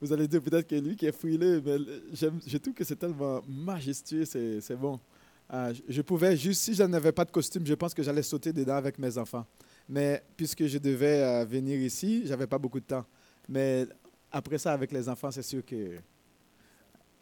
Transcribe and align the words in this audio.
Vous 0.00 0.12
allez 0.12 0.28
dire 0.28 0.42
peut-être 0.42 0.68
que 0.68 0.74
lui 0.74 0.94
qui 0.94 1.06
est 1.06 1.12
fouillé, 1.12 1.38
mais 1.38 1.78
je 2.12 2.56
trouve 2.58 2.74
que 2.74 2.84
c'est 2.84 2.96
tellement 2.96 3.40
majestueux, 3.48 4.24
c'est 4.24 4.76
bon. 4.76 5.00
Euh, 5.52 5.72
je 5.88 6.02
pouvais 6.02 6.36
juste, 6.36 6.62
si 6.62 6.74
je 6.74 6.82
n'avais 6.82 7.12
pas 7.12 7.24
de 7.24 7.30
costume, 7.30 7.64
je 7.66 7.74
pense 7.74 7.94
que 7.94 8.02
j'allais 8.02 8.22
sauter 8.22 8.52
dedans 8.52 8.74
avec 8.74 8.98
mes 8.98 9.16
enfants. 9.16 9.46
Mais 9.88 10.22
puisque 10.36 10.66
je 10.66 10.78
devais 10.78 11.22
euh, 11.22 11.44
venir 11.44 11.78
ici, 11.80 12.26
j'avais 12.26 12.48
pas 12.48 12.58
beaucoup 12.58 12.80
de 12.80 12.84
temps. 12.84 13.04
Mais 13.48 13.86
après 14.32 14.58
ça, 14.58 14.72
avec 14.72 14.90
les 14.92 15.08
enfants, 15.08 15.30
c'est 15.30 15.42
sûr 15.42 15.64
que. 15.64 15.98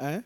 Hein? 0.00 0.22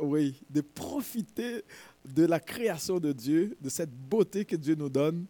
Oui, 0.00 0.34
de 0.50 0.60
profiter 0.60 1.62
de 2.04 2.26
la 2.26 2.40
création 2.40 2.98
de 2.98 3.12
Dieu, 3.12 3.56
de 3.60 3.68
cette 3.68 3.92
beauté 3.92 4.44
que 4.44 4.56
Dieu 4.56 4.74
nous 4.74 4.88
donne. 4.88 5.24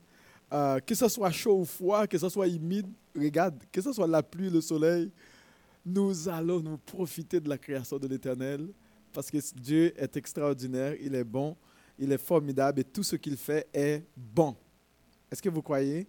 Euh, 0.53 0.79
que 0.81 0.95
ce 0.95 1.09
soit 1.09 1.31
chaud 1.31 1.61
ou 1.61 1.65
froid, 1.65 2.07
que 2.07 2.17
ce 2.17 2.29
soit 2.29 2.49
humide, 2.49 2.87
regarde, 3.15 3.57
que 3.71 3.81
ce 3.81 3.93
soit 3.93 4.07
la 4.07 4.23
pluie, 4.23 4.51
le 4.51 4.61
soleil, 4.61 5.11
nous 5.85 6.29
allons 6.29 6.61
nous 6.61 6.79
profiter 6.79 7.41
de 7.41 7.49
la 7.49 7.59
création 7.59 7.99
de 7.99 8.09
l'Éternel 8.09 8.69
parce 9.13 9.31
que 9.31 9.39
Dieu 9.55 9.93
est 10.01 10.17
extraordinaire, 10.17 10.95
il 11.01 11.15
est 11.15 11.25
bon, 11.25 11.57
il 11.99 12.11
est 12.11 12.19
formidable 12.19 12.81
et 12.81 12.85
tout 12.85 13.03
ce 13.03 13.17
qu'il 13.17 13.37
fait 13.37 13.69
est 13.73 14.03
bon. 14.17 14.57
Est-ce 15.31 15.43
que 15.43 15.49
vous 15.49 15.63
croyez? 15.63 16.07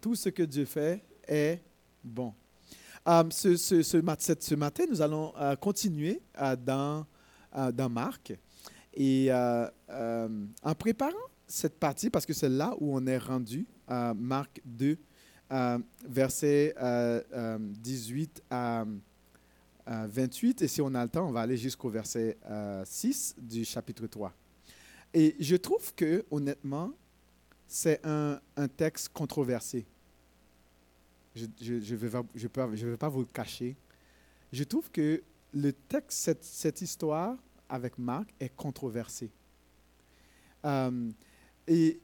Tout 0.00 0.14
ce 0.14 0.28
que 0.28 0.42
Dieu 0.42 0.64
fait 0.64 1.02
est 1.26 1.60
bon. 2.02 2.32
Euh, 3.08 3.24
ce, 3.30 3.56
ce, 3.56 3.82
ce, 3.82 4.54
matin, 4.54 4.84
nous 4.90 5.00
allons 5.00 5.32
euh, 5.38 5.54
continuer 5.56 6.20
euh, 6.40 6.56
dans, 6.56 7.06
dans 7.72 7.88
Marc. 7.88 8.32
Et 8.94 9.30
en 9.32 10.74
préparant 10.78 11.12
cette 11.46 11.78
partie, 11.78 12.10
parce 12.10 12.26
que 12.26 12.32
c'est 12.32 12.48
là 12.48 12.74
où 12.80 12.96
on 12.96 13.06
est 13.06 13.18
rendu, 13.18 13.66
Marc 13.88 14.60
2, 14.64 14.98
versets 16.08 16.74
18 17.58 18.42
à 18.50 18.84
28. 19.86 20.62
Et 20.62 20.68
si 20.68 20.80
on 20.82 20.94
a 20.94 21.02
le 21.02 21.10
temps, 21.10 21.28
on 21.28 21.32
va 21.32 21.40
aller 21.40 21.56
jusqu'au 21.56 21.88
verset 21.88 22.36
6 22.84 23.36
du 23.38 23.64
chapitre 23.64 24.06
3. 24.06 24.32
Et 25.14 25.36
je 25.38 25.56
trouve 25.56 25.94
que, 25.94 26.24
honnêtement, 26.30 26.92
c'est 27.66 28.00
un, 28.04 28.40
un 28.56 28.68
texte 28.68 29.10
controversé 29.10 29.86
je 31.36 31.44
ne 31.44 31.80
je, 31.80 31.94
vais, 31.94 32.08
je 32.34 32.48
je 32.74 32.86
vais 32.86 32.96
pas 32.96 33.08
vous 33.08 33.20
le 33.20 33.26
cacher. 33.26 33.76
Je 34.52 34.64
trouve 34.64 34.90
que 34.90 35.22
le 35.52 35.72
texte, 35.72 36.18
cette, 36.18 36.44
cette 36.44 36.80
histoire 36.80 37.36
avec 37.68 37.98
Marc 37.98 38.32
est 38.40 38.54
controversée. 38.54 39.30
Euh, 40.64 41.10
et 41.66 42.00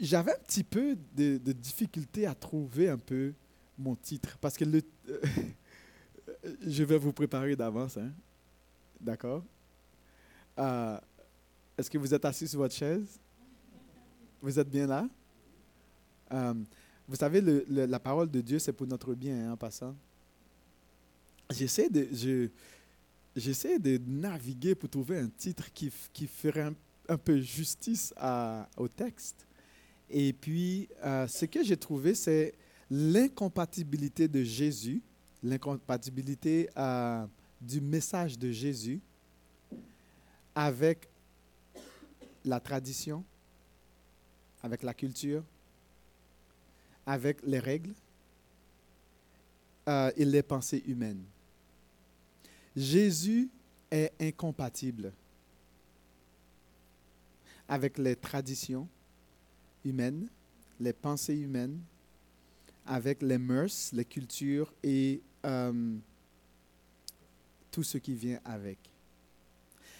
j'avais 0.00 0.32
un 0.32 0.38
petit 0.38 0.62
peu 0.62 0.96
de, 1.14 1.38
de, 1.38 1.52
difficulté 1.52 2.26
à 2.26 2.34
trouver 2.34 2.88
un 2.88 2.98
peu 2.98 3.32
mon 3.76 3.96
titre 3.96 4.38
parce 4.40 4.56
que 4.56 4.64
le, 4.64 4.82
je 6.66 6.84
vais 6.84 6.98
vous 6.98 7.12
préparer 7.12 7.56
d'avance. 7.56 7.96
Hein? 7.96 8.12
D'accord? 9.00 9.44
Euh, 10.58 10.98
est-ce 11.76 11.90
que 11.90 11.98
vous 11.98 12.12
êtes 12.12 12.24
assis 12.24 12.48
sur 12.48 12.58
votre 12.58 12.74
chaise? 12.74 13.20
Vous 14.40 14.58
êtes 14.58 14.68
bien 14.68 14.86
là? 14.86 15.08
Euh, 16.32 16.54
vous 17.08 17.16
savez, 17.16 17.40
la 17.68 18.00
parole 18.00 18.30
de 18.30 18.40
Dieu, 18.40 18.58
c'est 18.58 18.72
pour 18.72 18.86
notre 18.86 19.14
bien, 19.14 19.48
hein, 19.48 19.52
en 19.52 19.56
passant. 19.56 19.94
J'essaie 21.50 21.88
de, 21.88 22.08
je, 22.12 22.48
j'essaie 23.36 23.78
de 23.78 24.00
naviguer 24.06 24.74
pour 24.74 24.88
trouver 24.88 25.18
un 25.18 25.28
titre 25.28 25.72
qui, 25.72 25.92
qui 26.12 26.26
ferait 26.26 26.72
un, 27.08 27.16
peu 27.18 27.38
justice 27.40 28.12
au 28.76 28.88
texte. 28.88 29.46
Et 30.10 30.32
puis, 30.32 30.88
euh, 31.04 31.26
ce 31.28 31.44
que 31.44 31.62
j'ai 31.62 31.76
trouvé, 31.76 32.14
c'est 32.14 32.54
l'incompatibilité 32.90 34.26
de 34.26 34.42
Jésus, 34.42 35.02
l'incompatibilité 35.42 36.68
euh, 36.76 37.26
du 37.60 37.80
message 37.80 38.38
de 38.38 38.50
Jésus 38.50 39.00
avec 40.54 41.08
la 42.44 42.60
tradition, 42.60 43.24
avec 44.62 44.82
la 44.82 44.94
culture, 44.94 45.42
avec 47.04 47.42
les 47.42 47.58
règles 47.58 47.94
euh, 49.88 50.10
et 50.16 50.24
les 50.24 50.42
pensées 50.42 50.82
humaines. 50.86 51.24
Jésus 52.74 53.48
est 53.90 54.12
incompatible 54.20 55.12
avec 57.68 57.98
les 57.98 58.16
traditions 58.16 58.88
humaines, 59.84 60.28
les 60.78 60.92
pensées 60.92 61.36
humaines, 61.36 61.80
avec 62.84 63.22
les 63.22 63.38
mœurs, 63.38 63.90
les 63.92 64.04
cultures 64.04 64.72
et 64.82 65.20
euh, 65.46 65.96
tout 67.70 67.82
ce 67.82 67.98
qui 67.98 68.14
vient 68.14 68.40
avec. 68.44 68.78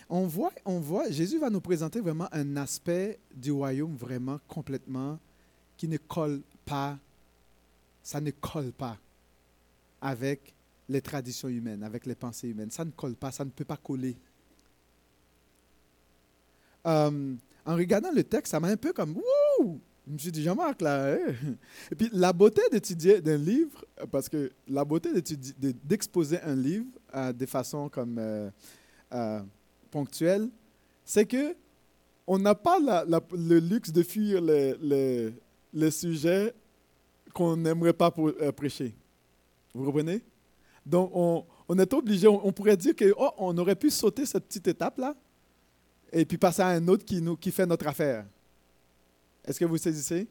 On 0.09 0.27
voit, 0.27 0.53
on 0.65 0.79
voit, 0.79 1.11
Jésus 1.11 1.39
va 1.39 1.51
nous 1.51 1.61
présenter 1.61 2.01
vraiment 2.01 2.29
un 2.33 2.57
aspect 2.57 3.19
du 3.35 3.51
royaume 3.51 3.97
vraiment 3.97 4.39
complètement 4.47 5.19
qui 5.77 5.89
ne 5.89 5.97
colle 5.97 6.43
pas, 6.65 6.99
ça 8.03 8.21
ne 8.21 8.31
colle 8.31 8.73
pas 8.73 8.97
avec 10.01 10.55
les 10.89 11.01
traditions 11.01 11.49
humaines, 11.49 11.83
avec 11.83 12.07
les 12.07 12.15
pensées 12.15 12.49
humaines. 12.49 12.71
Ça 12.71 12.85
ne 12.85 12.91
colle 12.91 13.17
pas, 13.17 13.33
ça 13.33 13.45
ne 13.45 13.51
peut 13.51 13.65
pas 13.65 13.77
coller. 13.77 14.17
Euh, 16.87 17.35
en 17.65 17.75
regardant 17.75 18.13
le 18.13 18.23
texte, 18.23 18.53
ça 18.53 18.61
m'a 18.61 18.69
un 18.69 18.77
peu 18.77 18.93
comme 18.93 19.17
Wouh! 19.59 19.81
Je 20.07 20.13
me 20.13 20.19
suis 20.19 20.31
dit, 20.31 20.43
Jean-Marc, 20.43 20.83
là. 20.83 21.15
Hein? 21.15 21.19
Et 21.91 21.95
puis, 21.97 22.09
la 22.13 22.33
beauté 22.33 22.63
d'étudier 22.71 23.21
d'un 23.21 23.37
livre, 23.37 23.85
parce 24.11 24.29
que 24.29 24.53
la 24.69 24.85
beauté 24.85 25.11
d'exposer 25.83 26.41
un 26.43 26.55
livre 26.55 26.87
euh, 27.15 27.33
de 27.33 27.47
façon 27.47 27.89
comme 27.89 28.17
euh, 28.19 28.51
euh, 29.13 29.41
ponctuelle, 29.91 30.49
c'est 31.05 31.27
que 31.27 31.57
on 32.27 32.39
n'a 32.39 32.55
pas 32.55 32.79
le 32.81 33.59
luxe 33.59 33.93
de 33.93 34.03
fuir 34.03 34.41
les, 34.41 35.33
le 35.73 35.91
sujet 35.91 36.53
qu'on 37.33 37.57
n'aimerait 37.57 37.93
pas 37.93 38.13
euh, 38.19 38.53
prêcher. 38.53 38.95
Vous 39.75 39.85
comprenez? 39.85 40.23
Donc, 40.85 41.11
on, 41.15 41.79
est 41.79 41.93
obligé, 41.93 42.27
on, 42.27 42.53
pourrait 42.53 42.77
dire 42.77 42.95
qu'on 42.97 43.13
oh, 43.19 43.31
on 43.39 43.59
aurait 43.59 43.77
pu 43.77 43.91
sauter 43.91 44.25
cette 44.25 44.47
petite 44.47 44.69
étape-là 44.69 45.15
et 46.13 46.25
puis 46.25 46.39
passer 46.39 46.63
à 46.63 46.69
un 46.69 46.89
autre 46.89 47.05
qui 47.05 47.51
fait 47.51 47.67
notre 47.67 47.87
affaire. 47.87 48.25
Est-ce 49.47 49.61
que 49.61 49.65
vous 49.65 49.79
saisissez? 49.79 50.27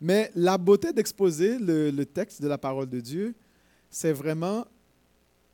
Mais 0.00 0.30
la 0.34 0.58
beauté 0.58 0.92
d'exposer 0.92 1.58
le, 1.58 2.04
texte 2.04 2.42
de 2.42 2.48
la 2.48 2.58
parole 2.58 2.88
de 2.88 3.00
Dieu, 3.00 3.34
c'est 3.90 4.12
vraiment 4.12 4.66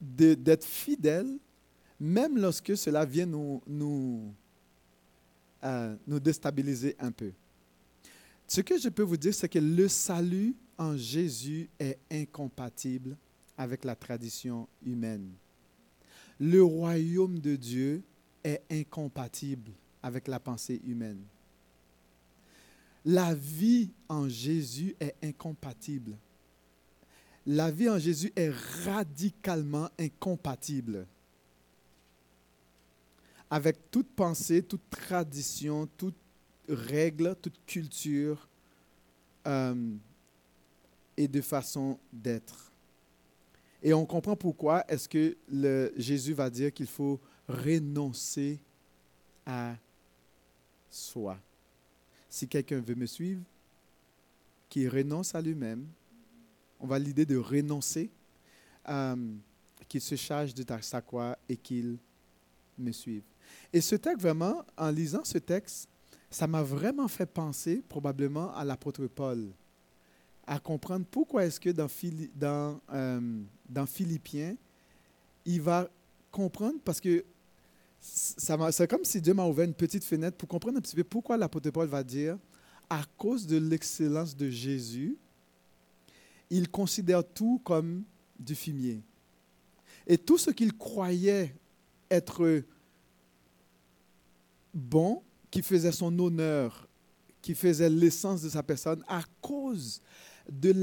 d'être 0.01 0.65
fidèle, 0.65 1.39
même 1.99 2.39
lorsque 2.39 2.77
cela 2.77 3.05
vient 3.05 3.29
euh, 5.63 5.97
nous 6.07 6.21
déstabiliser 6.21 6.97
un 6.99 7.13
peu. 7.13 7.33
Ce 8.47 8.63
que 8.63 8.79
je 8.79 8.89
peux 8.89 9.03
vous 9.03 9.17
dire, 9.17 9.35
c'est 9.35 9.49
que 9.49 9.59
le 9.59 9.87
salut 9.89 10.57
en 10.79 10.97
Jésus 10.97 11.69
est 11.79 11.99
incompatible 12.11 13.17
avec 13.57 13.85
la 13.85 13.95
tradition 13.95 14.67
humaine. 14.85 15.31
Le 16.41 16.63
royaume 16.63 17.39
de 17.39 17.55
Dieu 17.55 18.03
est 18.43 18.63
incompatible 18.71 19.71
avec 20.03 20.27
la 20.27 20.41
pensée 20.41 20.81
humaine. 20.87 21.23
La 23.05 23.35
vie 23.35 23.91
en 24.09 24.29
Jésus 24.29 24.95
est 25.01 25.15
incompatible. 25.23 26.17
La 27.47 27.71
vie 27.71 27.89
en 27.89 27.99
Jésus 27.99 28.33
est 28.37 28.53
radicalement 28.85 29.89
incompatible 29.99 31.07
avec 33.51 33.91
toute 33.91 34.09
pensée, 34.15 34.63
toute 34.63 34.89
tradition, 34.89 35.89
toute 35.97 36.15
règles, 36.69 37.35
toute 37.43 37.59
culture 37.67 38.49
euh, 39.47 39.97
et 41.17 41.27
de 41.27 41.41
façon 41.41 41.99
d'être. 42.13 42.71
Et 43.83 43.93
on 43.93 44.07
comprend 44.07 44.37
pourquoi 44.37 44.85
est-ce 44.89 45.09
que 45.09 45.37
Jésus 45.97 46.35
va 46.35 46.49
dire 46.49 46.73
qu'il 46.73 46.87
faut 46.87 47.19
renoncer 47.49 48.61
à 49.45 49.75
soi. 50.89 51.39
Si 52.31 52.49
quelqu'un 52.49 52.81
veut 52.81 52.95
me 52.95 53.07
suivre, 53.07 53.43
qu'il 54.69 54.89
renonce 54.89 55.35
à 55.35 55.43
lui-même, 55.43 55.87
on 56.79 56.87
va 56.87 56.99
l'idée 56.99 57.27
de 57.27 57.37
renoncer, 57.37 58.09
euh, 58.89 59.35
qu'il 59.89 60.01
se 60.01 60.15
charge 60.15 60.55
de 60.55 60.65
sa 60.81 61.03
croix 61.03 61.37
et 61.49 61.57
qu'il 61.57 61.99
me 62.79 62.93
suive. 62.93 63.25
Et 63.73 63.81
ce 63.81 63.97
texte, 63.97 64.23
vraiment, 64.23 64.65
en 64.77 64.91
lisant 64.91 65.25
ce 65.25 65.39
texte, 65.39 65.89
ça 66.31 66.47
m'a 66.47 66.63
vraiment 66.63 67.09
fait 67.09 67.27
penser 67.27 67.83
probablement 67.89 68.55
à 68.55 68.65
l'apôtre 68.65 69.07
Paul, 69.09 69.49
à 70.47 70.61
comprendre 70.61 71.05
pourquoi 71.11 71.45
est-ce 71.45 71.59
que 71.59 71.71
dans, 71.71 71.89
dans, 72.37 72.81
euh, 72.93 73.43
dans 73.69 73.87
Philippiens, 73.87 74.57
il 75.45 75.61
va 75.61 75.91
comprendre, 76.31 76.79
parce 76.85 77.01
que 77.01 77.25
c'est 78.01 78.89
comme 78.89 79.05
si 79.05 79.21
Dieu 79.21 79.35
m'a 79.35 79.47
ouvert 79.47 79.67
une 79.67 79.75
petite 79.75 80.05
fenêtre 80.05 80.37
pour 80.37 80.49
comprendre 80.49 80.79
un 80.79 80.81
petit 80.81 80.97
peu 80.97 81.05
pourquoi 81.05 81.37
l'apôtre 81.37 81.71
Paul 81.71 81.89
va 81.89 82.03
dire, 82.03 82.39
à 82.89 83.03
cause 83.17 83.47
de 83.47 83.59
l'excellence 83.59 84.37
de 84.37 84.49
Jésus, 84.49 85.17
il 86.49 86.69
considère 86.69 87.23
tout 87.23 87.61
comme 87.63 88.03
du 88.39 88.55
fumier. 88.55 89.03
Et 90.07 90.19
tout 90.19 90.39
ce 90.39 90.51
qu'il 90.51 90.77
croyait 90.77 91.55
être 92.11 92.63
bon, 94.75 95.23
qui 95.51 95.63
faisait 95.63 95.93
son 95.93 96.17
honneur, 96.19 96.89
qui 97.43 97.55
faisait 97.55 97.91
l'essence 97.91 98.43
de 98.43 98.49
sa 98.49 98.63
personne, 98.63 99.05
à 99.09 99.23
cause 99.41 100.01
de 100.51 100.75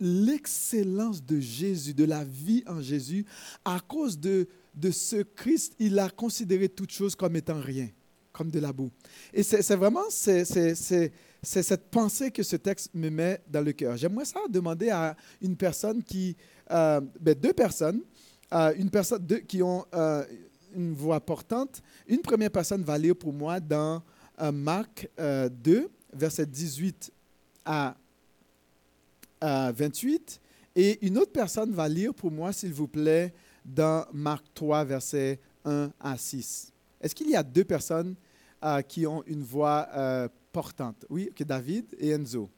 l'excellence 0.00 1.24
de 1.24 1.40
Jésus, 1.40 1.94
de 1.94 2.04
la 2.04 2.24
vie 2.24 2.62
en 2.66 2.80
Jésus, 2.80 3.24
à 3.64 3.80
cause 3.80 4.18
de, 4.18 4.48
de 4.74 4.90
ce 4.90 5.22
Christ, 5.22 5.74
il 5.78 5.98
a 5.98 6.08
considéré 6.08 6.68
toute 6.68 6.92
chose 6.92 7.14
comme 7.14 7.36
étant 7.36 7.60
rien, 7.60 7.88
comme 8.32 8.50
de 8.50 8.58
la 8.58 8.72
boue. 8.72 8.90
Et 9.32 9.42
c'est 9.42 9.76
vraiment 9.76 10.08
cette 10.10 11.90
pensée 11.90 12.30
que 12.30 12.42
ce 12.42 12.56
texte 12.56 12.90
me 12.94 13.10
met 13.10 13.40
dans 13.48 13.62
le 13.62 13.72
cœur. 13.72 13.96
J'aimerais 13.96 14.24
ça 14.24 14.40
demander 14.48 14.90
à 14.90 15.16
une 15.40 15.56
personne 15.56 16.02
qui, 16.02 16.36
euh, 16.70 17.00
ben 17.20 17.34
deux 17.34 17.52
personnes, 17.52 18.00
euh, 18.52 18.72
une 18.76 18.90
personne 18.90 19.26
qui 19.46 19.62
ont 19.62 19.84
euh, 19.94 20.24
une 20.74 20.94
voix 20.94 21.20
portante. 21.20 21.82
Une 22.06 22.20
première 22.20 22.50
personne 22.50 22.82
va 22.82 22.96
lire 22.96 23.16
pour 23.16 23.32
moi 23.32 23.60
dans 23.60 24.02
Marc 24.52 25.08
2, 25.18 25.90
verset 26.14 26.46
18 26.46 27.12
à 27.66 27.94
28. 29.40 30.40
Et 30.74 31.06
une 31.06 31.18
autre 31.18 31.32
personne 31.32 31.72
va 31.72 31.88
lire 31.88 32.14
pour 32.14 32.30
moi, 32.30 32.52
s'il 32.52 32.72
vous 32.72 32.88
plaît, 32.88 33.34
dans 33.64 34.06
Marc 34.12 34.44
3, 34.54 34.84
versets 34.84 35.40
1 35.64 35.92
à 36.00 36.16
6. 36.16 36.72
Est-ce 37.00 37.14
qu'il 37.14 37.30
y 37.30 37.36
a 37.36 37.42
deux 37.42 37.64
personnes 37.64 38.14
euh, 38.64 38.82
qui 38.82 39.06
ont 39.06 39.22
une 39.26 39.42
voix 39.42 39.88
euh, 39.94 40.28
portante? 40.52 41.04
Oui, 41.10 41.30
que 41.34 41.44
David 41.44 41.86
et 41.98 42.10
Enzo. 42.10 42.48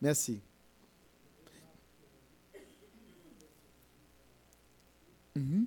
Merci. 0.00 0.40
Mm 5.34 5.64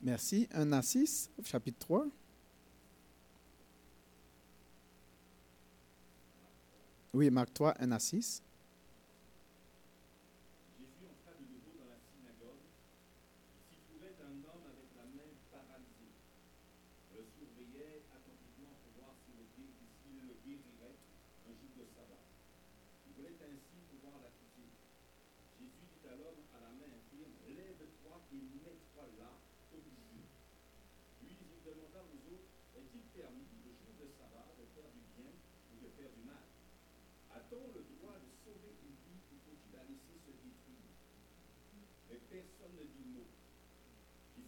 Merci. 0.00 0.48
1 0.52 0.72
à 0.72 0.80
6, 0.80 1.30
chapitre 1.44 1.78
3. 1.80 2.06
Oui, 7.12 7.30
Marc 7.30 7.52
3, 7.52 7.74
1 7.78 7.92
à 7.92 7.98
6. 7.98 8.42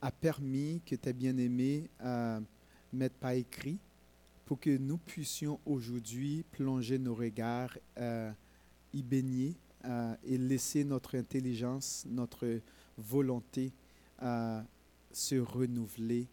as 0.00 0.10
permis, 0.10 0.80
que 0.84 0.94
tes 0.94 1.12
bien-aimés 1.12 1.90
euh, 2.02 2.40
mettent 2.92 3.18
par 3.18 3.32
écrit, 3.32 3.78
pour 4.44 4.58
que 4.58 4.76
nous 4.76 4.98
puissions 4.98 5.60
aujourd'hui 5.66 6.44
plonger 6.50 6.98
nos 6.98 7.14
regards, 7.14 7.76
euh, 7.98 8.32
y 8.92 9.02
baigner 9.02 9.56
et 10.24 10.36
laisser 10.36 10.84
notre 10.84 11.16
intelligence, 11.16 12.04
notre 12.06 12.60
volonté 12.98 13.72
se 14.20 15.36
renouveler 15.36 16.26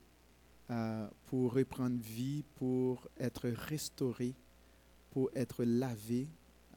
pour 1.27 1.53
reprendre 1.53 2.01
vie, 2.01 2.43
pour 2.55 3.07
être 3.19 3.47
restauré 3.47 4.33
pour 5.15 5.31
être 5.33 5.63
lavé, 5.63 6.27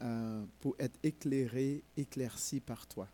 euh, 0.01 0.45
pour 0.61 0.77
être 0.79 0.97
éclairé, 1.03 1.83
éclairci 1.97 2.61
par 2.61 2.87
toi. 2.87 3.09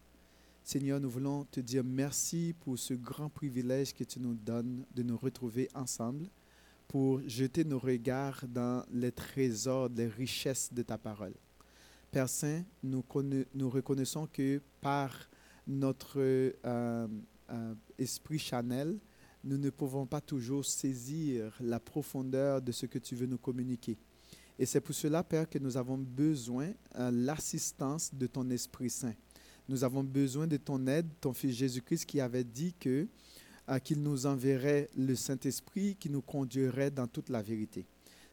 Seigneur, 0.66 0.98
nous 0.98 1.10
voulons 1.10 1.44
te 1.44 1.60
dire 1.60 1.84
merci 1.84 2.54
pour 2.58 2.78
ce 2.78 2.94
grand 2.94 3.28
privilège 3.28 3.92
que 3.92 4.02
tu 4.02 4.18
nous 4.18 4.34
donnes 4.34 4.86
de 4.94 5.02
nous 5.02 5.18
retrouver 5.18 5.68
ensemble 5.74 6.26
pour 6.88 7.20
jeter 7.26 7.66
nos 7.66 7.78
regards 7.78 8.46
dans 8.48 8.82
les 8.90 9.12
trésors, 9.12 9.90
les 9.94 10.08
richesses 10.08 10.72
de 10.72 10.80
ta 10.80 10.96
parole. 10.96 11.34
Père 12.10 12.30
Saint, 12.30 12.64
nous, 12.82 13.04
reconnaissons 13.68 14.26
que 14.26 14.62
par 14.80 15.28
notre 15.66 16.18
euh, 16.18 17.08
euh, 17.50 17.74
esprit 17.98 18.38
chanel, 18.38 18.98
nous 19.44 19.58
ne 19.58 19.68
pouvons 19.68 20.06
pas 20.06 20.22
toujours 20.22 20.64
saisir 20.64 21.54
la 21.60 21.78
profondeur 21.78 22.62
de 22.62 22.72
ce 22.72 22.86
que 22.86 22.98
tu 22.98 23.14
veux 23.14 23.26
nous 23.26 23.36
communiquer. 23.36 23.98
Et 24.58 24.64
c'est 24.64 24.80
pour 24.80 24.94
cela, 24.94 25.22
Père, 25.22 25.46
que 25.46 25.58
nous 25.58 25.76
avons 25.76 25.98
besoin 25.98 26.68
de 26.68 26.74
euh, 26.96 27.10
l'assistance 27.10 28.14
de 28.14 28.26
ton 28.26 28.48
Esprit 28.48 28.88
Saint. 28.88 29.14
Nous 29.68 29.84
avons 29.84 30.04
besoin 30.04 30.46
de 30.46 30.56
ton 30.56 30.86
aide, 30.86 31.08
ton 31.20 31.32
Fils 31.32 31.56
Jésus-Christ 31.56 32.04
qui 32.06 32.20
avait 32.20 32.44
dit 32.44 32.74
que 32.78 33.06
qu'il 33.82 34.02
nous 34.02 34.26
enverrait 34.26 34.90
le 34.94 35.14
Saint-Esprit 35.14 35.96
qui 35.96 36.10
nous 36.10 36.20
conduirait 36.20 36.90
dans 36.90 37.06
toute 37.06 37.30
la 37.30 37.40
vérité. 37.40 37.86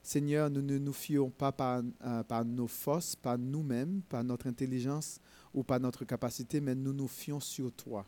Seigneur, 0.03 0.50
nous 0.50 0.61
ne 0.61 0.77
nous 0.77 0.93
fions 0.93 1.29
pas 1.29 1.51
par, 1.51 1.83
par 2.27 2.43
nos 2.43 2.67
forces, 2.67 3.15
par 3.15 3.38
nous-mêmes, 3.38 4.01
par 4.09 4.23
notre 4.23 4.47
intelligence 4.47 5.21
ou 5.53 5.63
par 5.63 5.79
notre 5.79 6.05
capacité, 6.05 6.59
mais 6.59 6.75
nous 6.75 6.91
nous 6.91 7.07
fions 7.07 7.39
sur 7.39 7.71
toi. 7.71 8.05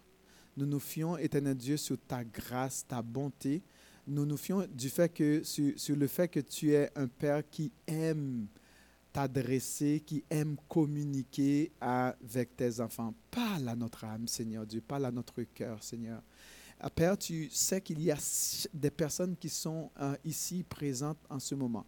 Nous 0.58 0.66
nous 0.66 0.80
fions, 0.80 1.18
éternel 1.18 1.56
Dieu, 1.56 1.78
sur 1.78 1.98
ta 1.98 2.24
grâce, 2.24 2.86
ta 2.88 3.02
bonté. 3.02 3.64
Nous 4.08 4.26
nous 4.26 4.38
fions 4.38 4.68
du 4.72 4.90
fait 4.90 5.10
que, 5.10 5.42
sur, 5.44 5.96
le 5.96 6.08
fait 6.08 6.28
que 6.28 6.40
tu 6.40 6.72
es 6.72 6.92
un 6.96 7.08
Père 7.08 7.48
qui 7.50 7.72
aime 7.88 8.48
t'adresser, 9.14 10.02
qui 10.06 10.24
aime 10.30 10.58
communiquer 10.68 11.72
avec 11.80 12.56
tes 12.58 12.80
enfants. 12.80 13.14
Parle 13.30 13.70
à 13.70 13.76
notre 13.76 14.04
âme, 14.04 14.28
Seigneur 14.28 14.66
Dieu. 14.66 14.82
Parle 14.82 15.06
à 15.06 15.12
notre 15.12 15.44
cœur, 15.44 15.82
Seigneur. 15.84 16.22
Ah, 16.80 16.90
Père, 16.90 17.18
tu 17.18 17.50
sais 17.50 17.80
qu'il 17.80 18.02
y 18.02 18.12
a 18.12 18.18
des 18.74 18.92
personnes 18.92 19.38
qui 19.38 19.48
sont 19.48 19.92
euh, 20.02 20.16
ici 20.26 20.64
présentes 20.68 21.20
en 21.30 21.40
ce 21.40 21.56
moment 21.56 21.86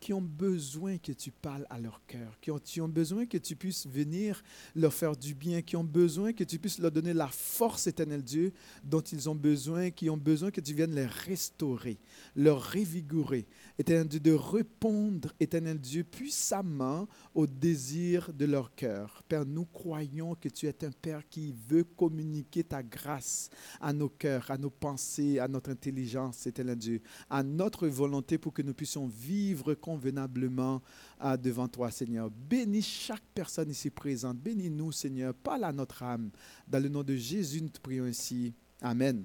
qui 0.00 0.12
ont 0.12 0.22
besoin 0.22 0.98
que 0.98 1.12
tu 1.12 1.30
parles 1.30 1.66
à 1.70 1.78
leur 1.78 2.00
cœur, 2.06 2.38
qui 2.40 2.50
ont, 2.50 2.58
qui 2.58 2.80
ont 2.80 2.88
besoin 2.88 3.26
que 3.26 3.38
tu 3.38 3.56
puisses 3.56 3.86
venir 3.86 4.42
leur 4.74 4.92
faire 4.92 5.16
du 5.16 5.34
bien, 5.34 5.62
qui 5.62 5.76
ont 5.76 5.84
besoin 5.84 6.32
que 6.32 6.44
tu 6.44 6.58
puisses 6.58 6.78
leur 6.78 6.90
donner 6.90 7.14
la 7.14 7.28
force, 7.28 7.86
éternel 7.86 8.22
Dieu, 8.22 8.52
dont 8.82 9.00
ils 9.00 9.28
ont 9.28 9.34
besoin, 9.34 9.90
qui 9.90 10.10
ont 10.10 10.16
besoin 10.16 10.50
que 10.50 10.60
tu 10.60 10.74
viennes 10.74 10.94
les 10.94 11.06
restaurer, 11.06 11.98
leur 12.36 12.72
revigorer, 12.72 13.46
éternel 13.78 14.08
Dieu, 14.08 14.20
de 14.20 14.32
répondre, 14.32 15.32
éternel 15.40 15.78
Dieu, 15.78 16.04
puissamment 16.04 17.08
au 17.34 17.46
désir 17.46 18.32
de 18.32 18.44
leur 18.44 18.74
cœur. 18.74 19.22
Père, 19.28 19.46
nous 19.46 19.64
croyons 19.64 20.34
que 20.34 20.48
tu 20.48 20.66
es 20.66 20.84
un 20.84 20.90
Père 20.90 21.28
qui 21.28 21.54
veut 21.68 21.84
communiquer 21.84 22.64
ta 22.64 22.82
grâce 22.82 23.50
à 23.80 23.92
nos 23.92 24.08
cœurs, 24.08 24.50
à 24.50 24.58
nos 24.58 24.70
pensées, 24.70 25.38
à 25.38 25.48
notre 25.48 25.70
intelligence, 25.70 26.46
éternel 26.46 26.76
Dieu, 26.76 27.00
à 27.30 27.42
notre 27.42 27.88
volonté 27.88 28.38
pour 28.38 28.52
que 28.52 28.62
nous 28.62 28.74
puissions 28.74 29.06
vivre 29.06 29.74
convenablement 29.94 30.82
euh, 31.24 31.36
devant 31.36 31.68
toi, 31.68 31.90
Seigneur. 31.90 32.28
Bénis 32.30 32.82
chaque 32.82 33.22
personne 33.32 33.70
ici 33.70 33.90
présente. 33.90 34.38
Bénis-nous, 34.38 34.90
Seigneur. 34.90 35.32
Parle 35.34 35.64
à 35.64 35.72
notre 35.72 36.02
âme. 36.02 36.30
Dans 36.66 36.82
le 36.82 36.88
nom 36.88 37.02
de 37.02 37.14
Jésus, 37.14 37.62
nous 37.62 37.68
te 37.68 37.80
prions 37.80 38.04
ainsi. 38.04 38.52
Amen. 38.82 39.24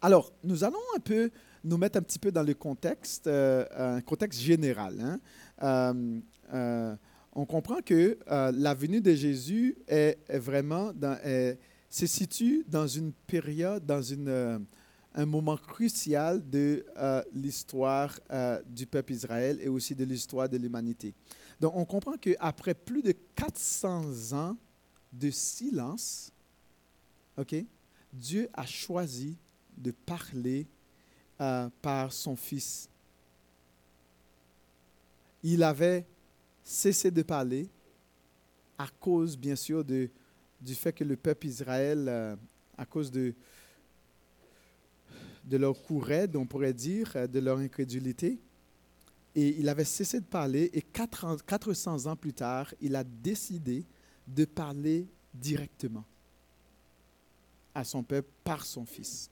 Alors, 0.00 0.32
nous 0.42 0.64
allons 0.64 0.78
un 0.96 1.00
peu 1.00 1.30
nous 1.62 1.76
mettre 1.76 1.98
un 1.98 2.02
petit 2.02 2.18
peu 2.18 2.32
dans 2.32 2.42
le 2.42 2.54
contexte, 2.54 3.26
euh, 3.26 3.66
un 3.76 4.00
contexte 4.00 4.40
général. 4.40 4.98
Hein. 5.00 6.20
Euh, 6.54 6.96
on 7.34 7.44
comprend 7.44 7.80
que 7.84 8.18
la 8.26 8.74
venue 8.74 9.00
de 9.00 9.14
Jésus 9.14 9.76
est, 9.86 10.18
vraiment 10.38 10.92
se 11.90 12.06
situe 12.06 12.64
dans 12.66 12.86
une 12.86 13.12
période, 13.12 13.84
dans 13.84 14.02
une 14.02 14.64
un 15.18 15.26
moment 15.26 15.56
crucial 15.56 16.48
de 16.48 16.86
euh, 16.96 17.24
l'histoire 17.32 18.16
euh, 18.30 18.62
du 18.64 18.86
peuple 18.86 19.12
Israël 19.12 19.58
et 19.60 19.68
aussi 19.68 19.92
de 19.96 20.04
l'histoire 20.04 20.48
de 20.48 20.56
l'humanité. 20.56 21.12
Donc 21.58 21.74
on 21.74 21.84
comprend 21.84 22.16
qu'après 22.16 22.72
plus 22.72 23.02
de 23.02 23.12
400 23.34 24.32
ans 24.32 24.56
de 25.12 25.28
silence, 25.32 26.30
ok, 27.36 27.56
Dieu 28.12 28.48
a 28.52 28.64
choisi 28.64 29.36
de 29.76 29.90
parler 29.90 30.68
euh, 31.40 31.68
par 31.82 32.12
son 32.12 32.36
Fils. 32.36 32.88
Il 35.42 35.64
avait 35.64 36.06
cessé 36.62 37.10
de 37.10 37.22
parler 37.22 37.68
à 38.78 38.86
cause, 39.00 39.36
bien 39.36 39.56
sûr, 39.56 39.84
de, 39.84 40.10
du 40.60 40.76
fait 40.76 40.92
que 40.92 41.02
le 41.02 41.16
peuple 41.16 41.48
Israël, 41.48 42.38
à 42.76 42.86
cause 42.86 43.10
de, 43.10 43.34
de 45.48 45.56
leur 45.56 45.80
courette, 45.82 46.36
on 46.36 46.46
pourrait 46.46 46.74
dire, 46.74 47.12
euh, 47.16 47.26
de 47.26 47.38
leur 47.38 47.58
incrédulité. 47.58 48.38
Et 49.34 49.56
il 49.58 49.68
avait 49.68 49.84
cessé 49.84 50.20
de 50.20 50.26
parler 50.26 50.70
et 50.72 50.82
400 50.82 52.06
ans 52.06 52.16
plus 52.16 52.32
tard, 52.32 52.74
il 52.80 52.96
a 52.96 53.04
décidé 53.04 53.84
de 54.26 54.44
parler 54.44 55.06
directement 55.32 56.04
à 57.74 57.84
son 57.84 58.02
peuple 58.02 58.28
par 58.42 58.64
son 58.64 58.84
Fils. 58.84 59.30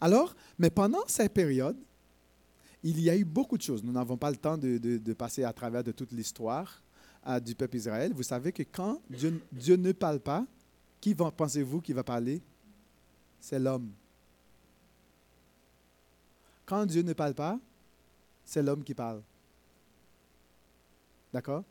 Alors, 0.00 0.34
mais 0.58 0.70
pendant 0.70 1.02
cette 1.06 1.34
période, 1.34 1.76
il 2.82 3.00
y 3.00 3.10
a 3.10 3.16
eu 3.16 3.24
beaucoup 3.24 3.58
de 3.58 3.62
choses. 3.62 3.84
Nous 3.84 3.92
n'avons 3.92 4.16
pas 4.16 4.30
le 4.30 4.36
temps 4.36 4.56
de, 4.56 5.12
passer 5.12 5.44
à 5.44 5.52
travers 5.52 5.84
de 5.84 5.92
toute 5.92 6.12
l'histoire 6.12 6.82
euh, 7.26 7.38
du 7.38 7.54
peuple 7.54 7.76
Israël. 7.76 8.12
Vous 8.14 8.22
savez 8.22 8.52
que 8.52 8.62
quand 8.62 9.02
Dieu, 9.10 9.42
Dieu 9.52 9.76
ne 9.76 9.92
parle 9.92 10.20
pas, 10.20 10.46
qui 11.00 11.14
pensez-vous 11.14 11.80
qui 11.80 11.92
va 11.92 12.02
parler? 12.02 12.40
C'est 13.38 13.58
l'homme. 13.58 13.90
Quand 16.70 16.86
Dieu 16.86 17.02
ne 17.02 17.14
parle 17.14 17.34
pas, 17.34 17.58
c'est 18.44 18.62
l'homme 18.62 18.84
qui 18.84 18.94
parle. 18.94 19.20
D'accord? 21.32 21.64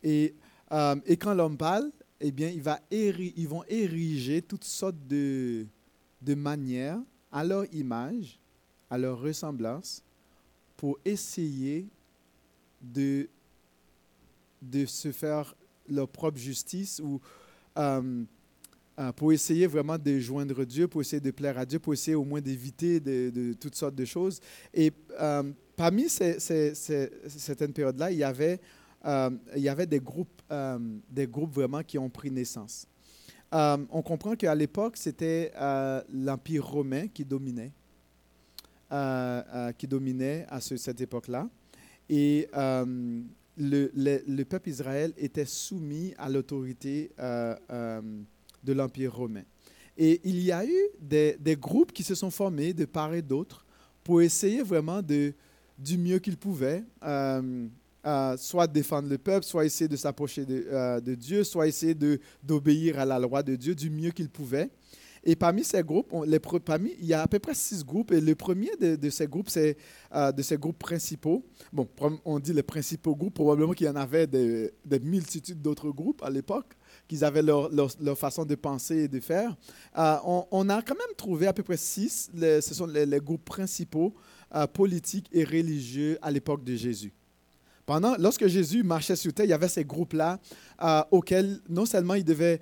Et, 0.00 0.32
euh, 0.70 0.94
et, 1.06 1.16
quand 1.16 1.34
l'homme 1.34 1.56
parle, 1.56 1.90
eh 2.20 2.30
bien, 2.30 2.48
il 2.48 2.62
va 2.62 2.78
ils 2.92 3.48
vont 3.48 3.64
ériger 3.68 4.42
toutes 4.42 4.62
sortes 4.62 5.08
de, 5.08 5.66
de 6.22 6.34
manières 6.36 7.00
à 7.32 7.42
leur 7.42 7.64
image, 7.74 8.38
à 8.90 8.96
leur 8.96 9.18
ressemblance, 9.18 10.04
pour 10.76 11.00
essayer 11.04 11.88
de, 12.80 13.28
de 14.62 14.86
se 14.86 15.10
faire 15.10 15.52
leur 15.88 16.08
propre 16.08 16.38
justice 16.38 17.00
ou 17.00 17.20
euh, 17.76 18.22
pour 19.14 19.32
essayer 19.32 19.66
vraiment 19.66 19.98
de 19.98 20.18
joindre 20.18 20.64
Dieu, 20.64 20.88
pour 20.88 21.02
essayer 21.02 21.20
de 21.20 21.30
plaire 21.30 21.58
à 21.58 21.66
Dieu, 21.66 21.78
pour 21.78 21.92
essayer 21.92 22.14
au 22.14 22.24
moins 22.24 22.40
d'éviter 22.40 22.98
de, 22.98 23.52
toutes 23.52 23.74
sortes 23.74 23.94
de 23.94 24.04
choses. 24.04 24.40
Et 24.72 24.92
euh, 25.20 25.42
parmi 25.76 26.08
ces, 26.08 26.38
certaines 26.40 27.72
périodes-là, 27.72 28.10
il, 28.10 28.18
y 28.18 28.24
avait, 28.24 28.58
euh, 29.04 29.30
il 29.54 29.62
y 29.62 29.68
avait 29.68 29.86
des 29.86 30.00
groupes, 30.00 30.42
des 31.10 31.26
groupes 31.26 31.52
vraiment 31.52 31.82
qui 31.82 31.98
ont 31.98 32.08
pris 32.08 32.30
naissance. 32.30 32.86
on 33.52 34.02
comprend 34.02 34.34
qu'à 34.34 34.54
l'époque, 34.54 34.96
c'était 34.96 35.52
l'Empire 36.12 36.66
romain 36.66 37.08
qui 37.08 37.24
dominait, 37.24 37.72
qui 39.76 39.86
dominait 39.86 40.46
à 40.48 40.60
cette 40.60 41.00
époque-là. 41.02 41.50
Et 42.08 42.48
le, 42.54 43.90
le, 43.94 44.44
peuple 44.44 44.70
Israël 44.70 45.12
était 45.18 45.44
soumis 45.44 46.14
à 46.16 46.30
l'autorité 46.30 47.10
de 48.62 48.72
l'Empire 48.72 49.14
romain. 49.14 49.44
Et 49.96 50.20
il 50.24 50.40
y 50.40 50.52
a 50.52 50.64
eu 50.64 50.88
des, 51.00 51.36
des, 51.40 51.56
groupes 51.56 51.92
qui 51.92 52.02
se 52.02 52.14
sont 52.14 52.30
formés 52.30 52.74
de 52.74 52.84
part 52.84 53.14
et 53.14 53.22
d'autre 53.22 53.64
pour 54.04 54.20
essayer 54.20 54.62
vraiment 54.62 55.00
de, 55.00 55.32
du 55.78 55.98
mieux 55.98 56.18
qu'ils 56.18 56.36
pouvaient, 56.36 56.84
euh, 57.02 57.66
euh, 58.06 58.36
soit 58.36 58.66
défendre 58.66 59.08
le 59.08 59.18
peuple, 59.18 59.44
soit 59.44 59.64
essayer 59.64 59.88
de 59.88 59.96
s'approcher 59.96 60.44
de, 60.44 60.66
euh, 60.70 61.00
de, 61.00 61.14
Dieu, 61.14 61.44
soit 61.44 61.66
essayer 61.66 61.96
d'obéir 62.42 62.98
à 62.98 63.04
la 63.04 63.18
loi 63.18 63.42
de 63.42 63.56
Dieu 63.56 63.74
du 63.74 63.90
mieux 63.90 64.10
qu'ils 64.10 64.28
pouvaient. 64.28 64.70
Et 65.24 65.34
parmi 65.34 65.64
ces 65.64 65.82
groupes, 65.82 66.14
les, 66.24 66.38
parmi, 66.38 66.92
il 67.00 67.06
y 67.06 67.14
a 67.14 67.22
à 67.22 67.26
peu 67.26 67.40
près 67.40 67.54
six 67.54 67.84
groupes. 67.84 68.12
Et 68.12 68.20
le 68.20 68.36
premier 68.36 68.70
de, 68.78 69.10
ces 69.10 69.26
groupes, 69.26 69.48
c'est 69.48 69.76
de 70.14 70.40
ces 70.42 70.56
groupes 70.56 70.78
principaux. 70.78 71.44
Bon, 71.72 71.88
on 72.24 72.38
dit 72.38 72.52
les 72.52 72.62
principaux 72.62 73.16
groupes, 73.16 73.34
probablement 73.34 73.72
qu'il 73.72 73.88
y 73.88 73.90
en 73.90 73.96
avait 73.96 74.28
des, 74.28 74.70
des 74.84 75.00
multitudes 75.00 75.60
d'autres 75.60 75.90
groupes 75.90 76.22
à 76.22 76.30
l'époque 76.30 76.76
qu'ils 77.08 77.24
avaient 77.24 77.42
leur, 77.42 77.70
façon 78.18 78.44
de 78.44 78.54
penser 78.54 78.96
et 78.96 79.08
de 79.08 79.20
faire. 79.20 79.56
Euh, 79.96 80.16
on, 80.50 80.68
a 80.68 80.82
quand 80.82 80.94
même 80.94 81.14
trouvé 81.16 81.46
à 81.46 81.52
peu 81.52 81.62
près 81.62 81.76
six, 81.76 82.30
ce 82.34 82.74
sont 82.74 82.86
les, 82.86 83.20
groupes 83.20 83.44
principaux 83.44 84.14
euh, 84.54 84.66
politiques 84.66 85.28
et 85.32 85.44
religieux 85.44 86.18
à 86.22 86.30
l'époque 86.30 86.64
de 86.64 86.74
Jésus. 86.74 87.12
Pendant, 87.84 88.16
lorsque 88.18 88.46
Jésus 88.48 88.82
marchait 88.82 89.14
sur 89.14 89.32
terre, 89.32 89.46
il 89.46 89.50
y 89.50 89.54
avait 89.54 89.68
ces 89.68 89.84
groupes-là 89.84 90.40
euh, 90.82 91.02
auxquels 91.12 91.60
non 91.68 91.86
seulement 91.86 92.14
il 92.14 92.24
devait 92.24 92.60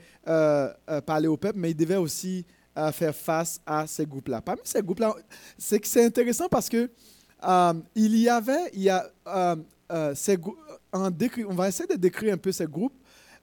parler 1.07 1.29
au 1.29 1.37
peuple, 1.37 1.59
mais 1.59 1.71
il 1.71 1.77
devait 1.77 1.97
aussi 1.97 2.45
faire 2.93 3.15
face 3.15 3.61
à 3.65 3.87
ces 3.87 4.05
groupes-là. 4.05 4.43
Parmi 4.43 4.61
ces 4.65 4.83
groupes-là, 4.83 5.15
c'est 5.57 6.05
intéressant 6.05 6.49
parce 6.49 6.69
que 6.69 6.91
il 7.95 8.17
y 8.19 8.29
avait, 8.29 8.71
il 8.75 8.83
y 8.83 8.91
a, 8.91 9.11
ces, 10.15 10.39
en 10.93 11.11
on 11.49 11.55
va 11.55 11.69
essayer 11.69 11.87
de 11.87 11.97
décrire 11.99 12.35
un 12.35 12.39
peu 12.39 12.53
ces 12.53 12.67
groupes 12.67 12.95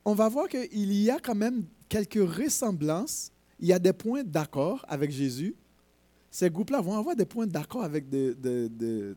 on 0.06 0.14
va 0.14 0.30
voir 0.30 0.48
qu'il 0.48 0.94
y 0.94 1.10
a 1.10 1.20
quand 1.20 1.36
même 1.36 1.66
quelques 1.90 2.16
ressemblances. 2.16 3.32
Il 3.60 3.68
y 3.68 3.74
a 3.74 3.80
des 3.80 3.94
points 3.94 4.24
d'accord 4.24 4.84
avec 4.88 5.12
Jésus. 5.12 5.56
Ces 6.32 6.50
groupes-là 6.50 6.80
vont 6.80 6.98
avoir 6.98 7.16
des 7.16 7.26
points 7.26 7.46
d'accord 7.46 7.84
avec 7.84 8.06
euh, 8.14 9.14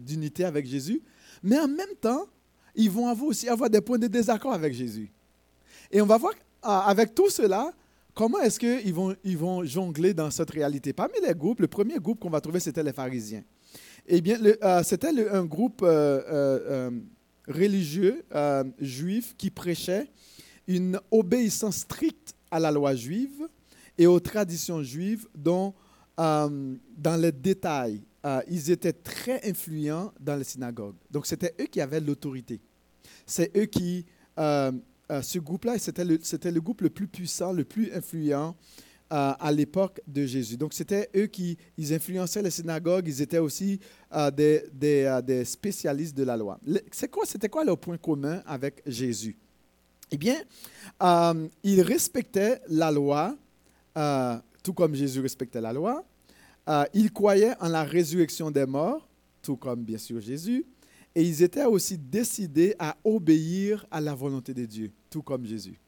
d'unité 0.00 0.44
avec 0.44 0.66
Jésus. 0.66 1.02
Mais 1.42 1.58
en 1.58 1.68
même 1.68 1.94
temps, 2.00 2.26
ils 2.74 2.90
vont 2.90 3.08
avoir 3.08 3.28
aussi 3.28 3.48
avoir 3.48 3.68
des 3.68 3.80
points 3.80 3.98
de 3.98 4.06
désaccord 4.06 4.52
avec 4.52 4.72
Jésus. 4.72 5.10
Et 5.90 6.00
on 6.00 6.06
va 6.06 6.16
voir 6.16 6.32
ah, 6.62 6.88
avec 6.88 7.14
tout 7.14 7.28
cela, 7.28 7.72
comment 8.14 8.38
est-ce 8.38 8.60
qu'ils 8.60 8.94
vont, 8.94 9.14
ils 9.24 9.36
vont 9.36 9.64
jongler 9.64 10.14
dans 10.14 10.30
cette 10.30 10.50
réalité? 10.50 10.92
Parmi 10.92 11.14
les 11.26 11.34
groupes, 11.34 11.60
le 11.60 11.66
premier 11.66 11.98
groupe 11.98 12.20
qu'on 12.20 12.30
va 12.30 12.40
trouver, 12.40 12.60
c'était 12.60 12.84
les 12.84 12.92
pharisiens. 12.92 13.42
Eh 14.06 14.20
bien, 14.20 14.38
euh, 14.42 14.82
c'était 14.84 15.28
un 15.28 15.44
groupe 15.44 15.80
euh, 15.82 16.90
religieux 17.48 18.24
juif 18.78 19.34
qui 19.36 19.50
prêchait 19.50 20.08
une 20.76 21.00
obéissance 21.10 21.78
stricte 21.78 22.34
à 22.50 22.58
la 22.58 22.70
loi 22.70 22.94
juive 22.94 23.48
et 23.98 24.06
aux 24.06 24.20
traditions 24.20 24.82
juives 24.82 25.26
dont, 25.34 25.74
dans 26.16 27.20
les 27.20 27.32
détails, 27.32 28.02
ils 28.48 28.70
étaient 28.70 28.92
très 28.92 29.48
influents 29.48 30.12
dans 30.20 30.36
les 30.36 30.44
synagogues. 30.44 30.96
Donc, 31.10 31.26
c'était 31.26 31.54
eux 31.60 31.66
qui 31.66 31.80
avaient 31.80 32.00
l'autorité. 32.00 32.60
C'est 33.26 33.56
eux 33.56 33.66
qui, 33.66 34.06
ce 34.36 35.38
groupe-là, 35.38 35.78
c'était 35.78 36.04
le, 36.04 36.60
groupe 36.60 36.82
le 36.82 36.90
plus 36.90 37.08
puissant, 37.08 37.52
le 37.52 37.64
plus 37.64 37.92
influent 37.92 38.54
à 39.12 39.52
l'époque 39.52 40.00
de 40.06 40.24
Jésus. 40.24 40.56
Donc, 40.56 40.72
c'était 40.72 41.10
eux 41.14 41.26
qui 41.26 41.58
ils 41.76 41.92
influençaient 41.92 42.42
les 42.42 42.50
synagogues, 42.50 43.06
ils 43.08 43.20
étaient 43.20 43.38
aussi 43.38 43.78
euh, 44.14 44.30
des, 44.30 45.04
euh, 45.04 45.44
spécialistes 45.44 46.16
de 46.16 46.24
la 46.24 46.36
loi. 46.36 46.58
C'est 46.90 47.10
quoi, 47.10 47.26
c'était 47.26 47.48
quoi 47.48 47.64
leur 47.64 47.78
point 47.78 47.98
commun 47.98 48.42
avec 48.46 48.82
Jésus? 48.86 49.36
Eh 50.12 50.16
bien, 50.16 50.36
euh, 51.02 51.48
ils 51.64 51.82
respectaient 51.82 52.60
la 52.68 52.92
loi, 52.92 53.36
tout 54.62 54.72
comme 54.72 54.94
Jésus 54.94 55.20
respectait 55.20 55.60
la 55.60 55.72
loi. 55.72 56.04
ils 56.94 57.12
croyaient 57.12 57.54
en 57.60 57.68
la 57.68 57.82
résurrection 57.82 58.50
des 58.50 58.66
morts, 58.66 59.08
tout 59.42 59.56
comme 59.56 59.82
bien 59.82 59.98
sûr 59.98 60.20
Jésus. 60.20 60.64
Et 61.14 61.22
ils 61.22 61.42
étaient 61.42 61.64
aussi 61.64 61.98
décidés 61.98 62.74
à 62.78 62.96
obéir 63.04 63.86
à 63.90 64.00
la 64.00 64.14
volonté 64.14 64.54
de 64.54 64.64
Dieu, 64.64 64.90
tout 65.10 65.22
comme 65.22 65.44
Jésus. 65.44 65.78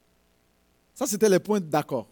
Ça, 0.93 1.05
c'était 1.05 1.29
les 1.29 1.39
points 1.39 1.59
d'accord 1.59 2.09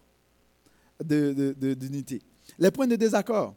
d'unité. 1.03 2.21
Les 2.57 2.71
points 2.71 2.87
de 2.87 2.95
désaccord. 2.95 3.55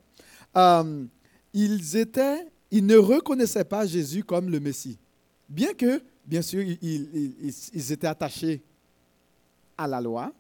Euh, 0.57 1.05
ils, 1.53 1.97
étaient, 1.97 2.47
ils 2.71 2.85
ne 2.85 2.97
reconnaissaient 2.97 3.65
pas 3.65 3.87
Jésus 3.87 4.25
comme 4.25 4.51
le 4.51 4.61
Messie. 4.61 4.99
Bien 5.49 5.75
que, 5.75 6.03
bien 6.25 6.43
sûr, 6.43 6.63
ils, 6.63 7.93
étaient 7.93 8.07
attachés 8.07 8.63
à 9.79 9.87
la 9.87 10.01
loi, 10.01 10.33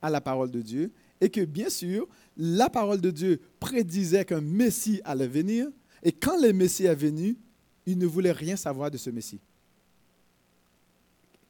à 0.00 0.10
la 0.10 0.20
parole 0.20 0.50
de 0.50 0.62
Dieu, 0.62 0.90
et 1.20 1.28
que, 1.28 1.44
bien 1.44 1.68
sûr, 1.68 2.08
la 2.36 2.70
parole 2.70 3.00
de 3.00 3.10
Dieu 3.10 3.40
prédisait 3.60 4.24
qu'un 4.24 4.40
Messie 4.40 5.00
allait 5.04 5.26
venir, 5.26 5.68
et 6.02 6.12
quand 6.12 6.40
le 6.40 6.52
Messie 6.52 6.86
est 6.86 6.94
venu, 6.94 7.36
ils 7.84 7.98
ne 7.98 8.06
voulaient 8.06 8.32
rien 8.32 8.56
savoir 8.56 8.90
de 8.90 8.96
ce 8.96 9.10
Messie. 9.10 9.40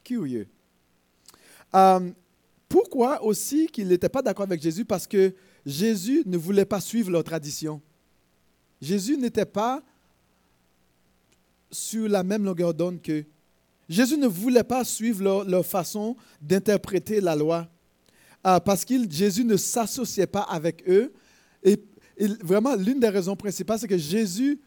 Curieux. 0.03 0.49
Euh, 1.75 2.11
pourquoi 2.69 3.23
aussi 3.23 3.67
qu'ils 3.67 3.89
n'étaient 3.89 4.09
pas 4.09 4.23
d'accord 4.23 4.45
avec 4.45 4.61
Jésus? 4.61 4.85
Parce 4.85 5.07
que 5.07 5.35
Jésus 5.65 6.23
ne 6.27 6.37
voulait 6.37 6.65
pas 6.65 6.81
suivre 6.81 7.11
leur 7.11 7.25
tradition. 7.25 7.81
Jésus 8.81 9.17
n'était 9.17 9.47
pas 9.47 9.83
sur 11.71 12.09
la 12.09 12.23
même 12.23 12.45
longueur 12.45 12.75
d'onde 12.75 13.01
qu'eux. 13.03 13.25
Jésus 13.89 14.19
ne 14.19 14.27
voulait 14.27 14.65
pas 14.65 14.85
suivre 14.85 15.45
leur, 15.45 15.65
façon 15.65 16.17
d'interpréter 16.41 17.21
la 17.21 17.35
loi. 17.35 17.69
Ah, 18.45 18.61
parce 18.61 18.85
que 18.85 18.95
Jésus 19.11 19.45
ne 19.45 19.57
s'associait 19.57 20.27
pas 20.27 20.43
avec 20.43 20.89
eux. 20.89 21.13
Et, 21.63 21.77
vraiment, 22.43 22.75
l'une 22.75 23.01
des 23.01 23.09
raisons 23.09 23.37
principales, 23.37 23.79
c'est 23.79 23.89
que 23.89 23.97
Jésus 23.97 24.61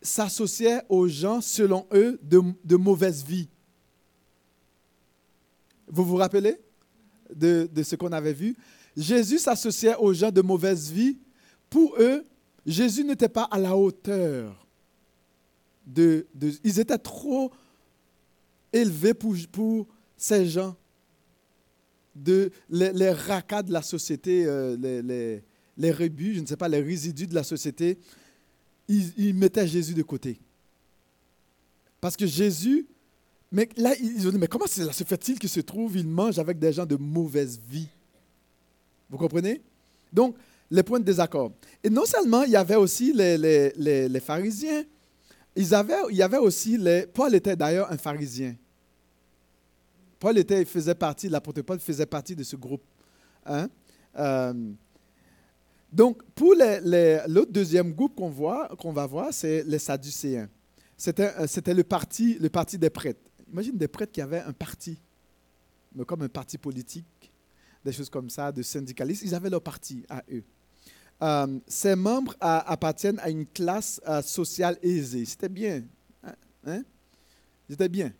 s'associait 0.00 0.82
aux 0.88 1.06
gens, 1.06 1.40
selon 1.40 1.86
eux, 1.92 2.18
de, 2.22 2.40
de 2.64 2.76
mauvaise 2.76 3.24
vie. 3.24 3.48
Vous 5.86 6.04
vous 6.04 6.16
rappelez 6.16 6.56
de, 7.34 7.68
ce 7.82 7.96
qu'on 7.96 8.12
avait 8.12 8.32
vu? 8.32 8.56
Jésus 8.96 9.38
s'associait 9.38 9.96
aux 9.96 10.12
gens 10.12 10.30
de 10.30 10.40
mauvaise 10.40 10.90
vie. 10.90 11.18
Pour 11.70 11.94
eux, 11.98 12.24
Jésus 12.66 13.04
n'était 13.04 13.28
pas 13.28 13.44
à 13.44 13.58
la 13.58 13.76
hauteur. 13.76 14.61
De, 15.86 16.26
ils 16.64 16.78
étaient 16.80 16.98
trop 16.98 17.50
élevés 18.72 19.14
pour, 19.14 19.34
ces 20.16 20.46
gens. 20.46 20.76
De, 22.14 22.50
les, 22.68 22.92
les 22.92 23.10
racas 23.10 23.62
de 23.62 23.72
la 23.72 23.82
société, 23.82 24.44
euh, 24.46 25.42
les, 25.76 25.90
rébus, 25.90 26.34
je 26.34 26.40
ne 26.40 26.46
sais 26.46 26.56
pas, 26.56 26.68
les 26.68 26.82
résidus 26.82 27.26
de 27.26 27.34
la 27.34 27.42
société, 27.42 27.98
ils, 28.86 29.12
ils 29.16 29.34
mettaient 29.34 29.66
Jésus 29.66 29.94
de 29.94 30.02
côté. 30.02 30.38
Parce 32.00 32.16
que 32.16 32.26
Jésus 32.26 32.86
mais 33.52 33.68
là, 33.76 33.94
ils 34.00 34.26
ont 34.26 34.30
dit, 34.30 34.38
mais 34.38 34.46
comment 34.46 34.66
cela 34.66 34.92
se 34.92 35.04
fait-il 35.04 35.38
qu'il 35.38 35.50
se 35.50 35.60
trouve, 35.60 35.98
il 35.98 36.08
mange 36.08 36.38
avec 36.38 36.58
des 36.58 36.72
gens 36.72 36.86
de 36.86 36.96
mauvaise 36.96 37.60
vie? 37.68 37.88
Vous 39.10 39.18
comprenez? 39.18 39.60
Donc, 40.10 40.34
les 40.70 40.82
points 40.82 40.98
de 40.98 41.04
désaccord. 41.04 41.52
Et 41.84 41.90
non 41.90 42.06
seulement, 42.06 42.44
il 42.44 42.52
y 42.52 42.56
avait 42.56 42.76
aussi 42.76 43.12
les, 43.12 43.36
les, 43.36 44.08
les, 44.08 44.20
pharisiens, 44.20 44.84
ils 45.54 45.74
il 46.10 46.16
y 46.16 46.22
avait 46.22 46.38
aussi 46.38 46.78
les... 46.78 47.06
Paul 47.06 47.34
était 47.34 47.56
d'ailleurs 47.56 47.90
un 47.90 47.98
pharisien. 47.98 48.56
Paul 50.18 50.38
était, 50.38 50.64
faisait 50.64 50.94
partie, 50.94 51.28
l'apôtre 51.28 51.62
Paul 51.62 51.78
faisait 51.78 52.06
partie 52.06 52.36
de 52.36 52.42
ce 52.42 52.56
groupe. 52.56 52.84
Hein? 53.44 53.68
Euh, 54.18 54.72
donc, 55.92 56.22
pour 56.34 56.54
l'autre 56.54 57.52
deuxième 57.52 57.92
groupe 57.92 58.14
qu'on 58.14 58.92
va 58.92 59.06
voir, 59.06 59.28
c'est 59.32 59.62
les 59.64 59.78
Sadducéens. 59.78 60.48
C'était, 60.96 61.84
parti, 61.84 62.38
le 62.38 62.48
parti 62.48 62.78
des 62.78 62.88
prêtres. 62.88 63.20
Imagine 63.52 63.76
des 63.76 63.88
prêtres 63.88 64.12
qui 64.12 64.20
avaient 64.20 64.40
un 64.40 64.52
parti, 64.52 64.96
mais 65.94 66.04
comme 66.04 66.22
un 66.22 66.28
parti 66.28 66.56
politique, 66.56 67.32
des 67.84 67.92
choses 67.92 68.08
comme 68.08 68.30
ça, 68.30 68.52
de 68.52 68.62
syndicalistes, 68.62 69.22
ils 69.22 69.34
avaient 69.34 69.50
leur 69.50 69.60
parti 69.60 70.04
à 70.08 70.22
eux. 70.32 70.44
Euh, 71.22 71.58
ces 71.68 71.94
membres 71.94 72.34
appartiennent 72.40 73.20
à 73.20 73.30
une 73.30 73.46
classe 73.46 74.00
euh, 74.08 74.22
sociale 74.22 74.76
aisée. 74.82 75.24
C'était 75.24 75.48
bien. 75.48 75.84
Hein? 76.24 76.34
hein? 76.66 76.82
C'était 77.70 77.88
bien. 77.88 78.12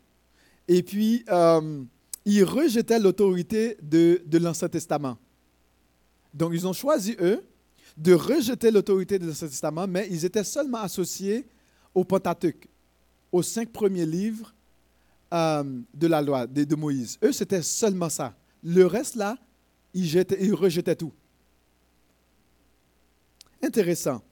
Et 0.68 0.82
puis, 0.82 1.24
euh, 1.28 1.82
ils 2.24 2.44
rejetaient 2.44 3.00
l'autorité 3.00 3.76
de, 3.82 4.22
de 4.24 4.38
l'Ancien 4.38 4.68
Testament. 4.68 5.18
Donc, 6.32 6.52
ils 6.54 6.66
ont 6.66 6.72
choisi, 6.72 7.16
eux, 7.20 7.42
de 7.96 8.14
rejeter 8.14 8.70
l'autorité 8.70 9.18
de 9.18 9.26
l'Ancien 9.26 9.48
Testament, 9.48 9.86
mais 9.86 10.06
ils 10.10 10.24
étaient 10.24 10.44
seulement 10.44 10.78
associés 10.78 11.46
au 11.94 12.04
Pentateuque, 12.04 12.68
aux 13.32 13.42
cinq 13.42 13.70
premiers 13.70 14.06
livres 14.06 14.54
euh, 15.34 15.64
de 15.92 16.06
la 16.06 16.22
loi 16.22 16.46
de, 16.46 16.74
Moïse. 16.76 17.18
Eux, 17.22 17.32
c'était 17.32 17.62
seulement 17.62 18.08
ça. 18.08 18.34
Le 18.62 18.86
reste, 18.86 19.16
là, 19.16 19.36
ils, 19.92 20.24
ils 20.40 20.54
rejetaient 20.54 20.96
tout. 20.96 21.12
Intéressant. 23.62 24.22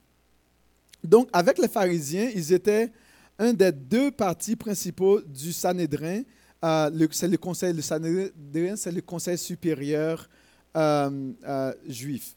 Donc, 1.02 1.28
avec 1.32 1.58
les 1.58 1.68
pharisiens, 1.68 2.30
ils 2.34 2.52
étaient 2.52 2.90
un 3.38 3.52
des 3.52 3.72
deux 3.72 4.10
partis 4.10 4.56
principaux 4.56 5.20
du 5.20 5.52
Sanhédrin. 5.52 6.22
Euh, 6.64 7.08
c'est 7.10 7.28
le 7.28 7.38
conseil, 7.38 7.80
Sanhédrin, 7.80 8.76
c'est 8.76 8.92
le 8.92 9.00
conseil 9.00 9.38
supérieur 9.38 10.28
euh, 10.76 11.72
juif. 11.86 12.36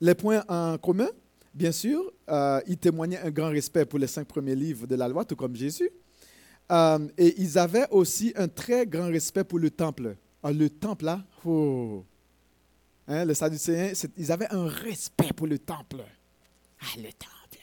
Les 0.00 0.14
points 0.14 0.44
en 0.48 0.78
commun, 0.78 1.08
bien 1.52 1.72
sûr, 1.72 2.12
ils 2.68 2.78
témoignaient 2.78 3.18
un 3.18 3.30
grand 3.30 3.48
respect 3.50 3.84
pour 3.84 3.98
les 3.98 4.06
cinq 4.06 4.28
premiers 4.28 4.54
livres 4.54 4.86
de 4.86 4.94
la 4.94 5.08
loi, 5.08 5.24
tout 5.24 5.34
comme 5.34 5.56
Jésus. 5.56 5.90
Euh, 6.70 7.08
et 7.16 7.40
ils 7.40 7.58
avaient 7.58 7.86
aussi 7.90 8.32
un 8.36 8.48
très 8.48 8.86
grand 8.86 9.06
respect 9.06 9.44
pour 9.44 9.58
le 9.58 9.70
temple. 9.70 10.16
Ah, 10.42 10.52
le 10.52 10.68
temple, 10.68 11.06
là, 11.06 11.24
oh. 11.44 12.04
hein, 13.06 13.24
les 13.24 13.34
Sadducéens, 13.34 13.92
ils 14.16 14.30
avaient 14.32 14.50
un 14.50 14.66
respect 14.66 15.32
pour 15.34 15.46
le 15.46 15.58
temple. 15.58 16.04
Ah, 16.80 16.86
le 16.96 17.12
temple. 17.12 17.58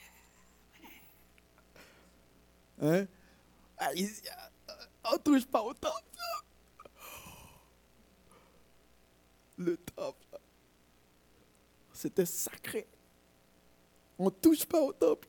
Hein? 2.81 3.07
Ah, 3.77 3.89
on 5.05 5.13
ne 5.13 5.17
touche 5.19 5.45
pas 5.45 5.61
au 5.61 5.73
temple. 5.73 5.93
Le 9.57 9.77
temple. 9.77 10.25
C'était 11.93 12.25
sacré. 12.25 12.87
On 14.19 14.29
touche 14.29 14.65
pas 14.65 14.81
au 14.81 14.91
temple. 14.91 15.27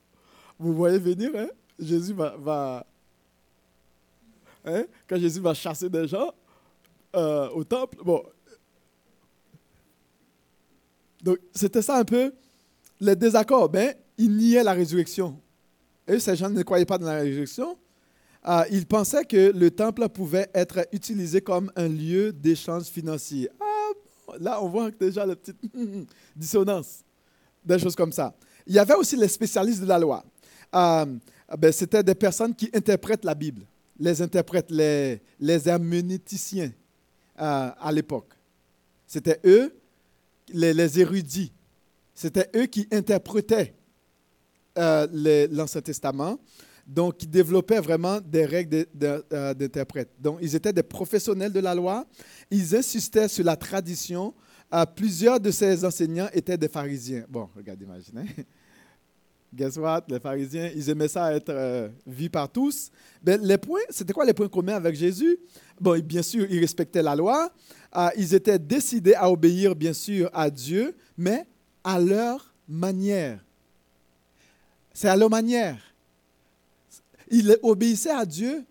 Vous 0.59 0.75
voyez 0.75 0.99
venir, 0.99 1.31
hein? 1.37 1.49
Jésus 1.79 2.12
va, 2.12 2.37
va 2.37 2.87
Hein? 4.64 4.85
Quand 5.09 5.18
Jésus 5.18 5.40
va 5.40 5.55
chasser 5.55 5.88
des 5.88 6.09
gens 6.09 6.33
euh, 7.14 7.49
au 7.51 7.62
temple. 7.62 7.99
Bon. 8.03 8.25
Donc, 11.22 11.38
c'était 11.55 11.83
ça 11.83 11.99
un 11.99 12.05
peu 12.05 12.35
le 13.00 13.14
désaccord. 13.14 13.68
Ben, 13.68 13.94
ils 14.18 14.35
niaient 14.35 14.62
la 14.62 14.72
résurrection. 14.72 15.40
Et 16.06 16.18
ces 16.18 16.37
gens 16.37 16.48
ne 16.48 16.62
croyaient 16.62 16.85
pas 16.85 16.98
dans 16.98 17.06
la 17.06 17.20
résurrection. 17.20 17.76
Euh, 18.46 18.62
ils 18.70 18.87
pensaient 18.87 19.24
que 19.24 19.50
le 19.52 19.70
temple 19.70 20.09
pouvait 20.09 20.48
être 20.54 20.87
utilisé 20.92 21.40
comme 21.40 21.70
un 21.74 21.88
lieu 21.88 22.32
d'échange 22.32 22.85
financier. 22.85 23.48
Ah, 23.61 24.37
là, 24.38 24.62
on 24.62 24.68
voit 24.68 24.90
déjà 24.90 25.26
la 25.26 25.35
petite 25.35 25.56
dissonance, 26.37 27.02
des 27.64 27.78
choses 27.78 27.96
comme 27.96 28.12
ça. 28.12 28.35
Il 28.66 28.74
y 28.74 28.78
avait 28.78 28.94
aussi 28.94 29.16
les 29.16 29.28
spécialistes 29.28 29.80
de 29.80 29.87
la 29.87 29.98
loi. 29.98 30.24
Euh, 30.74 31.06
ben, 31.59 31.72
C'était 31.72 32.02
des 32.02 32.14
personnes 32.14 32.54
qui 32.54 32.70
interprètent 32.72 33.24
la 33.24 33.35
Bible 33.35 33.66
les 33.98 34.22
interprètes, 34.22 34.70
les, 34.70 35.20
les 35.40 35.68
herménéticiens 35.68 36.72
euh, 37.40 37.70
à 37.78 37.92
l'époque. 37.92 38.32
C'était 39.06 39.40
eux, 39.44 39.74
les, 40.52 41.00
érudits. 41.00 41.52
C'était 42.16 42.50
eux 42.57 42.66
qui 42.66 42.88
interprétaient 42.90 43.74
euh, 44.76 45.46
l'Ancien 45.52 45.83
Testament, 45.83 46.40
donc 46.85 47.18
qui 47.18 47.29
développaient 47.29 47.81
vraiment 47.81 48.20
des 48.20 48.44
règles 48.44 48.87
euh, 49.05 49.55
d'interprète. 49.55 50.11
Donc, 50.18 50.38
ils 50.42 50.57
étaient 50.57 50.72
des 50.72 50.83
professionnels 50.83 51.52
de 51.52 51.61
la 51.61 51.74
loi. 51.74 52.05
Ils 52.50 52.74
insistaient 52.74 53.29
sur 53.29 53.44
la 53.44 53.55
tradition. 53.55 54.35
plusieurs 54.96 55.38
de 55.38 55.52
ces 55.52 55.85
enseignants 55.85 56.29
étaient 56.33 56.59
des 56.59 56.68
pharisiens. 56.68 57.24
Bon, 57.29 57.48
regardez, 57.55 57.85
imaginez 57.85 58.24
guess 59.57 59.76
what? 59.76 60.05
Les 60.09 60.20
pharisiens, 60.20 60.70
ils 60.74 60.88
aimaient 60.90 61.09
ça 61.09 61.33
être 61.35 61.50
euh, 61.50 61.88
vus 62.07 62.31
par 62.31 62.50
tous. 62.50 62.90
Ben, 63.22 63.40
les 63.42 63.59
points, 63.59 63.81
c'était 63.90 64.12
quoi 64.12 64.24
les 64.24 64.35
points 64.35 64.48
communs 64.48 64.74
avec 64.74 64.94
Jésus? 64.94 65.38
Bon, 65.81 65.98
bien 66.00 66.22
sûr, 66.22 66.46
ils 66.50 66.61
respectaient 66.61 67.02
la 67.02 67.16
loi. 67.16 67.50
Euh, 67.96 68.09
ils 68.16 68.35
étaient 68.35 68.59
décidés 68.59 69.14
à 69.14 69.31
obéir, 69.31 69.74
bien 69.74 69.92
sûr, 69.92 70.31
à 70.33 70.50
Dieu, 70.50 70.94
mais 71.16 71.46
à 71.87 72.01
leur 72.01 72.53
manière. 72.68 73.38
C'est 74.92 75.09
à 75.09 75.14
leur 75.14 75.31
manière. 75.31 75.79
Ils 77.31 77.57
obéissaient 77.62 78.11
à 78.11 78.27
Dieu 78.27 78.64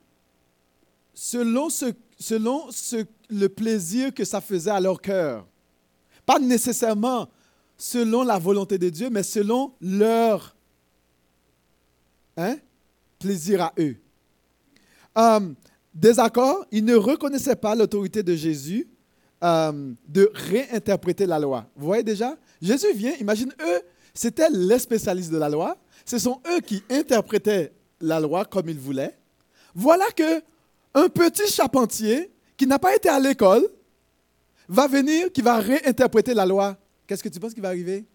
selon, 1.14 1.70
ce, 1.70 1.94
selon 2.20 2.68
le 3.30 3.48
plaisir 3.48 4.14
que 4.14 4.26
ça 4.26 4.42
faisait 4.42 4.70
à 4.70 4.82
leur 4.82 5.02
cœur. 5.02 5.48
Pas 6.26 6.40
nécessairement 6.40 7.30
selon 7.78 8.24
la 8.24 8.38
volonté 8.38 8.78
de 8.78 8.90
Dieu, 8.90 9.10
mais 9.10 9.24
selon 9.24 9.74
leur 9.80 10.54
hein, 12.36 12.58
plaisir 13.18 13.62
à 13.62 13.74
eux. 13.80 13.96
Euh, 15.18 15.54
désaccord, 15.94 16.66
ils 16.70 16.84
ne 16.84 16.96
reconnaissaient 16.96 17.56
pas 17.56 17.76
l'autorité 17.76 18.24
de 18.24 18.36
Jésus 18.36 18.90
euh, 19.46 19.94
de 20.08 20.32
réinterpréter 20.34 21.26
la 21.26 21.40
loi. 21.40 21.66
Vous 21.76 21.86
voyez 21.86 22.04
déjà? 22.04 22.36
Jésus 22.62 22.94
vient, 22.94 23.14
imagine 23.20 23.54
eux, 23.62 23.82
c'était 24.14 24.50
les 24.50 24.80
spécialistes 24.80 25.32
de 25.32 25.38
la 25.38 25.50
loi. 25.50 25.78
Ce 26.04 26.18
sont 26.18 26.42
eux 26.52 26.60
qui 26.62 26.84
interprétaient 26.90 27.72
la 28.02 28.20
loi 28.20 28.46
comme 28.46 28.68
ils 28.70 28.80
voulaient. 28.80 29.16
Voilà 29.74 30.06
que 30.16 30.42
un 30.94 31.08
petit 31.10 31.48
charpentier 31.48 32.32
qui 32.58 32.66
n'a 32.66 32.80
pas 32.80 32.96
été 32.96 33.10
à 33.10 33.20
l'école 33.20 33.68
va 34.68 34.88
venir, 34.88 35.32
qui 35.32 35.42
va 35.42 35.60
réinterpréter 35.60 36.34
la 36.34 36.46
loi. 36.46 36.78
Qu'est-ce 37.06 37.22
que 37.24 37.30
tu 37.30 37.40
penses 37.40 37.54
qui 37.54 37.62
va 37.62 37.68
arriver? 37.68 38.06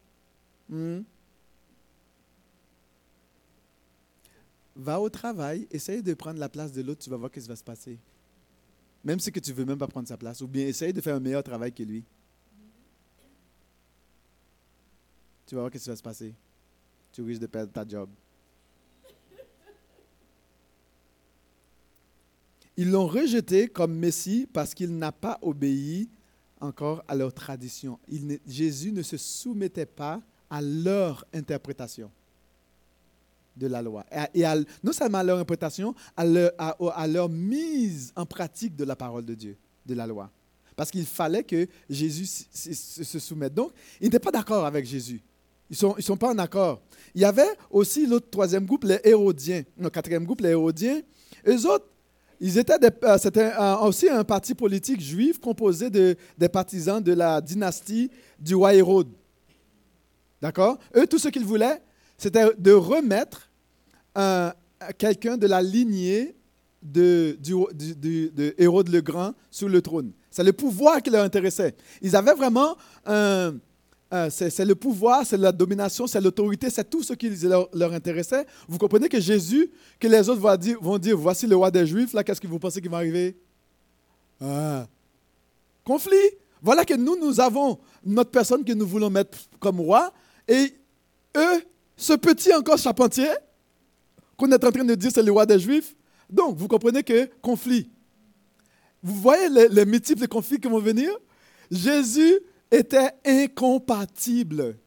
Hmm? 0.68 1.00
va 4.80 5.00
au 5.00 5.08
travail, 5.10 5.68
essaye 5.70 6.02
de 6.02 6.14
prendre 6.14 6.38
la 6.38 6.48
place 6.48 6.72
de 6.72 6.82
l'autre, 6.82 7.02
tu 7.02 7.10
vas 7.10 7.16
voir 7.16 7.30
ce 7.34 7.40
qui 7.40 7.48
va 7.48 7.56
se 7.56 7.64
passer. 7.64 7.98
Même 9.02 9.18
si 9.18 9.32
tu 9.32 9.50
ne 9.50 9.56
veux 9.56 9.64
même 9.64 9.78
pas 9.78 9.88
prendre 9.88 10.08
sa 10.08 10.16
place. 10.16 10.40
Ou 10.40 10.48
bien 10.48 10.66
essaye 10.66 10.92
de 10.92 11.00
faire 11.00 11.16
un 11.16 11.20
meilleur 11.20 11.42
travail 11.42 11.72
que 11.72 11.82
lui. 11.82 12.04
Tu 15.46 15.54
vas 15.54 15.62
voir 15.62 15.72
ce 15.72 15.78
qui 15.78 15.88
va 15.88 15.96
se 15.96 16.02
passer. 16.02 16.34
Tu 17.12 17.22
risques 17.22 17.40
de 17.40 17.46
perdre 17.46 17.72
ta 17.72 17.86
job. 17.86 18.10
Ils 22.76 22.90
l'ont 22.90 23.06
rejeté 23.06 23.68
comme 23.68 23.94
Messie 23.94 24.46
parce 24.50 24.74
qu'il 24.74 24.96
n'a 24.96 25.12
pas 25.12 25.38
obéi 25.42 26.08
encore 26.60 27.02
à 27.08 27.14
leur 27.14 27.32
tradition. 27.34 27.98
Jésus 28.46 28.92
ne 28.92 29.02
se 29.02 29.16
soumettait 29.16 29.86
pas 29.86 30.22
à 30.48 30.62
leur 30.62 31.24
interprétation 31.32 32.10
de 33.56 33.66
la 33.66 33.82
loi. 33.82 34.04
Et, 34.34 34.44
non 34.82 34.92
seulement 34.92 35.18
à 35.18 35.24
leur 35.24 35.36
interprétation, 35.36 35.94
à 36.16 36.24
leur, 37.06 37.28
mise 37.28 38.12
en 38.16 38.26
pratique 38.26 38.76
de 38.76 38.84
la 38.84 38.96
parole 38.96 39.24
de 39.24 39.34
Dieu, 39.34 39.56
de 39.84 39.94
la 39.94 40.06
loi. 40.06 40.30
Parce 40.76 40.90
qu'il 40.90 41.04
fallait 41.04 41.42
que 41.42 41.66
Jésus 41.88 42.26
se 42.52 43.18
soumette. 43.18 43.52
Donc, 43.52 43.72
ils 44.00 44.04
n'étaient 44.04 44.18
pas 44.18 44.30
d'accord 44.30 44.64
avec 44.64 44.86
Jésus. 44.86 45.20
Ils 45.68 45.74
ne 45.74 45.76
sont, 45.76 45.94
ils 45.98 46.02
sont 46.02 46.16
pas 46.16 46.30
en 46.30 46.38
accord. 46.38 46.80
Il 47.14 47.20
y 47.20 47.24
avait 47.24 47.50
aussi 47.70 48.06
l'autre 48.06 48.30
troisième 48.30 48.66
groupe, 48.66 48.84
les 48.84 48.98
Hérodiens. 49.04 49.62
Le 49.78 49.90
quatrième 49.90 50.24
groupe, 50.24 50.40
les 50.40 50.50
Hérodiens. 50.50 51.00
Eux 51.46 51.66
autres, 51.66 51.86
ils 52.40 52.56
étaient 52.56 52.78
euh, 53.04 53.18
c'était 53.18 53.52
aussi 53.82 54.08
un 54.08 54.24
parti 54.24 54.54
politique 54.54 55.00
juif 55.00 55.38
composé 55.38 55.90
de, 55.90 56.16
des 56.38 56.48
partisans 56.48 57.02
de 57.02 57.12
la 57.12 57.40
dynastie 57.40 58.10
du 58.38 58.54
roi 58.54 58.74
Hérode. 58.74 59.08
D'accord? 60.40 60.78
Eux, 60.96 61.06
tout 61.06 61.18
ce 61.18 61.28
qu'ils 61.28 61.44
voulaient, 61.44 61.82
c'était 62.20 62.54
de 62.58 62.72
remettre 62.72 63.50
quelqu'un 64.98 65.38
de 65.38 65.46
la 65.46 65.62
lignée 65.62 66.36
de, 66.82 67.36
de 67.40 68.54
Hérode 68.58 68.88
le 68.88 69.00
Grand 69.00 69.32
sur 69.50 69.68
le 69.68 69.80
trône. 69.80 70.12
C'est 70.30 70.44
le 70.44 70.52
pouvoir 70.52 71.02
qui 71.02 71.10
leur 71.10 71.24
intéressait. 71.24 71.74
Ils 72.02 72.14
avaient 72.14 72.34
vraiment 72.34 72.76
c'est 74.28 74.64
le 74.64 74.74
pouvoir, 74.74 75.24
c'est 75.24 75.36
la 75.36 75.52
domination, 75.52 76.06
c'est 76.06 76.20
l'autorité, 76.20 76.68
c'est 76.68 76.88
tout 76.88 77.02
ce 77.02 77.14
qui 77.14 77.30
leur, 77.46 77.92
intéressait. 77.92 78.44
Vous 78.68 78.76
comprenez 78.76 79.08
que 79.08 79.20
Jésus, 79.20 79.70
que 79.98 80.08
les 80.08 80.28
autres 80.28 80.40
vont 80.40 80.56
dire, 80.56 80.78
vont 80.80 80.98
dire 80.98 81.16
voici 81.16 81.46
le 81.46 81.56
roi 81.56 81.70
des 81.70 81.86
Juifs, 81.86 82.12
là, 82.12 82.22
qu'est-ce 82.22 82.40
que 82.40 82.46
vous 82.46 82.58
pensez 82.58 82.82
qui 82.82 82.88
va 82.88 82.98
arriver? 82.98 83.36
Ah. 84.40 84.86
Conflit. 85.84 86.16
Voilà 86.62 86.84
que 86.84 86.94
nous, 86.94 87.16
nous 87.16 87.40
avons 87.40 87.78
notre 88.04 88.30
personne 88.30 88.64
que 88.64 88.72
nous 88.72 88.86
voulons 88.86 89.10
mettre 89.10 89.38
comme 89.58 89.80
roi, 89.80 90.12
et 90.46 90.74
eux, 91.36 91.64
ce 92.00 92.14
petit 92.14 92.52
encore 92.54 92.78
charpentier, 92.78 93.28
qu'on 94.38 94.50
est 94.50 94.64
en 94.64 94.72
train 94.72 94.84
de 94.84 94.94
dire 94.94 95.10
c'est 95.14 95.22
le 95.22 95.30
roi 95.30 95.44
des 95.44 95.60
Juifs. 95.60 95.94
Donc, 96.30 96.56
vous 96.56 96.66
comprenez 96.66 97.02
que 97.02 97.28
conflit. 97.42 97.90
Vous 99.02 99.14
voyez 99.14 99.48
les, 99.68 99.84
multiples 99.84 100.26
conflits 100.26 100.58
qui 100.58 100.68
vont 100.68 100.78
venir? 100.78 101.10
Jésus 101.70 102.40
était 102.70 103.10
incompatible 103.26 104.78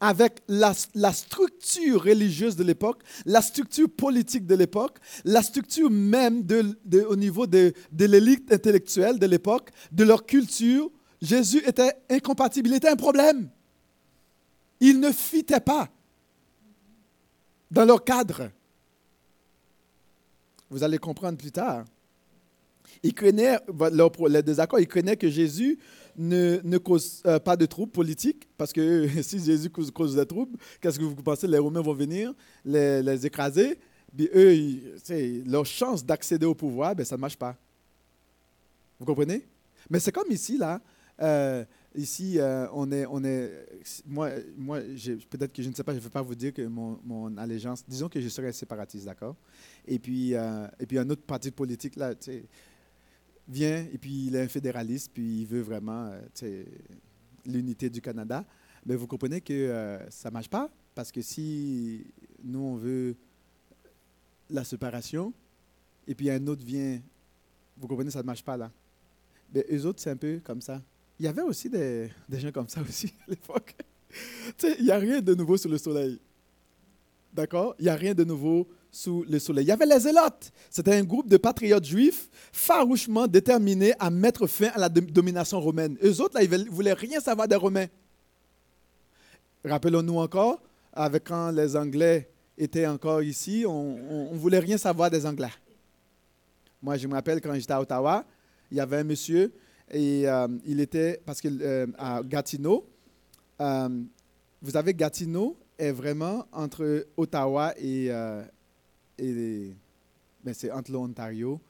avec 0.00 0.42
la, 0.48 0.74
structure 1.12 2.02
religieuse 2.02 2.56
de 2.56 2.64
l'époque, 2.64 3.02
la 3.24 3.40
structure 3.40 3.88
politique 3.88 4.44
de 4.44 4.56
l'époque, 4.56 4.98
la 5.24 5.42
structure 5.42 5.88
même 5.88 6.42
de, 6.42 6.76
au 7.08 7.14
niveau 7.14 7.46
de, 7.46 7.72
de 7.92 8.04
l'élite 8.06 8.52
intellectuelle 8.52 9.20
de 9.20 9.26
l'époque, 9.26 9.70
de 9.92 10.02
leur 10.02 10.26
culture. 10.26 10.90
Jésus 11.22 11.62
était 11.64 11.92
incompatible, 12.10 12.70
il 12.70 12.74
était 12.74 12.88
un 12.88 12.96
problème. 12.96 13.50
Il 14.80 15.00
ne 15.00 15.10
fitait 15.10 15.60
pas 15.60 15.88
dans 17.70 17.84
leur 17.84 18.04
cadre. 18.04 18.50
Vous 20.70 20.82
allez 20.82 20.98
comprendre 20.98 21.38
plus 21.38 21.52
tard. 21.52 21.84
Ils 23.02 23.14
craignaient, 23.14 23.58
leur, 23.92 24.10
les 24.28 24.42
désaccords, 24.42 24.80
ils 24.80 24.88
craignaient 24.88 25.16
que 25.16 25.28
Jésus 25.28 25.78
ne, 26.16 26.78
cause 26.78 27.22
euh, 27.26 27.38
pas 27.38 27.56
de 27.56 27.66
troubles 27.66 27.92
politiques, 27.92 28.48
parce 28.56 28.72
que 28.72 29.08
si 29.22 29.38
Jésus 29.38 29.70
cause, 29.70 30.16
des 30.16 30.26
troubles, 30.26 30.58
qu'est-ce 30.80 30.98
que 30.98 31.04
vous 31.04 31.14
pensez? 31.14 31.46
Les 31.46 31.58
Romains 31.58 31.82
vont 31.82 31.94
venir 31.94 32.32
les, 32.64 33.02
les 33.02 33.26
écraser, 33.26 33.78
puis 34.16 34.30
eux, 34.34 35.44
leur 35.46 35.66
chance 35.66 36.04
d'accéder 36.04 36.46
au 36.46 36.54
pouvoir, 36.54 36.94
ben, 36.94 37.04
ça 37.04 37.16
ne 37.16 37.20
marche 37.20 37.36
pas. 37.36 37.56
Vous 38.98 39.04
comprenez? 39.04 39.46
Mais 39.90 40.00
c'est 40.00 40.12
comme 40.12 40.30
ici, 40.30 40.56
là. 40.56 40.80
Euh, 41.20 41.64
ici, 41.96 42.38
euh, 42.38 42.68
on 42.72 42.90
est, 42.92 43.06
on 43.06 43.22
est, 43.24 43.66
moi, 44.06 44.30
moi 44.56 44.80
peut-être 45.30 45.52
que 45.52 45.62
je 45.62 45.68
ne 45.68 45.74
sais 45.74 45.82
pas, 45.82 45.92
je 45.92 45.98
ne 45.98 46.02
vais 46.02 46.10
pas 46.10 46.22
vous 46.22 46.34
dire 46.34 46.52
que 46.52 46.62
mon, 46.62 47.36
allégeance, 47.36 47.84
disons 47.86 48.08
que 48.08 48.20
je 48.20 48.28
serais 48.28 48.52
séparatiste, 48.52 49.06
d'accord? 49.06 49.36
Et 49.86 49.98
puis, 49.98 50.34
euh, 50.34 50.66
et 50.78 50.86
puis 50.86 50.98
un 50.98 51.08
autre 51.10 51.22
parti 51.22 51.50
politique, 51.50 51.96
là, 51.96 52.14
vient, 53.48 53.86
et 53.92 53.98
puis 53.98 54.26
il 54.26 54.36
est 54.36 54.42
un 54.42 54.48
fédéraliste, 54.48 55.10
puis 55.12 55.42
il 55.42 55.46
veut 55.46 55.62
vraiment, 55.62 56.10
euh, 56.42 56.64
l'unité 57.44 57.90
du 57.90 58.00
Canada. 58.00 58.44
Mais 58.84 58.94
vous 58.94 59.06
comprenez 59.06 59.40
que 59.40 59.98
ça 60.10 60.28
ne 60.28 60.34
marche 60.34 60.48
pas, 60.48 60.70
parce 60.94 61.10
que 61.10 61.20
si 61.20 62.06
nous, 62.44 62.60
on 62.60 62.76
veut 62.76 63.16
la 64.48 64.62
séparation, 64.64 65.32
et 66.06 66.14
puis 66.14 66.30
un 66.30 66.46
autre 66.46 66.64
vient, 66.64 67.00
vous 67.76 67.88
comprenez, 67.88 68.10
ça 68.10 68.20
ne 68.20 68.26
marche 68.26 68.44
pas 68.44 68.56
là. 68.56 68.70
Mais 69.52 69.64
eux 69.72 69.86
autres, 69.86 70.00
c'est 70.00 70.10
un 70.10 70.16
peu 70.16 70.40
comme 70.42 70.60
ça. 70.60 70.80
Il 71.18 71.24
y 71.24 71.28
avait 71.28 71.42
aussi 71.42 71.70
des, 71.70 72.10
des 72.28 72.40
gens 72.40 72.52
comme 72.52 72.68
ça 72.68 72.80
aussi 72.82 73.12
à 73.26 73.30
l'époque. 73.30 73.74
tu 74.58 74.68
sais, 74.68 74.76
il 74.78 74.84
n'y 74.84 74.90
a 74.90 74.98
rien 74.98 75.20
de 75.20 75.34
nouveau 75.34 75.56
sous 75.56 75.68
le 75.68 75.78
soleil. 75.78 76.20
D'accord? 77.32 77.74
Il 77.78 77.84
n'y 77.84 77.90
a 77.90 77.96
rien 77.96 78.14
de 78.14 78.24
nouveau 78.24 78.66
sous 78.90 79.24
le 79.28 79.38
soleil. 79.38 79.64
Il 79.64 79.68
y 79.68 79.72
avait 79.72 79.86
les 79.86 80.00
Zélotes. 80.00 80.50
C'était 80.70 80.94
un 80.94 81.04
groupe 81.04 81.28
de 81.28 81.36
patriotes 81.36 81.84
juifs 81.84 82.28
farouchement 82.52 83.26
déterminés 83.26 83.92
à 83.98 84.10
mettre 84.10 84.46
fin 84.46 84.68
à 84.68 84.78
la 84.78 84.88
domination 84.88 85.60
romaine. 85.60 85.98
Eux 86.02 86.20
autres, 86.20 86.34
là, 86.34 86.42
ils 86.42 86.50
ne 86.50 86.70
voulaient 86.70 86.94
rien 86.94 87.20
savoir 87.20 87.46
des 87.46 87.56
Romains. 87.56 87.86
Rappelons-nous 89.64 90.16
encore, 90.18 90.62
avec 90.92 91.24
quand 91.24 91.50
les 91.50 91.76
Anglais 91.76 92.30
étaient 92.56 92.86
encore 92.86 93.22
ici, 93.22 93.64
on 93.68 94.32
ne 94.32 94.38
voulait 94.38 94.60
rien 94.60 94.78
savoir 94.78 95.10
des 95.10 95.26
Anglais. 95.26 95.50
Moi, 96.80 96.96
je 96.96 97.06
me 97.06 97.14
rappelle 97.14 97.40
quand 97.40 97.52
j'étais 97.54 97.72
à 97.72 97.80
Ottawa, 97.80 98.24
il 98.70 98.76
y 98.76 98.80
avait 98.80 98.98
un 98.98 99.04
monsieur 99.04 99.52
et 99.90 100.28
euh, 100.28 100.48
il 100.64 100.80
était, 100.80 101.20
parce 101.24 101.40
que 101.40 101.48
euh, 101.48 101.86
à 101.98 102.22
Gatineau, 102.24 102.88
euh, 103.60 104.02
vous 104.60 104.70
savez, 104.70 104.94
Gatineau 104.94 105.56
est 105.78 105.92
vraiment 105.92 106.46
entre 106.52 107.06
Ottawa 107.16 107.74
et, 107.78 108.06
et 109.18 109.76
ben, 110.42 110.54
c'est 110.54 110.70
entre 110.70 110.90
l'Ontario 110.90 111.60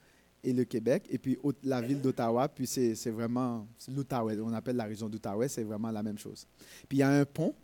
et 0.43 0.53
le 0.53 0.65
Québec. 0.65 1.07
Et 1.11 1.19
puis 1.19 1.39
la 1.65 1.83
ville 1.83 2.01
d'Ottawa, 2.01 2.49
puis 2.49 2.67
c'est 2.67 3.11
vraiment 3.11 3.67
l'Outaouais. 3.89 4.39
On 4.41 4.53
appelle 4.53 4.77
la 4.77 4.85
région 4.85 5.09
d'Outaouais, 5.09 5.49
c'est 5.49 5.65
vraiment 5.65 5.91
la 5.91 6.03
même 6.03 6.19
chose. 6.19 6.47
Puis 6.89 6.99
il 6.99 7.01
y 7.01 7.03
a 7.03 7.11
un 7.11 7.25
pont 7.25 7.55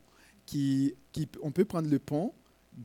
qui, 0.44 0.94
qui, 1.12 1.28
on 1.40 1.52
peut 1.52 1.64
prendre 1.64 1.88
le 1.88 1.98
pont 2.00 2.34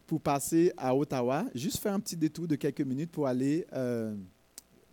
pour 0.06 0.22
passer 0.22 0.72
à 0.78 0.96
Ottawa, 0.96 1.46
juste 1.56 1.80
faire 1.80 1.94
un 1.94 2.00
petit 2.00 2.18
détour 2.18 2.48
de 2.48 2.56
quelques 2.56 2.82
minutes 2.82 3.12
pour 3.12 3.28
aller 3.28 3.66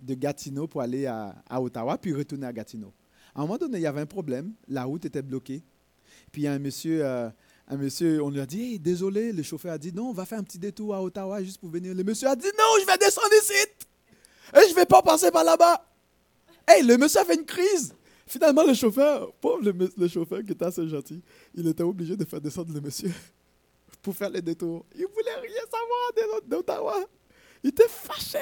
de 0.05 0.14
Gatineau 0.14 0.67
pour 0.67 0.81
aller 0.81 1.07
à, 1.07 1.35
Ottawa, 1.61 1.99
puis 1.99 2.12
retourner 2.12 2.47
à 2.47 2.53
Gatineau. 2.53 2.93
À 3.35 3.40
un 3.40 3.43
moment 3.43 3.59
donné, 3.59 3.79
il 3.79 3.83
y 3.83 3.87
avait 3.87 4.01
un 4.01 4.07
problème, 4.07 4.53
la 4.69 4.85
route 4.85 5.05
était 5.05 5.23
bloquée. 5.23 5.62
Puis 6.31 6.43
il 6.43 6.45
y 6.45 6.49
a 6.49 6.53
un 6.53 6.59
monsieur, 6.59 7.05
euh, 7.05 7.29
un 7.69 7.77
monsieur 7.77 8.23
on 8.23 8.31
lui 8.31 8.40
a 8.40 8.47
dit 8.47 8.79
désolé, 8.79 9.33
le 9.33 9.43
chauffeur 9.43 9.73
a 9.73 9.79
dit 9.79 9.93
non, 9.93 10.11
on 10.11 10.12
va 10.12 10.25
faire 10.25 10.38
un 10.38 10.45
petit 10.45 10.59
détour 10.59 10.95
à 10.95 11.03
Ottawa 11.03 11.43
juste 11.43 11.59
pour 11.59 11.71
venir. 11.71 11.95
Le 11.95 12.05
monsieur 12.05 12.29
a 12.29 12.37
dit 12.37 12.51
non, 12.59 12.81
je 12.81 12.87
vais 12.87 12.99
descendre 12.99 13.35
ici 13.43 13.67
et 14.55 14.67
je 14.67 14.71
ne 14.71 14.75
vais 14.75 14.87
pas 14.87 15.03
passer 15.03 15.31
par 15.31 15.45
là-bas. 15.45 15.85
Hey, 16.67 16.83
le 16.83 16.97
monsieur 16.97 17.21
a 17.21 17.25
fait 17.25 17.35
une 17.35 17.45
crise. 17.45 17.95
Finalement, 18.27 18.64
le 18.64 18.75
chauffeur, 18.75 19.33
pauvre 19.35 19.71
le, 19.97 20.09
chauffeur 20.09 20.43
qui 20.43 20.53
était 20.53 20.64
assez 20.64 20.88
gentil, 20.88 21.23
il 21.55 21.67
était 21.69 21.83
obligé 21.83 22.17
de 22.17 22.25
faire 22.25 22.40
descendre 22.40 22.73
le 22.73 22.81
monsieur 22.81 23.11
pour 24.03 24.14
faire 24.14 24.31
le 24.31 24.40
détour. 24.40 24.87
Il 24.95 25.03
ne 25.03 25.07
voulait 25.09 25.35
rien 25.43 25.62
savoir 25.71 26.40
d'Ottawa. 26.47 27.05
Il 27.62 27.71
était 27.71 27.88
fâché. 27.88 28.38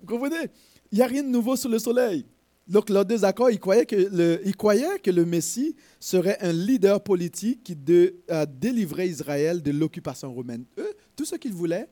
Vous 0.00 0.06
comprenez? 0.06 0.50
Il 0.92 0.98
n'y 0.98 1.02
a 1.02 1.06
rien 1.06 1.22
de 1.22 1.28
nouveau 1.28 1.56
sous 1.56 1.68
le 1.68 1.78
soleil. 1.78 2.24
Donc, 2.66 2.90
leurs 2.90 3.06
deux 3.06 3.24
accords, 3.24 3.50
ils 3.50 3.58
croyaient 3.58 3.86
que 3.86 3.96
le, 3.96 4.40
ils 4.44 4.54
croyaient 4.54 4.98
que 4.98 5.10
le 5.10 5.24
Messie 5.24 5.74
serait 5.98 6.36
un 6.40 6.52
leader 6.52 7.02
politique 7.02 7.64
qui 7.64 7.74
de, 7.74 8.16
euh, 8.30 8.44
délivrait 8.46 9.08
Israël 9.08 9.62
de 9.62 9.70
l'occupation 9.70 10.32
romaine. 10.32 10.66
Eux, 10.78 10.92
tout 11.16 11.24
ce 11.24 11.36
qu'ils 11.36 11.54
voulaient, 11.54 11.88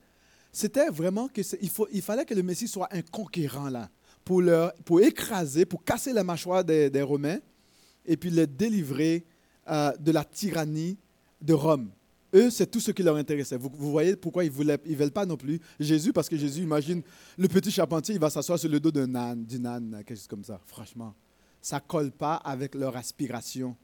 c'était 0.52 0.88
vraiment 0.90 1.28
qu'il 1.28 1.44
il 1.92 2.02
fallait 2.02 2.26
que 2.26 2.34
le 2.34 2.42
Messie 2.42 2.68
soit 2.68 2.88
un 2.92 3.00
conquérant 3.00 3.70
là, 3.70 3.88
pour, 4.24 4.42
leur, 4.42 4.74
pour 4.84 5.00
écraser, 5.00 5.64
pour 5.64 5.82
casser 5.82 6.12
la 6.12 6.24
mâchoire 6.24 6.62
des, 6.62 7.02
Romains 7.02 7.38
et 8.04 8.16
puis 8.18 8.30
les 8.30 8.46
délivrer 8.46 9.24
euh, 9.68 9.92
de 9.98 10.12
la 10.12 10.24
tyrannie 10.24 10.98
de 11.40 11.54
Rome. 11.54 11.90
Eux, 12.36 12.50
c'est 12.50 12.70
tout 12.70 12.80
ce 12.80 12.90
qui 12.90 13.02
leur 13.02 13.16
intéressait. 13.16 13.56
Vous, 13.56 13.70
voyez 13.90 14.14
pourquoi 14.14 14.44
ils 14.44 14.52
ne 14.52 14.94
veulent 14.94 15.10
pas 15.10 15.24
non 15.24 15.38
plus 15.38 15.58
Jésus, 15.80 16.12
parce 16.12 16.28
que 16.28 16.36
Jésus, 16.36 16.62
imagine, 16.62 17.02
le 17.38 17.48
petit 17.48 17.70
charpentier, 17.70 18.14
il 18.14 18.20
va 18.20 18.28
s'asseoir 18.28 18.58
sur 18.58 18.68
le 18.68 18.78
dos 18.78 18.90
d'un 18.90 19.14
âne, 19.14 19.44
d'une 19.44 19.66
âne, 19.66 20.02
quelque 20.06 20.18
chose 20.18 20.26
comme 20.26 20.44
ça. 20.44 20.60
Franchement, 20.66 21.14
ça 21.62 21.76
ne 21.76 21.88
colle 21.88 22.12
pas 22.12 22.34
avec 22.34 22.74
leur 22.74 22.94
aspiration. 22.94 23.74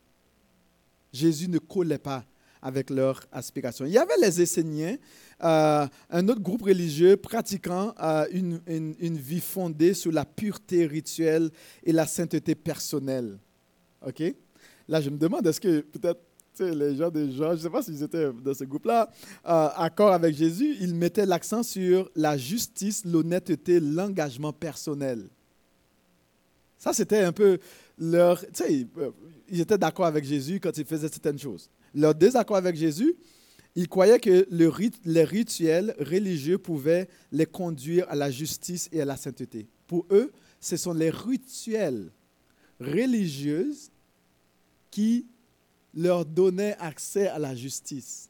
Jésus 1.13 1.49
ne 1.49 1.59
collait 1.59 1.99
pas 1.99 2.27
avec 2.61 2.91
leur 2.91 3.25
aspiration. 3.33 3.87
Il 3.87 3.93
y 3.93 3.99
avait 3.99 4.19
les 4.21 4.43
Esséniens, 4.43 4.97
euh, 5.43 5.87
un 6.11 6.29
autre 6.29 6.41
groupe 6.43 6.63
religieux 6.63 7.17
pratiquant 7.17 7.95
euh, 8.03 8.27
une, 8.31 8.61
une, 8.67 9.17
vie 9.17 9.41
fondée 9.41 9.95
sur 9.95 10.13
la 10.13 10.25
pureté 10.27 10.87
rituelle 10.87 11.51
et 11.83 11.93
la 11.93 12.07
sainteté 12.07 12.55
personnelle. 12.55 13.39
OK? 14.07 14.23
Là, 14.89 15.01
je 15.01 15.11
me 15.11 15.17
demande, 15.17 15.47
est-ce 15.47 15.61
que 15.61 15.81
peut-être 15.81 16.21
les 16.61 16.97
gens 16.97 17.11
des 17.11 17.33
gens, 17.33 17.51
je 17.51 17.57
ne 17.57 17.63
sais 17.63 17.71
pas 17.71 17.83
s'ils 17.83 18.03
étaient 18.03 18.31
dans 18.33 18.55
ce 18.55 18.65
groupe-là, 18.65 19.11
euh, 19.47 19.69
accord 19.77 20.13
avec 20.13 20.35
Jésus, 20.35 20.77
ils 20.81 20.95
mettaient 20.95 21.27
l'accent 21.27 21.63
sur 21.63 22.11
la 22.15 22.37
justice, 22.37 23.05
l'honnêteté, 23.05 23.81
l'engagement 23.81 24.53
personnel. 24.53 25.29
Ça, 26.79 26.93
c'était 26.93 27.21
un 27.21 27.33
peu 27.33 27.59
leur... 27.99 28.45
Sais, 28.53 28.87
ils 29.49 29.61
étaient 29.61 29.79
d'accord 29.79 30.07
avec 30.07 30.25
Jésus 30.25 30.59
quand 30.61 30.77
ils 30.77 30.85
faisaient 30.85 31.09
certaines 31.09 31.39
choses. 31.39 31.71
Leur 31.95 32.15
désaccord 32.15 32.57
avec 32.57 32.77
Jésus, 32.77 33.15
ils 33.75 33.89
croyaient 33.89 34.21
que 34.21 34.47
le 34.51 34.71
les 35.05 35.25
rituels 35.25 35.95
religieux 35.99 36.59
pouvaient 36.59 37.09
les 37.31 37.47
conduire 37.47 38.07
à 38.09 38.15
la 38.15 38.31
justice 38.31 38.89
et 38.93 39.01
à 39.01 39.05
la 39.05 39.17
sainteté. 39.17 39.69
Pour 39.87 40.07
eux, 40.11 40.33
ce 40.61 40.77
sont 40.77 40.93
les 40.93 41.11
rituels 41.11 42.11
religieux 42.81 43.73
qui 44.91 45.27
leur 45.95 46.25
donnaient 46.25 46.77
accès 46.79 47.29
à 47.29 47.39
la 47.39 47.55
justice, 47.55 48.29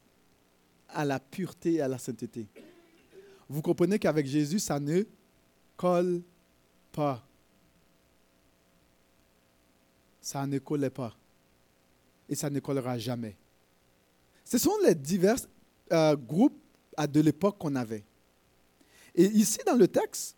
à 0.89 1.05
la 1.05 1.19
pureté 1.19 1.73
et 1.73 1.81
à 1.81 1.87
la 1.87 1.97
sainteté. 1.97 2.47
Vous 3.49 3.61
comprenez 3.61 3.99
qu'avec 3.99 4.25
Jésus, 4.25 4.59
ça 4.59 4.79
ne 4.79 5.03
colle 5.77 6.21
pas. 6.91 7.25
Ça 10.21 10.45
ne 10.45 10.59
collait 10.59 10.89
pas. 10.89 11.15
Et 12.29 12.35
ça 12.35 12.49
ne 12.49 12.59
collera 12.59 12.97
jamais. 12.97 13.35
Ce 14.43 14.57
sont 14.57 14.77
les 14.85 14.95
divers 14.95 15.37
euh, 15.91 16.15
groupes 16.15 16.57
de 16.97 17.21
l'époque 17.21 17.57
qu'on 17.57 17.75
avait. 17.75 18.03
Et 19.15 19.25
ici, 19.25 19.59
dans 19.65 19.75
le 19.75 19.87
texte, 19.87 20.35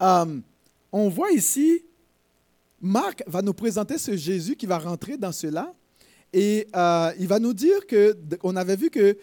euh, 0.00 0.40
on 0.92 1.08
voit 1.08 1.32
ici, 1.32 1.84
Marc 2.80 3.22
va 3.26 3.42
nous 3.42 3.54
présenter 3.54 3.98
ce 3.98 4.16
Jésus 4.16 4.56
qui 4.56 4.66
va 4.66 4.78
rentrer 4.78 5.16
dans 5.16 5.32
cela. 5.32 5.74
Et 6.32 6.66
euh, 6.74 7.12
il 7.18 7.26
va 7.26 7.38
nous 7.38 7.54
dire 7.54 7.86
que, 7.86 8.16
on 8.42 8.56
avait 8.56 8.76
vu 8.76 8.90
que 8.90 9.16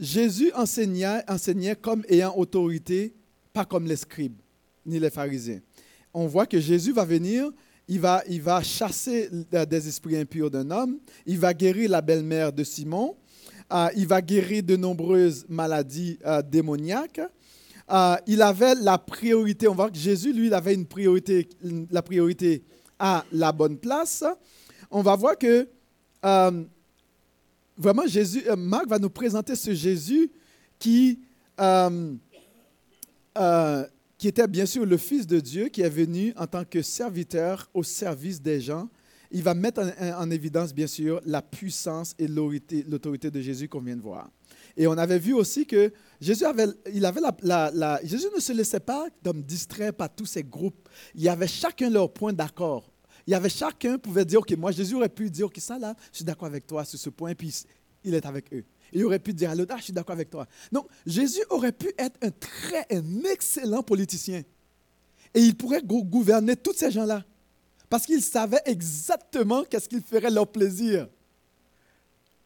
Jésus 0.00 0.52
enseignait, 0.54 1.22
enseignait 1.28 1.76
comme 1.76 2.04
ayant 2.08 2.36
autorité, 2.36 3.14
pas 3.52 3.64
comme 3.64 3.86
les 3.86 3.96
scribes 3.96 4.40
ni 4.86 4.98
les 4.98 5.10
pharisiens. 5.10 5.60
On 6.12 6.26
voit 6.26 6.46
que 6.46 6.60
Jésus 6.60 6.92
va 6.92 7.04
venir 7.04 7.50
il 7.88 8.00
va, 8.00 8.22
il 8.28 8.40
va 8.40 8.62
chasser 8.62 9.28
des 9.30 9.88
esprits 9.88 10.16
impurs 10.16 10.50
d'un 10.50 10.70
homme, 10.70 10.98
il 11.26 11.38
va 11.38 11.52
guérir 11.52 11.90
la 11.90 12.00
belle-mère 12.00 12.52
de 12.52 12.64
Simon, 12.64 13.16
euh, 13.72 13.88
il 13.96 14.06
va 14.06 14.22
guérir 14.22 14.62
de 14.62 14.76
nombreuses 14.76 15.44
maladies 15.48 16.18
euh, 16.24 16.42
démoniaques. 16.42 17.20
Euh, 17.90 18.16
il 18.26 18.40
avait 18.40 18.74
la 18.76 18.96
priorité, 18.96 19.68
on 19.68 19.74
voit 19.74 19.90
que 19.90 19.98
Jésus, 19.98 20.32
lui, 20.32 20.46
il 20.46 20.54
avait 20.54 20.74
une 20.74 20.86
priorité, 20.86 21.48
la 21.90 22.02
priorité 22.02 22.62
à 22.98 23.24
la 23.32 23.52
bonne 23.52 23.76
place. 23.76 24.24
On 24.96 25.02
va 25.02 25.16
voir 25.16 25.36
que 25.36 25.66
vraiment 27.76 28.06
Jésus, 28.06 28.44
Marc 28.56 28.86
va 28.86 29.00
nous 29.00 29.10
présenter 29.10 29.56
ce 29.56 29.74
Jésus 29.74 30.30
qui 30.78 31.18
qui 34.16 34.28
était 34.28 34.46
bien 34.46 34.66
sûr 34.66 34.86
le 34.86 34.96
Fils 34.96 35.26
de 35.26 35.40
Dieu, 35.40 35.68
qui 35.68 35.82
est 35.82 35.88
venu 35.88 36.32
en 36.36 36.46
tant 36.46 36.64
que 36.64 36.80
serviteur 36.80 37.68
au 37.74 37.82
service 37.82 38.40
des 38.40 38.60
gens. 38.60 38.88
Il 39.32 39.42
va 39.42 39.52
mettre 39.52 39.82
en, 40.00 40.30
évidence, 40.30 40.72
bien 40.72 40.86
sûr, 40.86 41.20
la 41.26 41.42
puissance 41.42 42.14
et 42.20 42.28
l'autorité 42.28 43.32
de 43.32 43.40
Jésus 43.40 43.68
qu'on 43.68 43.80
vient 43.80 43.96
de 43.96 44.00
voir. 44.00 44.30
Et 44.76 44.86
on 44.86 44.96
avait 44.96 45.18
vu 45.18 45.32
aussi 45.32 45.66
que 45.66 45.92
Jésus, 46.20 46.44
avait, 46.44 46.68
il 46.92 47.04
avait 47.04 47.20
Jésus 48.04 48.28
ne 48.32 48.40
se 48.40 48.52
laissait 48.52 48.78
pas 48.78 49.08
comme 49.24 49.42
distrait 49.42 49.90
par 49.90 50.14
tous 50.14 50.26
ces 50.26 50.44
groupes. 50.44 50.88
Il 51.16 51.22
y 51.22 51.28
avait 51.28 51.48
chacun 51.48 51.90
leur 51.90 52.12
point 52.12 52.32
d'accord. 52.32 52.93
Il 53.26 53.30
y 53.30 53.34
avait 53.34 53.48
chacun 53.48 53.98
pouvait 53.98 54.24
dire, 54.24 54.40
OK, 54.40 54.52
moi, 54.52 54.70
Jésus 54.70 54.94
aurait 54.94 55.08
pu 55.08 55.30
dire, 55.30 55.46
OK, 55.46 55.58
ça 55.58 55.78
là, 55.78 55.94
je 56.10 56.16
suis 56.16 56.24
d'accord 56.24 56.46
avec 56.46 56.66
toi 56.66 56.84
sur 56.84 56.98
ce 56.98 57.10
point, 57.10 57.34
puis 57.34 57.64
il 58.04 58.14
est 58.14 58.26
avec 58.26 58.52
eux. 58.52 58.64
Il 58.92 59.04
aurait 59.04 59.18
pu 59.18 59.32
dire 59.32 59.50
à 59.50 59.54
l'autre, 59.54 59.72
ah, 59.74 59.78
je 59.78 59.84
suis 59.84 59.92
d'accord 59.92 60.14
avec 60.14 60.30
toi. 60.30 60.46
Donc, 60.70 60.88
Jésus 61.06 61.42
aurait 61.50 61.72
pu 61.72 61.92
être 61.98 62.18
un 62.22 62.30
très, 62.30 62.86
un 62.90 63.24
excellent 63.24 63.82
politicien. 63.82 64.42
Et 65.32 65.40
il 65.40 65.56
pourrait 65.56 65.82
gouverner 65.82 66.54
tous 66.54 66.74
ces 66.74 66.90
gens-là. 66.90 67.24
Parce 67.88 68.06
qu'il 68.06 68.22
savait 68.22 68.62
exactement 68.66 69.64
qu'est-ce 69.64 69.88
qu'il 69.88 70.02
ferait 70.02 70.30
leur 70.30 70.46
plaisir. 70.46 71.08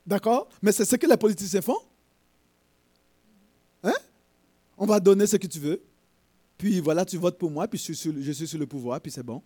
D'accord? 0.06 0.48
Mais 0.62 0.72
c'est 0.72 0.84
ce 0.84 0.96
que 0.96 1.06
les 1.06 1.16
politiciens 1.16 1.60
font. 1.60 1.78
Hein? 3.82 3.94
On 4.76 4.86
va 4.86 5.00
donner 5.00 5.26
ce 5.26 5.36
que 5.36 5.46
tu 5.46 5.58
veux. 5.58 5.82
Puis 6.56 6.80
voilà, 6.80 7.04
tu 7.04 7.18
votes 7.18 7.38
pour 7.38 7.50
moi, 7.50 7.68
puis 7.68 7.78
je 7.78 7.92
suis 7.92 8.22
je 8.22 8.32
suis 8.32 8.48
sur 8.48 8.58
le 8.58 8.66
pouvoir, 8.66 9.00
puis 9.00 9.12
c'est 9.12 9.22
bon. 9.22 9.42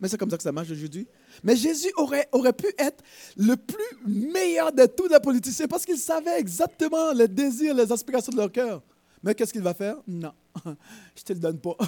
Mais 0.00 0.08
c'est 0.08 0.18
comme 0.18 0.30
ça 0.30 0.36
que 0.36 0.42
ça 0.42 0.52
marche 0.52 0.70
aujourd'hui. 0.70 1.06
Mais 1.42 1.56
Jésus 1.56 1.90
aurait, 1.96 2.28
aurait 2.32 2.52
pu 2.52 2.66
être 2.78 3.02
le 3.36 3.56
plus 3.56 4.06
meilleur 4.06 4.72
de 4.72 4.84
tous 4.86 5.08
les 5.08 5.20
politiciens 5.20 5.66
parce 5.66 5.84
qu'il 5.84 5.98
savait 5.98 6.38
exactement 6.38 7.12
les 7.12 7.28
désirs, 7.28 7.74
les 7.74 7.90
aspirations 7.90 8.32
de 8.32 8.36
leur 8.36 8.52
cœur. 8.52 8.82
Mais 9.22 9.34
qu'est-ce 9.34 9.52
qu'il 9.52 9.62
va 9.62 9.74
faire? 9.74 9.96
Non, 10.06 10.32
je 10.64 10.70
ne 10.70 11.24
te 11.24 11.32
le 11.32 11.38
donne 11.40 11.58
pas. 11.58 11.76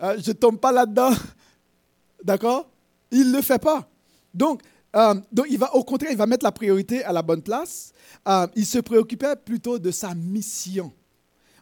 Euh, 0.00 0.16
je 0.22 0.28
ne 0.28 0.36
tombe 0.36 0.60
pas 0.60 0.70
là-dedans. 0.70 1.10
D'accord? 2.24 2.70
Il 3.10 3.32
ne 3.32 3.38
le 3.38 3.42
fait 3.42 3.60
pas. 3.60 3.90
Donc, 4.32 4.62
euh, 4.94 5.14
donc, 5.32 5.46
il 5.50 5.58
va, 5.58 5.74
au 5.74 5.82
contraire, 5.82 6.12
il 6.12 6.16
va 6.16 6.26
mettre 6.26 6.44
la 6.44 6.52
priorité 6.52 7.02
à 7.02 7.12
la 7.12 7.20
bonne 7.20 7.42
place. 7.42 7.92
Euh, 8.28 8.46
il 8.54 8.64
se 8.64 8.78
préoccupait 8.78 9.34
plutôt 9.34 9.76
de 9.78 9.90
sa 9.90 10.14
mission. 10.14 10.92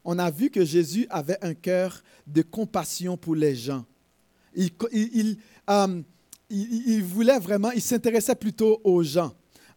On 0.04 0.18
a 0.18 0.30
vu 0.30 0.50
que 0.50 0.64
Jésus 0.66 1.06
avait 1.08 1.42
un 1.42 1.54
cœur 1.54 2.02
de 2.26 2.42
compassion 2.42 3.16
pour 3.16 3.34
les 3.34 3.54
gens. 3.54 3.86
Il, 4.54 4.70
il, 4.92 5.38
euh, 5.70 6.02
il, 6.50 7.02
voulait 7.02 7.38
vraiment, 7.38 7.70
il 7.72 7.82
s'intéressait 7.82 8.34
plutôt 8.34 8.80
aux 8.84 9.02
gens. 9.02 9.32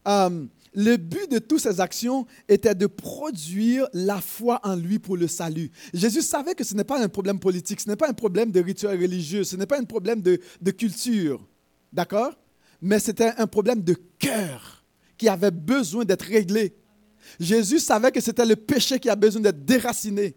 Euh, 0.08 0.46
le 0.74 0.98
but 0.98 1.30
de 1.32 1.40
toutes 1.40 1.62
ces 1.62 1.82
actions 1.82 2.28
était 2.48 2.76
de 2.76 2.86
produire 2.86 3.88
la 3.94 4.22
foi 4.22 4.60
en 4.64 4.76
lui 4.76 5.00
pour 5.00 5.18
le 5.18 5.28
salut. 5.28 5.72
Jésus 5.94 6.22
savait 6.22 6.54
que 6.54 6.64
ce 6.64 6.76
n'est 6.76 6.84
pas 6.84 7.02
un 7.02 7.10
problème 7.10 7.40
politique, 7.40 7.82
ce 7.82 7.90
n'est 7.90 7.96
pas 7.96 8.10
un 8.10 8.14
problème 8.14 8.52
de 8.52 8.62
rituel 8.62 9.00
religieux, 9.00 9.44
ce 9.44 9.56
n'est 9.56 9.66
pas 9.66 9.80
un 9.80 9.84
problème 9.84 10.22
de, 10.22 10.40
de 10.62 10.72
culture. 10.72 11.44
D'accord? 11.92 12.34
Mais 12.82 13.00
c'était 13.00 13.34
un 13.38 13.48
problème 13.48 13.82
de 13.82 13.96
cœur 14.20 14.84
qui 15.18 15.28
avait 15.28 15.52
besoin 15.52 16.06
d'être 16.06 16.26
réglé. 16.26 16.76
Jésus 17.40 17.80
savait 17.80 18.12
que 18.12 18.22
c'était 18.22 18.46
le 18.46 18.56
péché 18.56 19.00
qui 19.00 19.10
a 19.10 19.16
besoin 19.16 19.42
d'être 19.42 19.66
déraciné. 19.66 20.36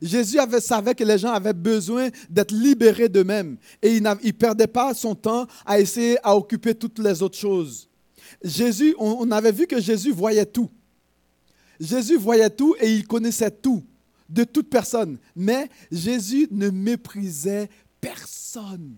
Jésus 0.00 0.38
avait, 0.38 0.60
savait 0.60 0.94
que 0.94 1.04
les 1.04 1.18
gens 1.18 1.32
avaient 1.32 1.52
besoin 1.52 2.08
d'être 2.28 2.52
libérés 2.52 3.08
d'eux-mêmes 3.08 3.56
et 3.82 3.96
il 3.96 4.02
ne 4.02 4.30
perdait 4.32 4.66
pas 4.66 4.94
son 4.94 5.14
temps 5.14 5.46
à 5.66 5.78
essayer 5.78 6.16
à 6.22 6.36
occuper 6.36 6.74
toutes 6.74 6.98
les 6.98 7.22
autres 7.22 7.38
choses. 7.38 7.88
Jésus, 8.42 8.94
on 8.98 9.30
avait 9.30 9.52
vu 9.52 9.66
que 9.66 9.80
Jésus 9.80 10.12
voyait 10.12 10.46
tout. 10.46 10.70
Jésus 11.78 12.16
voyait 12.16 12.50
tout 12.50 12.74
et 12.80 12.92
il 12.92 13.06
connaissait 13.06 13.50
tout 13.50 13.82
de 14.28 14.44
toute 14.44 14.70
personne. 14.70 15.18
Mais 15.34 15.68
Jésus 15.90 16.46
ne 16.50 16.70
méprisait 16.70 17.68
personne. 18.00 18.94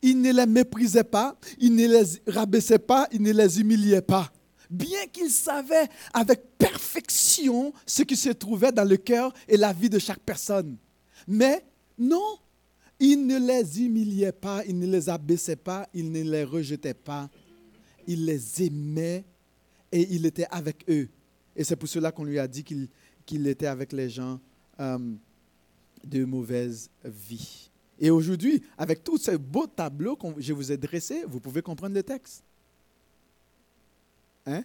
Il 0.00 0.20
ne 0.20 0.32
les 0.32 0.46
méprisait 0.46 1.04
pas, 1.04 1.36
il 1.58 1.74
ne 1.74 1.86
les 1.86 2.04
rabaissait 2.26 2.78
pas, 2.78 3.08
il 3.12 3.22
ne 3.22 3.32
les 3.32 3.60
humiliait 3.60 4.02
pas. 4.02 4.32
Bien 4.72 5.06
qu'il 5.06 5.28
savait 5.28 5.86
avec 6.14 6.56
perfection 6.56 7.74
ce 7.84 8.02
qui 8.02 8.16
se 8.16 8.30
trouvait 8.30 8.72
dans 8.72 8.88
le 8.88 8.96
cœur 8.96 9.34
et 9.46 9.58
la 9.58 9.70
vie 9.74 9.90
de 9.90 9.98
chaque 9.98 10.20
personne. 10.20 10.78
Mais 11.28 11.62
non, 11.98 12.38
il 12.98 13.26
ne 13.26 13.38
les 13.38 13.82
humiliait 13.82 14.32
pas, 14.32 14.64
il 14.64 14.78
ne 14.78 14.86
les 14.86 15.10
abaissait 15.10 15.56
pas, 15.56 15.86
il 15.92 16.10
ne 16.10 16.22
les 16.22 16.44
rejetait 16.44 16.94
pas. 16.94 17.28
Il 18.06 18.24
les 18.24 18.62
aimait 18.62 19.24
et 19.92 20.14
il 20.14 20.24
était 20.24 20.46
avec 20.50 20.88
eux. 20.88 21.06
Et 21.54 21.64
c'est 21.64 21.76
pour 21.76 21.88
cela 21.88 22.10
qu'on 22.10 22.24
lui 22.24 22.38
a 22.38 22.48
dit 22.48 22.64
qu'il 22.64 23.46
était 23.46 23.66
avec 23.66 23.92
les 23.92 24.08
gens 24.08 24.40
euh, 24.80 24.98
de 26.02 26.24
mauvaise 26.24 26.88
vie. 27.04 27.70
Et 27.98 28.08
aujourd'hui, 28.08 28.62
avec 28.78 29.04
tous 29.04 29.18
ces 29.18 29.36
beaux 29.36 29.66
tableaux 29.66 30.16
que 30.16 30.28
je 30.38 30.54
vous 30.54 30.72
ai 30.72 30.78
dressés, 30.78 31.24
vous 31.28 31.40
pouvez 31.40 31.60
comprendre 31.60 31.94
le 31.94 32.02
texte. 32.02 32.42
Hein? 34.46 34.62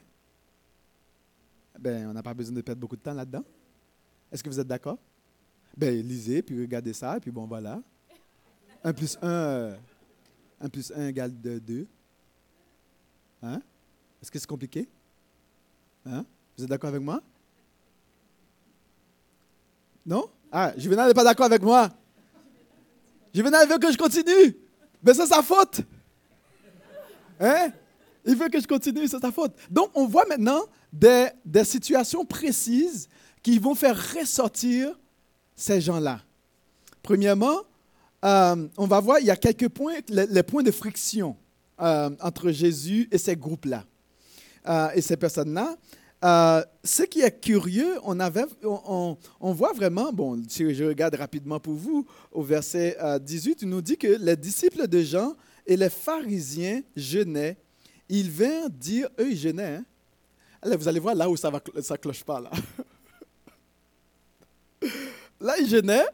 Ben, 1.79 2.07
on 2.07 2.13
n'a 2.13 2.23
pas 2.23 2.33
besoin 2.33 2.55
de 2.55 2.61
perdre 2.61 2.81
beaucoup 2.81 2.95
de 2.95 3.01
temps 3.01 3.13
là-dedans. 3.13 3.43
Est-ce 4.31 4.43
que 4.43 4.49
vous 4.49 4.59
êtes 4.59 4.67
d'accord? 4.67 4.97
Ben, 5.75 6.01
lisez, 6.01 6.41
puis 6.41 6.59
regardez 6.59 6.93
ça, 6.93 7.19
puis 7.19 7.29
bon, 7.31 7.45
voilà. 7.45 7.81
1 8.83 8.93
plus 8.93 9.17
1, 9.21 9.27
euh, 9.27 9.75
plus 10.71 10.91
1 10.91 11.07
égale 11.07 11.31
2. 11.31 11.87
Hein? 13.43 13.61
Est-ce 14.21 14.31
que 14.31 14.39
c'est 14.39 14.47
compliqué? 14.47 14.87
Hein? 16.05 16.25
Vous 16.57 16.63
êtes 16.63 16.69
d'accord 16.69 16.89
avec 16.89 17.01
moi? 17.01 17.21
Non? 20.05 20.29
Ah, 20.51 20.73
Juvenal 20.77 21.07
n'est 21.09 21.13
pas 21.13 21.23
d'accord 21.23 21.45
avec 21.45 21.61
moi. 21.61 21.89
Juvenal 23.33 23.67
veut 23.67 23.77
que 23.77 23.91
je 23.91 23.97
continue. 23.97 24.57
Mais 25.03 25.13
c'est 25.13 25.27
sa 25.27 25.43
faute. 25.43 25.81
Hein? 27.39 27.71
Il 28.27 28.35
veut 28.35 28.49
que 28.49 28.59
je 28.59 28.67
continue, 28.67 29.07
c'est 29.07 29.19
sa 29.19 29.31
faute. 29.31 29.53
Donc, 29.69 29.89
on 29.95 30.05
voit 30.05 30.25
maintenant 30.25 30.61
des, 30.93 31.27
des 31.45 31.63
situations 31.63 32.25
précises 32.25 33.07
qui 33.41 33.57
vont 33.57 33.73
faire 33.73 33.97
ressortir 34.13 34.89
ces 35.55 35.81
gens-là. 35.81 36.21
Premièrement, 37.01 37.61
euh, 38.25 38.67
on 38.77 38.87
va 38.87 38.99
voir, 38.99 39.19
il 39.19 39.25
y 39.27 39.31
a 39.31 39.35
quelques 39.35 39.69
points, 39.69 39.95
les, 40.09 40.43
points 40.43 40.63
de 40.63 40.71
friction 40.71 41.37
euh, 41.79 42.09
entre 42.21 42.51
Jésus 42.51 43.07
et 43.11 43.17
ces 43.17 43.35
groupes-là 43.35 43.85
euh, 44.67 44.89
et 44.95 45.01
ces 45.01 45.15
personnes-là. 45.15 45.77
Ce 46.83 47.03
qui 47.03 47.21
est 47.21 47.39
curieux, 47.39 47.99
on, 48.03 48.19
avait, 48.19 48.45
on, 48.63 49.17
voit 49.53 49.73
vraiment, 49.73 50.11
bon, 50.11 50.41
si 50.47 50.73
je 50.73 50.83
regarde 50.83 51.15
rapidement 51.15 51.59
pour 51.59 51.75
vous, 51.75 52.05
au 52.31 52.41
verset 52.41 52.97
18, 53.21 53.51
euh, 53.51 53.55
il 53.61 53.69
nous 53.69 53.81
dit 53.81 53.97
que 53.97 54.17
les 54.19 54.35
disciples 54.35 54.87
de 54.87 55.01
Jean 55.01 55.35
et 55.65 55.77
les 55.77 55.89
pharisiens 55.89 56.81
jeûnaient. 56.95 57.57
Ils 58.09 58.31
vinrent 58.31 58.69
dire, 58.69 59.09
eux, 59.19 59.31
ils. 59.31 59.59
Hein? 59.59 59.83
Allez, 60.61 60.75
vous 60.75 60.87
allez 60.87 60.99
voir 60.99 61.15
là 61.15 61.29
où 61.29 61.35
ça 61.35 61.51
ne 61.51 61.95
cloche 61.97 62.23
pas. 62.23 62.39
Là. 62.39 62.51
là, 65.39 65.57
ils 65.59 65.67
jeûnaient. 65.67 66.05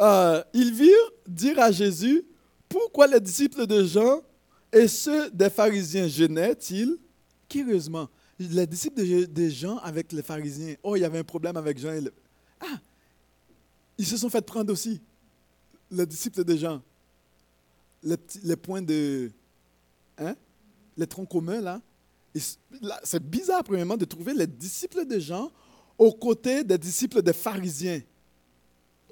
Euh, 0.00 0.42
ils 0.54 0.72
virent 0.72 1.12
dire 1.26 1.58
à 1.58 1.70
Jésus, 1.70 2.24
pourquoi 2.68 3.06
les 3.06 3.20
disciples 3.20 3.66
de 3.66 3.84
Jean 3.84 4.22
et 4.72 4.88
ceux 4.88 5.30
des 5.30 5.50
pharisiens 5.50 6.08
jeûnaient-ils 6.08 6.96
Curieusement, 7.48 8.08
les 8.38 8.66
disciples 8.66 9.02
de, 9.26 9.48
Jean 9.48 9.78
avec 9.78 10.12
les 10.12 10.22
pharisiens, 10.22 10.76
oh, 10.82 10.94
il 10.96 11.00
y 11.00 11.04
avait 11.04 11.18
un 11.18 11.24
problème 11.24 11.56
avec 11.56 11.78
Jean. 11.78 11.92
Ah, 12.60 12.78
ils 13.98 14.06
se 14.06 14.16
sont 14.16 14.30
fait 14.30 14.40
prendre 14.40 14.72
aussi, 14.72 15.00
les 15.90 16.06
disciples 16.06 16.44
de 16.44 16.56
Jean. 16.56 16.80
Les, 18.02 18.16
les 18.44 18.56
points 18.56 18.80
de. 18.80 19.30
Hein? 20.16 20.34
Les 20.96 21.06
troncs 21.06 21.28
communs, 21.28 21.60
là. 21.60 21.80
C'est 23.02 23.22
bizarre, 23.22 23.64
premièrement, 23.64 23.96
de 23.96 24.04
trouver 24.04 24.34
les 24.34 24.46
disciples 24.46 25.04
de 25.04 25.18
Jean 25.18 25.50
aux 25.98 26.12
côtés 26.12 26.62
des 26.64 26.78
disciples 26.78 27.22
des 27.22 27.32
pharisiens. 27.32 28.00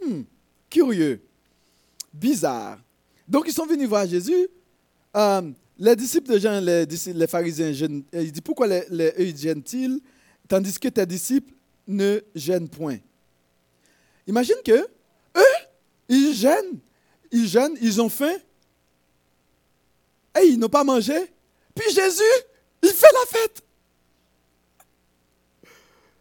Hmm, 0.03 0.23
curieux. 0.71 1.21
Bizarre. 2.13 2.79
Donc, 3.27 3.45
ils 3.47 3.53
sont 3.53 3.67
venus 3.67 3.89
voir 3.89 4.07
Jésus. 4.07 4.49
Euh, 5.17 5.51
les 5.79 5.97
disciples 5.97 6.33
de 6.33 6.39
Jean, 6.39 6.61
les, 6.61 7.27
pharisiens, 7.27 7.73
gênent, 7.73 8.03
il 8.13 8.33
dit 8.33 8.41
pourquoi 8.41 8.69
eux 8.69 9.35
gênent-ils? 9.37 10.01
Tandis 10.49 10.79
que 10.79 10.89
tes 10.89 11.07
disciples 11.07 11.53
ne 11.87 12.21
gênent 12.35 12.69
point. 12.69 12.99
Imagine 14.27 14.57
que 14.65 14.73
eux, 14.73 15.57
ils 16.09 16.35
gênent, 16.35 16.79
ils 17.31 17.47
gênent, 17.47 17.77
ils 17.81 18.01
ont 18.01 18.09
faim, 18.09 18.37
et 20.39 20.47
ils 20.47 20.59
n'ont 20.59 20.69
pas 20.69 20.85
mangé. 20.85 21.15
Puis 21.79 21.95
Jésus, 21.95 22.23
il 22.83 22.91
fait 22.91 23.13
la 23.13 23.27
fête. 23.27 23.63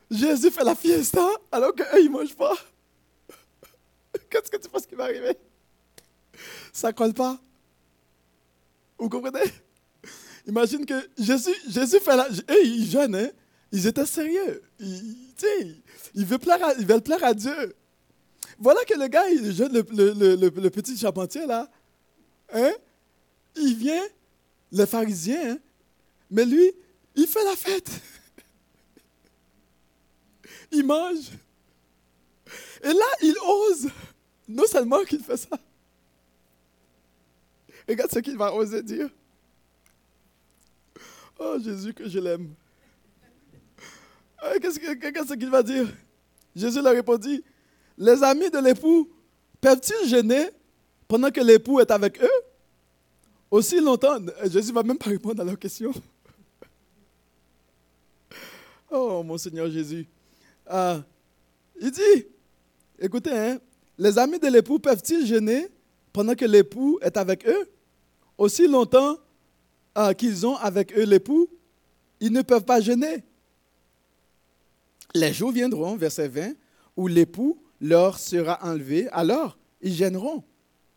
Jésus 0.10 0.52
fait 0.52 0.64
la 0.64 0.76
fiesta 0.76 1.28
alors 1.52 1.74
qu'eux, 1.74 2.00
ils 2.00 2.06
ne 2.06 2.10
mangent 2.12 2.36
pas. 2.36 2.56
Qu'est-ce 4.30 4.52
que 4.52 4.58
tu 4.58 4.70
penses 4.70 4.86
qui 4.86 4.96
va 4.96 5.06
arriver? 5.06 5.36
Ça 6.72 6.90
ne 6.90 6.94
colle 6.94 7.14
pas. 7.14 7.40
Vous 9.00 9.10
comprenez? 9.10 9.52
Imagine 10.48 10.86
que 10.86 11.10
Jésus, 11.18 11.56
Jésus 11.68 12.00
fait 12.00 12.16
la... 12.16 12.28
Hey, 12.48 12.78
ils 12.78 12.90
jeûnent? 12.90 13.32
Ils 13.72 13.88
étaient 13.88 14.06
sérieux. 14.06 14.62
Ils, 14.80 15.18
ils, 16.14 16.26
veulent 16.26 16.40
plaire 16.40 16.64
à, 16.64 16.74
ils 16.76 16.86
veulent 16.86 17.02
plaire 17.02 17.24
à 17.24 17.34
Dieu. 17.34 17.76
Voilà 18.60 18.84
que 18.86 18.98
le 18.98 19.08
gars, 19.08 19.28
le, 19.30 20.36
le, 20.36 20.70
petit 20.70 20.98
charpentier, 20.98 21.46
là. 21.46 21.70
Hein? 22.54 22.74
Il 23.56 23.76
vient, 23.76 24.04
le 24.72 24.86
pharisien, 24.86 25.54
hein? 25.54 25.60
mais 26.30 26.46
lui, 26.46 26.72
il 27.16 27.28
fait 27.28 27.44
la 27.44 27.56
fête. 27.56 27.90
il 30.72 30.86
mange. 30.86 31.32
Et 32.84 32.94
là, 32.94 33.06
il 33.22 33.36
ose. 33.44 33.90
Non 34.48 34.66
seulement 34.66 35.04
qu'il 35.04 35.20
fait 35.20 35.38
ça, 35.38 35.58
Regarde 37.88 38.12
ce 38.12 38.20
qu'il 38.20 38.38
va 38.38 38.54
oser 38.54 38.84
dire. 38.84 39.10
Oh 41.40 41.58
Jésus, 41.64 41.94
que 41.94 42.10
je 42.10 42.20
l'aime. 42.20 42.54
Ah, 44.40 44.54
qu'est-ce 44.62 45.34
qu'il 45.34 45.50
va 45.50 45.64
dire? 45.64 45.88
Jésus 46.56 46.82
leur 46.82 46.94
répondit, 46.94 47.44
les 47.98 48.24
amis 48.24 48.50
de 48.50 48.60
l'époux 48.60 49.10
peuvent-ils 49.62 50.10
gêner 50.10 50.50
pendant 51.08 51.32
que 51.32 51.42
l'époux 51.42 51.80
est 51.80 51.92
avec 51.92 52.22
eux? 52.22 52.42
Aussi 53.50 53.80
longtemps, 53.80 54.18
Jésus 54.44 54.70
ne 54.70 54.76
va 54.76 54.84
même 54.84 54.98
pas 54.98 55.10
répondre 55.10 55.42
à 55.42 55.46
leur 55.46 55.58
question. 55.60 55.92
Oh 58.90 59.22
mon 59.22 59.38
Seigneur 59.38 59.70
Jésus. 59.70 60.08
Ah, 60.66 61.04
il 61.78 61.92
dit, 61.92 62.26
écoutez, 62.98 63.32
hein, 63.38 63.60
les 63.98 64.18
amis 64.18 64.40
de 64.40 64.48
l'époux 64.48 64.80
peuvent-ils 64.80 65.26
gêner 65.26 65.68
pendant 66.14 66.36
que 66.36 66.46
l'époux 66.46 66.98
est 67.02 67.18
avec 67.18 67.46
eux? 67.46 67.70
Aussi 68.38 68.66
longtemps 68.66 69.18
euh, 69.98 70.14
qu'ils 70.14 70.48
ont 70.48 70.56
avec 70.56 70.98
eux 70.98 71.04
l'époux, 71.04 71.50
ils 72.22 72.32
ne 72.32 72.42
peuvent 72.42 72.64
pas 72.64 72.80
jeûner. 72.80 73.24
Les 75.14 75.34
jours 75.34 75.52
viendront, 75.52 75.98
verset 75.98 76.30
20, 76.30 76.54
où 76.96 77.08
l'époux 77.08 77.62
leur 77.82 78.18
sera 78.18 78.60
enlevé, 78.64 79.10
alors 79.10 79.58
ils 79.82 79.94
gêneront 79.94 80.44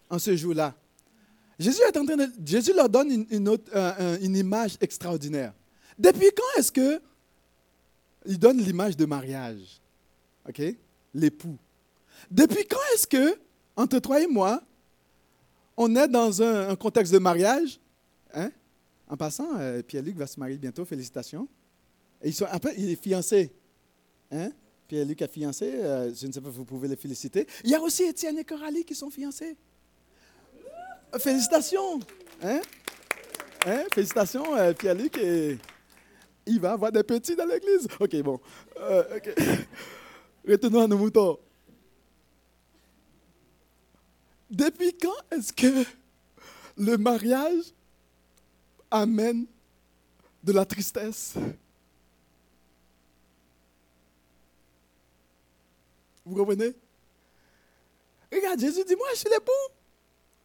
en 0.08 0.18
ce 0.18 0.36
jour-là. 0.36 0.74
Jésus, 1.60 2.72
leur 2.74 2.88
donne 2.88 3.26
une, 3.30 3.48
autre, 3.48 3.70
une 4.22 4.36
image 4.36 4.78
extraordinaire. 4.80 5.52
Depuis 5.98 6.30
quand 6.34 6.58
est-ce 6.58 6.72
que 6.72 7.00
il 8.26 8.38
donne 8.38 8.58
l'image 8.58 8.96
de 8.96 9.04
mariage? 9.06 9.80
OK? 10.48 10.62
L'époux. 11.14 11.56
Depuis 12.30 12.66
quand 12.66 12.78
est-ce 12.94 13.06
que, 13.06 13.38
entre 13.76 13.98
toi 13.98 14.20
et 14.20 14.26
moi, 14.26 14.62
on 15.76 15.94
est 15.96 16.08
dans 16.08 16.42
un, 16.42 16.76
contexte 16.76 17.12
de 17.12 17.18
mariage? 17.18 17.80
Hein? 18.34 18.50
En 19.08 19.16
passant, 19.16 19.58
euh, 19.58 19.82
Pierre-Luc 19.82 20.16
va 20.16 20.26
se 20.26 20.38
marier 20.38 20.58
bientôt, 20.58 20.84
félicitations. 20.84 21.48
Après, 22.48 22.74
il 22.76 22.90
est 22.90 23.02
fiancé. 23.02 23.50
Hein? 24.30 24.50
Pierre-Luc 24.86 25.22
est 25.22 25.32
fiancé, 25.32 25.72
euh, 25.74 26.14
je 26.14 26.26
ne 26.26 26.32
sais 26.32 26.40
pas, 26.40 26.50
vous 26.50 26.64
pouvez 26.64 26.88
les 26.88 26.96
féliciter. 26.96 27.46
Il 27.64 27.70
y 27.70 27.74
a 27.74 27.80
aussi 27.80 28.02
Étienne 28.02 28.38
et 28.38 28.44
Coralie 28.44 28.84
qui 28.84 28.94
sont 28.94 29.10
fiancés. 29.10 29.56
Félicitations. 31.18 32.00
Hein? 32.42 32.60
Hein? 33.66 33.84
Félicitations, 33.92 34.54
euh, 34.56 34.72
Pierre-Luc. 34.72 35.18
Et 35.18 35.58
il 36.46 36.60
va 36.60 36.72
avoir 36.72 36.92
des 36.92 37.02
petits 37.02 37.36
dans 37.36 37.46
l'église. 37.46 37.88
OK, 37.98 38.16
bon. 38.22 38.40
OK. 38.76 39.34
Retournons 40.48 40.82
à 40.82 40.86
nos 40.86 40.96
moutons. 40.96 41.38
Depuis 44.50 44.96
quand 44.98 45.14
est-ce 45.30 45.52
que 45.52 45.84
le 46.76 46.96
mariage 46.96 47.72
amène 48.90 49.46
de 50.42 50.52
la 50.52 50.64
tristesse? 50.64 51.34
Vous 56.24 56.34
comprenez? 56.34 56.74
Regarde, 58.32 58.60
Jésus 58.60 58.84
dit, 58.84 58.96
moi, 58.96 59.08
je 59.12 59.18
suis 59.18 59.28
l'époux. 59.28 59.79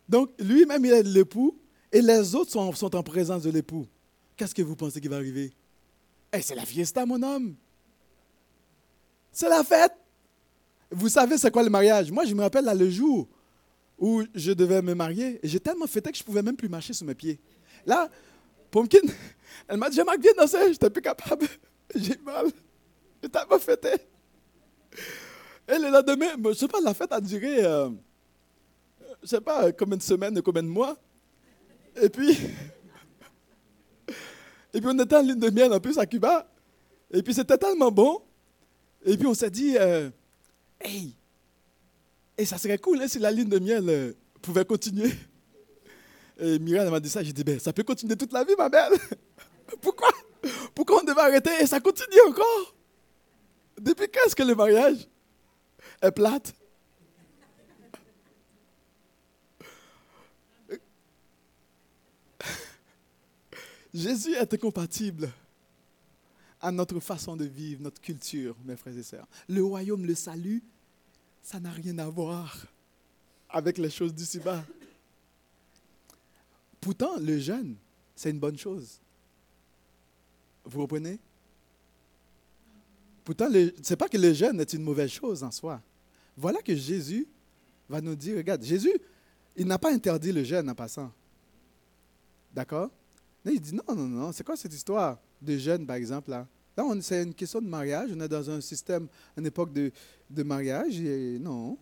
Donc, 0.07 0.31
lui-même, 0.39 0.85
il 0.85 0.91
est 0.91 1.03
l'époux 1.03 1.57
et 1.91 2.01
les 2.01 2.35
autres 2.35 2.51
sont, 2.51 2.95
en 2.95 3.03
présence 3.03 3.43
de 3.43 3.51
l'époux. 3.51 3.87
Qu'est-ce 4.35 4.53
que 4.53 4.61
vous 4.61 4.75
pensez 4.75 4.99
qui 5.01 5.07
va 5.07 5.15
arriver? 5.15 5.53
Eh, 6.33 6.41
c'est 6.41 6.55
la 6.55 6.65
fiesta, 6.65 7.05
mon 7.05 7.21
homme. 7.23 7.55
C'est 9.31 9.49
la 9.49 9.63
fête. 9.63 9.93
Vous 10.91 11.09
savez, 11.09 11.37
c'est 11.37 11.51
quoi 11.51 11.63
le 11.63 11.69
mariage? 11.69 12.11
Moi, 12.11 12.25
je 12.25 12.33
me 12.33 12.41
rappelle 12.41 12.65
là, 12.65 12.73
le 12.73 12.89
jour 12.89 13.27
où 13.97 14.23
je 14.33 14.51
devais 14.51 14.81
me 14.81 14.93
marier, 14.93 15.39
et 15.41 15.47
j'ai 15.47 15.59
tellement 15.59 15.87
fêté 15.87 16.11
que 16.11 16.17
je 16.17 16.23
ne 16.23 16.25
pouvais 16.25 16.41
même 16.41 16.57
plus 16.57 16.69
marcher 16.69 16.93
sur 16.93 17.05
mes 17.05 17.15
pieds. 17.15 17.39
Là, 17.85 18.09
Pumpkin, 18.71 18.99
elle 19.67 19.77
m'a 19.77 19.89
dit, 19.89 19.95
j'aimerais 19.95 20.17
bien 20.17 20.31
danser, 20.37 20.57
je 20.63 20.69
n'étais 20.71 20.89
plus 20.89 21.01
capable. 21.01 21.47
J'ai 21.95 22.17
mal. 22.17 22.47
J'ai 23.23 23.29
tellement 23.29 23.59
fêté. 23.59 23.89
Et 25.67 25.77
le 25.79 25.89
lendemain, 25.89 26.31
je 26.43 26.49
ne 26.49 26.53
sais 26.53 26.67
pas, 26.67 26.81
la 26.81 26.93
fête 26.93 27.11
a 27.11 27.21
duré, 27.21 27.63
euh, 27.63 27.89
je 29.25 29.29
sais 29.29 29.41
pas 29.41 29.71
combien 29.71 29.97
de 29.97 30.03
semaines, 30.03 30.39
combien 30.43 30.61
de 30.61 30.67
mois. 30.67 30.95
Et 31.99 32.09
puis, 32.09 32.29
et 34.73 34.79
puis 34.79 34.85
on 34.85 34.99
était 34.99 35.15
en 35.15 35.23
lune 35.23 35.39
de 35.39 35.49
miel 35.49 35.73
en 35.73 35.79
plus 35.79 35.97
à 35.97 36.05
Cuba. 36.05 36.47
Et 37.09 37.23
puis 37.23 37.33
c'était 37.33 37.57
tellement 37.57 37.91
bon. 37.91 38.21
Et 39.03 39.17
puis 39.17 39.25
on 39.25 39.33
s'est 39.33 39.49
dit, 39.49 39.77
euh, 39.79 40.11
hey, 40.79 41.15
et 42.37 42.45
ça 42.45 42.59
serait 42.59 42.77
cool 42.77 43.01
hein, 43.01 43.07
si 43.07 43.17
la 43.17 43.31
lune 43.31 43.49
de 43.49 43.57
miel 43.57 43.89
euh, 43.89 44.13
pouvait 44.43 44.65
continuer. 44.65 45.11
Et 46.37 46.59
Mireille 46.59 46.91
m'a 46.91 46.99
dit 46.99 47.09
ça, 47.09 47.23
j'ai 47.23 47.33
dit, 47.33 47.43
ben, 47.43 47.59
ça 47.59 47.73
peut 47.73 47.83
continuer 47.83 48.15
toute 48.15 48.33
la 48.33 48.43
vie, 48.43 48.53
ma 48.57 48.69
belle. 48.69 48.93
Pourquoi? 49.81 50.09
Pourquoi 50.75 51.01
on 51.01 51.03
devait 51.03 51.21
arrêter? 51.21 51.49
Et 51.61 51.65
ça 51.65 51.79
continue 51.79 52.19
encore. 52.27 52.75
Depuis 53.81 54.07
quand 54.13 54.19
est-ce 54.27 54.35
que 54.35 54.43
le 54.43 54.53
mariage 54.53 55.07
est 56.01 56.11
plate? 56.11 56.53
Jésus 63.95 64.33
est 64.33 64.53
incompatible 64.53 65.31
à 66.59 66.69
notre 66.69 66.99
façon 66.99 67.37
de 67.37 67.45
vivre, 67.45 67.81
notre 67.81 68.01
culture, 68.01 68.53
mes 68.65 68.75
frères 68.75 68.97
et 68.97 69.03
sœurs. 69.03 69.27
Le 69.47 69.63
royaume, 69.63 70.05
le 70.05 70.15
salut, 70.15 70.61
ça 71.41 71.61
n'a 71.61 71.71
rien 71.71 71.97
à 71.99 72.09
voir 72.09 72.67
avec 73.49 73.77
les 73.77 73.89
choses 73.89 74.13
d'ici-bas. 74.13 74.65
Pourtant, 76.81 77.17
le 77.17 77.39
jeûne, 77.39 77.77
c'est 78.15 78.31
une 78.31 78.39
bonne 78.39 78.57
chose. 78.57 78.99
Vous 80.65 80.81
comprenez 80.81 81.17
Pourtant, 83.23 83.49
ce 83.49 83.89
n'est 83.89 83.95
pas 83.95 84.09
que 84.09 84.17
le 84.17 84.33
jeûne 84.33 84.59
est 84.59 84.73
une 84.73 84.83
mauvaise 84.83 85.09
chose 85.09 85.41
en 85.41 85.51
soi. 85.51 85.81
Voilà 86.35 86.61
que 86.61 86.75
Jésus 86.75 87.27
va 87.87 88.01
nous 88.01 88.15
dire, 88.15 88.35
regarde, 88.35 88.61
Jésus, 88.61 88.93
il 89.55 89.65
n'a 89.65 89.79
pas 89.79 89.93
interdit 89.93 90.33
le 90.33 90.43
jeûne 90.43 90.69
en 90.69 90.75
passant. 90.75 91.13
D'accord? 92.53 92.91
Il 93.45 93.61
dit, 93.61 93.75
non, 93.75 93.95
non, 93.95 94.07
non, 94.07 94.31
c'est 94.31 94.43
quoi 94.43 94.57
cette 94.57 94.73
histoire 94.73 95.19
de 95.41 95.57
jeûne, 95.57 95.85
par 95.85 95.95
exemple, 95.95 96.31
là? 96.31 96.47
Là, 96.77 96.83
c'est 97.01 97.23
une 97.23 97.33
question 97.33 97.61
de 97.61 97.67
mariage. 97.67 98.09
On 98.13 98.19
est 98.19 98.27
dans 98.27 98.49
un 98.49 98.59
système, 98.59 99.07
une 99.37 99.45
époque 99.45 99.71
de, 99.71 99.91
mariage. 100.43 100.99
Non. 101.39 101.77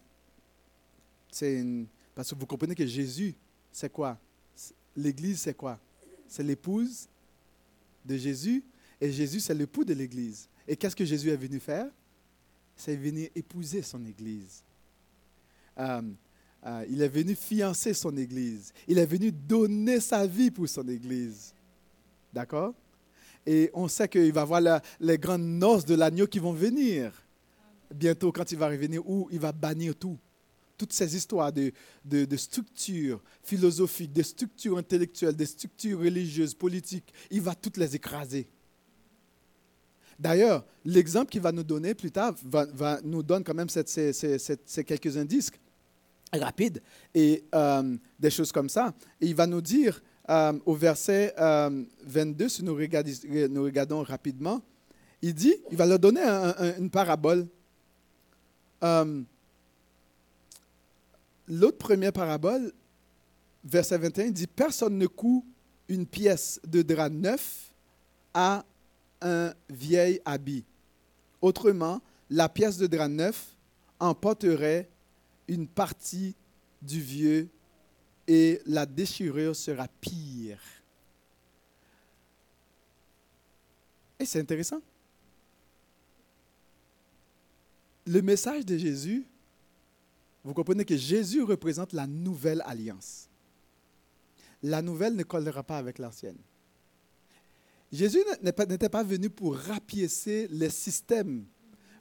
C'est 1.32 1.66
parce 2.14 2.30
que 2.30 2.36
vous 2.36 2.46
comprenez 2.46 2.76
que 2.76 2.86
Jésus, 2.86 3.34
c'est 3.72 3.92
quoi? 3.92 4.20
L'Église, 4.96 5.42
c'est 5.42 5.56
quoi? 5.56 5.80
C'est 6.28 6.44
l'épouse 6.44 7.08
de 8.06 8.18
Jésus. 8.18 8.64
Et 9.02 9.12
Jésus, 9.12 9.40
c'est 9.40 9.56
l'époux 9.56 9.84
de 9.84 9.94
l'Église. 9.94 10.48
Et 10.68 10.76
qu'est-ce 10.76 10.96
que 10.96 11.06
Jésus 11.06 11.30
est 11.30 11.38
venu 11.38 11.60
faire? 11.60 11.88
C'est 12.76 12.96
venir 12.96 13.30
épouser 13.36 13.82
son 13.82 14.06
Église. 14.06 14.64
Euh, 15.80 16.02
euh, 16.66 16.86
il 16.90 17.02
est 17.02 17.10
venu 17.10 17.36
fiancer 17.36 17.94
son 17.94 18.16
Église. 18.16 18.72
Il 18.88 18.98
est 18.98 19.06
venu 19.06 19.32
donner 19.32 20.00
sa 20.00 20.26
vie 20.26 20.52
pour 20.52 20.68
son 20.68 20.88
Église. 20.88 21.54
D'accord? 22.32 22.74
Et 23.46 23.70
on 23.74 23.88
sait 23.88 24.08
qu'il 24.08 24.32
va 24.32 24.42
y 24.42 24.44
avoir 24.44 24.82
les 25.00 25.18
grandes 25.18 25.44
noces 25.44 25.86
de 25.86 25.96
l'agneau 25.96 26.28
qui 26.28 26.40
vont 26.40 26.54
venir 26.54 27.12
bientôt 27.94 28.32
quand 28.32 28.52
il 28.52 28.58
va 28.58 28.70
revenir, 28.70 29.08
où 29.08 29.28
il 29.32 29.40
va 29.40 29.52
bannir 29.52 29.96
tout 29.96 30.18
toutes 30.76 30.92
ces 30.92 31.16
histoires 31.16 31.54
de, 31.54 31.72
de, 32.04 32.36
structures 32.36 33.22
philosophiques, 33.44 34.12
de 34.12 34.24
structures 34.24 34.78
intellectuelles, 34.78 35.36
de 35.36 35.46
structures 35.46 36.00
religieuses, 36.00 36.54
politiques, 36.56 37.14
il 37.30 37.42
va 37.42 37.56
toutes 37.56 37.78
les 37.78 37.96
écraser. 37.96 38.50
D'ailleurs, 40.20 40.66
l'exemple 40.84 41.32
qu'il 41.32 41.42
va 41.42 41.52
nous 41.52 41.64
donner 41.64 41.94
plus 41.94 42.12
tard 42.12 42.36
va, 42.44 43.00
nous 43.04 43.24
donne 43.24 43.44
quand 43.44 43.54
même 43.54 43.70
ces, 43.70 44.84
quelques 44.86 45.16
indices 45.16 45.52
rapides 46.40 46.82
et 47.14 47.44
euh, 47.54 47.98
des 48.20 48.30
choses 48.30 48.52
comme 48.52 48.70
ça. 48.70 48.94
Et 49.22 49.28
il 49.28 49.36
va 49.36 49.48
nous 49.48 49.62
dire 49.62 50.02
euh, 50.30 50.54
au 50.66 50.74
verset 50.74 51.34
22, 51.38 52.46
euh, 52.46 52.50
si 52.50 52.64
nous 52.64 52.76
regardons, 52.76 54.04
rapidement, 54.04 54.62
il 55.22 55.34
dit, 55.34 55.56
il 55.72 55.78
va 55.78 55.86
leur 55.86 56.00
donner 56.00 56.22
une 56.78 56.90
parabole 56.90 57.48
l'autre 61.48 61.78
première 61.78 62.14
parabole, 62.14 62.74
verset 63.64 63.98
21, 63.98 64.32
dit 64.32 64.48
Personne 64.48 64.98
ne 64.98 65.08
coud 65.08 65.44
une 65.88 66.06
pièce 66.06 66.60
de 66.66 66.82
drap 66.82 67.10
neuf 67.10 67.74
à 68.34 68.66
un 69.22 69.54
vieil 69.70 70.22
habit. 70.26 70.66
Autrement, 71.42 72.02
la 72.30 72.50
pièce 72.50 72.78
de 72.78 72.88
drap 72.88 73.10
neuf 73.10 73.56
emporterait 74.00 74.90
une 75.48 75.68
partie 75.68 76.36
du 76.82 77.02
vieux 77.02 77.50
et 78.28 78.62
la 78.66 78.86
déchirure 78.86 79.56
sera 79.56 79.88
pire. 79.88 80.60
Et 84.20 84.26
c'est 84.26 84.40
intéressant. 84.40 84.82
Le 88.06 88.22
message 88.22 88.66
de 88.66 88.78
Jésus 88.78 89.26
vous 90.44 90.54
comprenez 90.54 90.84
que 90.84 90.98
Jésus 90.98 91.42
représente 91.42 91.94
la 91.94 92.06
nouvelle 92.06 92.62
alliance. 92.66 93.30
La 94.62 94.82
nouvelle 94.82 95.16
ne 95.16 95.24
collera 95.24 95.64
pas 95.64 95.78
avec 95.78 96.00
l'ancienne. 96.00 96.38
Jésus 97.92 98.20
n'était 98.42 98.90
pas 98.90 99.04
venu 99.04 99.30
pour 99.30 99.56
rapiécer 99.56 100.48
les 100.52 100.70
systèmes 100.70 101.46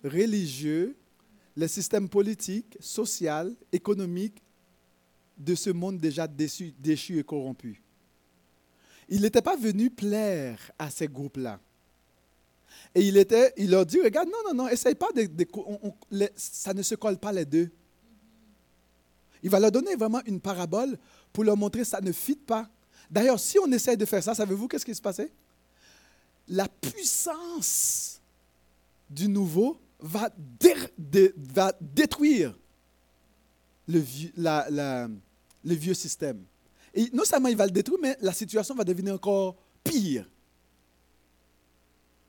religieux, 0.02 0.96
les 1.56 1.68
systèmes 1.68 2.08
politiques, 2.08 2.76
sociaux, 2.80 3.56
économiques 3.72 4.42
de 5.36 5.54
ce 5.54 5.70
monde 5.70 5.98
déjà 5.98 6.26
déçu, 6.26 6.72
déchu 6.78 7.18
et 7.18 7.24
corrompu. 7.24 7.82
Il 9.08 9.22
n'était 9.22 9.42
pas 9.42 9.56
venu 9.56 9.90
plaire 9.90 10.70
à 10.78 10.90
ces 10.90 11.08
groupes-là. 11.08 11.60
Et 12.94 13.06
il, 13.06 13.16
était, 13.16 13.52
il 13.56 13.70
leur 13.70 13.84
dit, 13.84 14.00
regarde, 14.00 14.28
non, 14.28 14.38
non, 14.48 14.64
non, 14.64 14.68
essaye 14.68 14.94
pas 14.94 15.08
de... 15.14 15.28
ça 16.36 16.72
ne 16.72 16.82
se 16.82 16.94
colle 16.94 17.18
pas 17.18 17.32
les 17.32 17.44
deux. 17.44 17.70
Il 19.42 19.50
va 19.50 19.58
leur 19.58 19.72
donner 19.72 19.96
vraiment 19.96 20.22
une 20.26 20.40
parabole 20.40 20.98
pour 21.32 21.44
leur 21.44 21.56
montrer 21.56 21.80
que 21.80 21.86
ça 21.86 22.00
ne 22.00 22.12
fit 22.12 22.36
pas. 22.36 22.68
D'ailleurs, 23.10 23.40
si 23.40 23.58
on 23.58 23.70
essaie 23.72 23.96
de 23.96 24.04
faire 24.04 24.22
ça, 24.22 24.34
savez-vous 24.34 24.68
qu'est-ce 24.68 24.84
qui 24.84 24.94
se 24.94 25.02
passait? 25.02 25.32
La 26.48 26.68
puissance 26.68 28.20
du 29.10 29.28
nouveau 29.28 29.78
va, 30.02 30.30
détruire 31.80 32.58
le 33.86 33.98
vieux, 33.98 35.94
système. 35.94 36.44
Et 36.94 37.08
non 37.12 37.24
seulement 37.24 37.48
il 37.48 37.56
va 37.56 37.64
le 37.64 37.70
détruire, 37.72 38.00
mais 38.02 38.16
la 38.20 38.32
situation 38.32 38.74
va 38.74 38.84
devenir 38.84 39.14
encore 39.14 39.56
pire. 39.82 40.28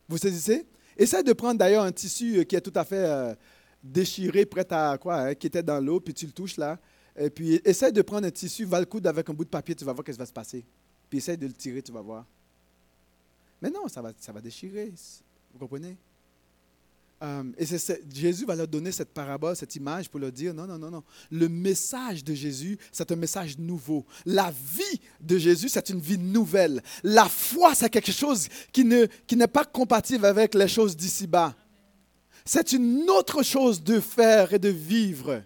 Vous 0.07 0.17
saisissez? 0.17 0.65
Essaye 0.97 1.23
de 1.23 1.33
prendre 1.33 1.57
d'ailleurs 1.57 1.83
un 1.83 1.91
tissu 1.91 2.45
qui 2.45 2.55
est 2.55 2.61
tout 2.61 2.71
à 2.75 2.85
fait 2.85 3.03
euh, 3.03 3.33
déchiré, 3.83 4.45
prêt 4.45 4.65
à 4.69 4.97
quoi, 4.97 5.15
hein, 5.15 5.35
qui 5.35 5.47
était 5.47 5.63
dans 5.63 5.79
l'eau, 5.79 5.99
puis 5.99 6.13
tu 6.13 6.25
le 6.27 6.31
touches 6.31 6.57
là. 6.57 6.79
Et 7.15 7.29
puis, 7.29 7.61
essaie 7.63 7.91
de 7.91 8.01
prendre 8.01 8.27
un 8.27 8.31
tissu, 8.31 8.65
va 8.65 8.79
le 8.79 8.85
coudre 8.85 9.09
avec 9.09 9.29
un 9.29 9.33
bout 9.33 9.45
de 9.45 9.49
papier, 9.49 9.75
tu 9.75 9.85
vas 9.85 9.93
voir 9.93 10.03
ce 10.05 10.11
qui 10.11 10.17
va 10.17 10.25
se 10.25 10.33
passer. 10.33 10.65
Puis, 11.09 11.17
essaie 11.17 11.37
de 11.37 11.47
le 11.47 11.53
tirer, 11.53 11.81
tu 11.81 11.91
vas 11.91 12.01
voir. 12.01 12.25
Mais 13.61 13.69
non, 13.69 13.87
ça 13.87 14.01
va, 14.01 14.11
ça 14.19 14.31
va 14.31 14.41
déchirer. 14.41 14.91
Vous 15.53 15.59
comprenez? 15.59 15.97
Euh, 17.23 17.43
et 17.57 17.65
Jésus 18.13 18.45
va 18.45 18.53
leur 18.53 18.67
donner 18.67 18.91
cette 18.91 19.13
parabole, 19.13 19.55
cette 19.55 19.75
image 19.77 20.09
pour 20.09 20.19
leur 20.19 20.31
dire, 20.31 20.53
non, 20.53 20.67
non, 20.67 20.77
non, 20.77 20.91
non. 20.91 21.03
Le 21.31 21.47
message 21.47 22.21
de 22.23 22.33
Jésus, 22.33 22.77
c'est 22.91 23.09
un 23.11 23.15
message 23.15 23.57
nouveau. 23.57 24.05
La 24.25 24.51
vie 24.51 24.99
de 25.21 25.37
Jésus, 25.37 25.69
c'est 25.69 25.89
une 25.89 26.01
vie 26.01 26.17
nouvelle. 26.17 26.81
La 27.01 27.29
foi, 27.29 27.75
c'est 27.75 27.89
quelque 27.89 28.11
chose 28.11 28.49
qui, 28.73 28.83
ne, 28.83 29.05
qui 29.25 29.37
n'est 29.37 29.47
pas 29.47 29.63
compatible 29.63 30.25
avec 30.25 30.53
les 30.53 30.67
choses 30.67 30.97
d'ici-bas. 30.97 31.55
C'est 32.43 32.73
une 32.73 33.09
autre 33.09 33.41
chose 33.41 33.81
de 33.81 34.01
faire 34.01 34.51
et 34.51 34.59
de 34.59 34.67
vivre. 34.69 35.41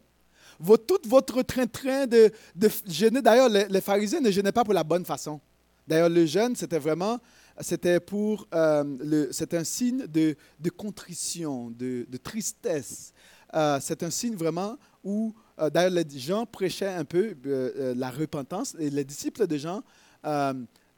votre, 0.59 0.85
tout 0.85 1.07
votre 1.07 1.43
train-train 1.43 2.07
de, 2.07 2.31
de 2.55 2.69
jeûner. 2.87 3.21
D'ailleurs, 3.21 3.49
les, 3.49 3.67
les 3.67 3.81
pharisiens 3.81 4.19
ne 4.21 4.31
jeûnaient 4.31 4.51
pas 4.51 4.63
pour 4.63 4.73
la 4.73 4.83
bonne 4.83 5.05
façon. 5.05 5.39
D'ailleurs, 5.87 6.09
le 6.09 6.25
jeûne, 6.25 6.55
c'était 6.55 6.79
vraiment 6.79 7.19
c'était 7.61 7.99
pour 7.99 8.47
euh, 8.53 9.27
c'est 9.31 9.53
un 9.53 9.63
signe 9.63 10.05
de, 10.07 10.35
de 10.59 10.69
contrition, 10.69 11.71
de, 11.71 12.05
tristesse. 12.23 13.13
Euh, 13.53 13.79
c'est 13.81 14.03
un 14.03 14.09
signe 14.09 14.35
vraiment 14.35 14.77
où, 15.03 15.33
euh, 15.59 15.69
d'ailleurs, 15.69 15.91
les 15.91 16.19
gens 16.19 16.45
prêchaient 16.45 16.87
un 16.93 17.05
peu 17.05 17.35
la 17.95 18.09
repentance 18.09 18.75
et 18.79 18.89
les 18.89 19.03
disciples 19.03 19.47
de 19.47 19.57
Jean 19.57 19.81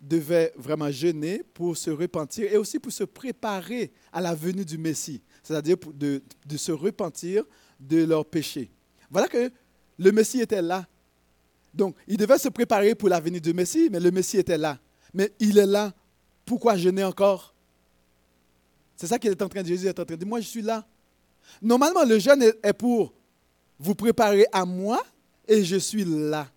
devaient 0.01 0.53
vraiment 0.55 0.89
jeûner 0.89 1.43
pour 1.53 1.75
se 1.75 1.89
repentir 1.89 2.51
et 2.51 2.55
aussi 2.55 2.79
pour 2.79 2.91
se 2.91 3.03
préparer 3.03 3.91
à 4.13 4.21
la 4.21 4.33
venue 4.33 4.63
du 4.63 4.77
Messie, 4.77 5.21
c'est-à-dire 5.43 5.75
de, 5.93 6.23
de 6.45 6.57
se 6.57 6.71
repentir 6.71 7.43
de 7.77 8.05
leurs 8.05 8.25
péchés. 8.25 8.71
Voilà 9.11 9.27
que 9.27 9.51
le 9.97 10.11
Messie 10.13 10.39
était 10.39 10.61
là. 10.61 10.87
Donc, 11.73 11.95
ils 12.07 12.15
devaient 12.15 12.37
se 12.37 12.47
préparer 12.47 12.95
pour 12.95 13.09
la 13.09 13.19
venue 13.19 13.41
du 13.41 13.53
Messie, 13.53 13.89
mais 13.91 13.99
le 13.99 14.09
Messie 14.09 14.37
était 14.37 14.57
là. 14.57 14.79
Mais 15.13 15.31
il 15.39 15.57
est 15.57 15.65
là 15.65 15.93
pourquoi 16.49 16.75
jeûner 16.75 17.03
encore? 17.03 17.53
C'est 18.95 19.05
ça 19.05 19.19
qu'il 19.19 19.29
est 19.29 19.39
en 19.39 19.47
train 19.47 19.61
de 19.61 19.67
Jésus 19.67 19.85
est 19.85 19.99
en 19.99 20.03
train 20.03 20.15
de 20.15 20.19
dire. 20.19 20.27
Moi, 20.27 20.41
je 20.41 20.47
suis 20.47 20.63
là. 20.63 20.83
Normalement, 21.61 22.03
le 22.03 22.17
jeûne 22.17 22.41
est 22.41 22.73
pour 22.73 23.13
vous 23.77 23.93
préparer 23.93 24.47
à 24.51 24.65
moi 24.65 24.99
et 25.47 25.63
je 25.63 25.75
suis 25.75 26.03
là. 26.03 26.49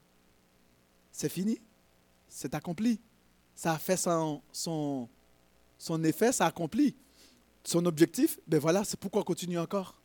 C'est 1.12 1.28
fini. 1.28 1.60
C'est 2.26 2.54
accompli. 2.54 2.98
Ça 3.54 3.74
a 3.74 3.78
fait 3.78 3.98
son, 3.98 4.40
effet, 6.04 6.32
ça 6.32 6.46
a 6.46 6.48
accompli. 6.48 6.96
Son 7.62 7.84
objectif, 7.84 8.40
ben 8.46 8.58
voilà, 8.58 8.84
c'est 8.84 8.98
pourquoi 8.98 9.22
continuer 9.24 9.58
encore. 9.58 10.00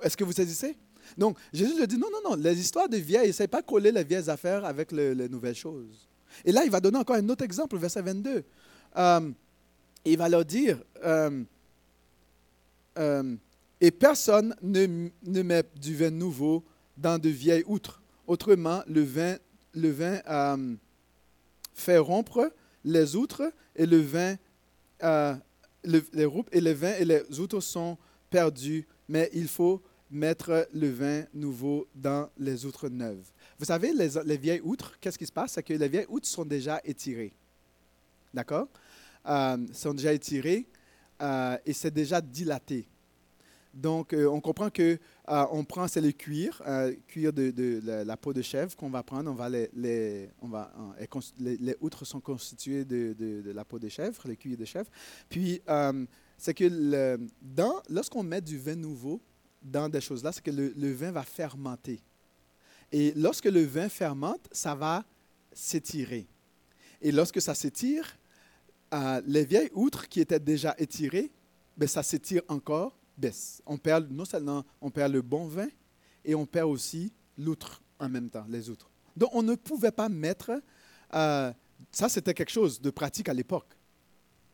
Est-ce 0.00 0.16
que 0.16 0.22
vous 0.22 0.32
saisissez? 0.32 0.76
Donc, 1.18 1.36
Jésus 1.52 1.76
lui 1.76 1.88
dit, 1.88 1.98
non, 1.98 2.08
non, 2.12 2.30
non, 2.30 2.36
les 2.36 2.56
histoires 2.56 2.88
de 2.88 2.98
vieilles, 2.98 3.30
essaye 3.30 3.48
pas 3.48 3.62
coller 3.62 3.90
les 3.90 4.04
vieilles 4.04 4.30
affaires 4.30 4.64
avec 4.64 4.92
les 4.92 5.28
nouvelles 5.28 5.56
choses. 5.56 6.06
Et 6.44 6.52
là, 6.52 6.64
il 6.64 6.70
va 6.70 6.80
donner 6.80 6.98
encore 6.98 7.16
un 7.16 7.28
autre 7.28 7.44
exemple, 7.44 7.76
verset 7.76 8.02
22. 8.02 8.44
Euh, 8.96 9.30
il 10.04 10.16
va 10.16 10.28
leur 10.28 10.44
dire, 10.44 10.78
euh, 11.04 11.42
euh, 12.98 13.36
et 13.80 13.90
personne 13.90 14.54
ne, 14.62 15.10
met 15.42 15.64
du 15.74 15.96
vin 15.96 16.10
nouveau 16.10 16.64
dans 16.96 17.18
de 17.18 17.28
vieilles 17.28 17.64
outres. 17.66 18.00
Autrement, 18.26 18.82
le 18.86 19.02
vin, 19.02 19.36
le 19.74 19.90
vin 19.90 20.76
fait 21.74 21.98
rompre 21.98 22.50
les 22.84 23.16
outres 23.16 23.52
et 23.74 23.84
le 23.84 24.00
vin, 24.00 24.36
le, 25.02 26.02
les 26.12 26.28
et 26.52 26.60
les 26.60 26.74
vins 26.74 26.94
et 26.98 27.04
les 27.04 27.40
outres 27.40 27.60
sont 27.60 27.98
perdus, 28.30 28.86
mais 29.08 29.28
il 29.34 29.48
faut 29.48 29.82
mettre 30.10 30.68
le 30.72 30.88
vin 30.90 31.24
nouveau 31.34 31.86
dans 31.94 32.30
les 32.38 32.64
outres 32.64 32.88
neuves. 32.88 33.30
Vous 33.58 33.64
savez, 33.66 33.92
les 33.92 34.36
vieilles 34.36 34.60
outres, 34.62 34.98
qu'est-ce 35.00 35.18
qui 35.18 35.26
se 35.26 35.32
passe? 35.32 35.52
C'est 35.52 35.62
que 35.62 35.74
les 35.74 35.88
vieilles 35.88 36.06
outres 36.08 36.28
sont 36.28 36.44
déjà 36.44 36.80
étirées. 36.84 37.34
D'accord? 38.32 38.68
Euh, 39.28 39.56
sont 39.72 39.94
déjà 39.94 40.12
étirés 40.12 40.66
euh, 41.20 41.58
et 41.66 41.72
c'est 41.72 41.90
déjà 41.90 42.20
dilaté. 42.20 42.86
Donc, 43.74 44.12
euh, 44.12 44.26
on 44.26 44.40
comprend 44.40 44.70
que 44.70 44.98
on 45.26 45.64
prend, 45.64 45.88
c'est 45.88 46.00
le 46.00 46.12
cuir, 46.12 46.62
cuir 47.08 47.32
de, 47.32 47.80
la, 47.84 48.16
peau 48.16 48.32
de 48.32 48.40
chèvre 48.40 48.74
qu'on 48.76 48.88
va 48.88 49.02
prendre. 49.02 49.30
On 49.30 49.34
va 49.34 49.48
les, 49.48 50.30
on 50.40 50.48
va, 50.48 50.72
les, 51.38 51.76
outres 51.80 52.04
sont 52.04 52.20
constituées 52.20 52.84
de, 52.84 53.42
la 53.52 53.64
peau 53.64 53.78
de 53.78 53.88
chèvre, 53.88 54.22
le 54.26 54.34
cuir 54.36 54.56
de 54.56 54.64
chèvre. 54.64 54.88
Puis, 55.28 55.60
c'est 56.38 56.54
que 56.54 57.18
lorsqu'on 57.90 58.22
met 58.22 58.40
du 58.40 58.56
vin 58.56 58.76
nouveau 58.76 59.20
dans 59.60 59.88
des 59.88 60.00
choses-là, 60.00 60.32
c'est 60.32 60.44
que 60.44 60.52
le, 60.52 60.72
le, 60.76 60.92
vin 60.92 61.10
va 61.10 61.24
fermenter. 61.24 62.00
Et 62.92 63.12
lorsque 63.16 63.46
le 63.46 63.64
vin 63.64 63.88
fermente, 63.88 64.48
ça 64.52 64.74
va 64.74 65.04
s'étirer. 65.52 66.28
Et 67.02 67.10
lorsque 67.12 67.42
ça 67.42 67.54
s'étire, 67.54 68.16
les 69.26 69.44
vieilles 69.44 69.70
outres 69.74 70.08
qui 70.08 70.20
étaient 70.20 70.40
déjà 70.40 70.74
étirées, 70.78 71.32
ben, 71.76 71.88
ça 71.88 72.02
s'étire 72.02 72.42
encore, 72.48 72.96
baisse. 73.16 73.62
On 73.66 73.76
perd 73.76 74.10
non 74.10 74.24
seulement 74.24 74.64
on 74.80 74.90
perd 74.90 75.12
le 75.12 75.22
bon 75.22 75.46
vin, 75.46 75.68
et 76.26 76.34
on 76.34 76.44
perd 76.44 76.68
aussi 76.68 77.12
l'outre 77.38 77.82
en 77.98 78.08
même 78.08 78.28
temps, 78.28 78.44
les 78.48 78.68
outres. 78.68 78.90
Donc 79.16 79.30
on 79.32 79.42
ne 79.42 79.54
pouvait 79.54 79.92
pas 79.92 80.08
mettre, 80.08 80.60
euh, 81.14 81.52
ça 81.90 82.08
c'était 82.08 82.34
quelque 82.34 82.50
chose 82.50 82.80
de 82.80 82.90
pratique 82.90 83.28
à 83.28 83.34
l'époque. 83.34 83.68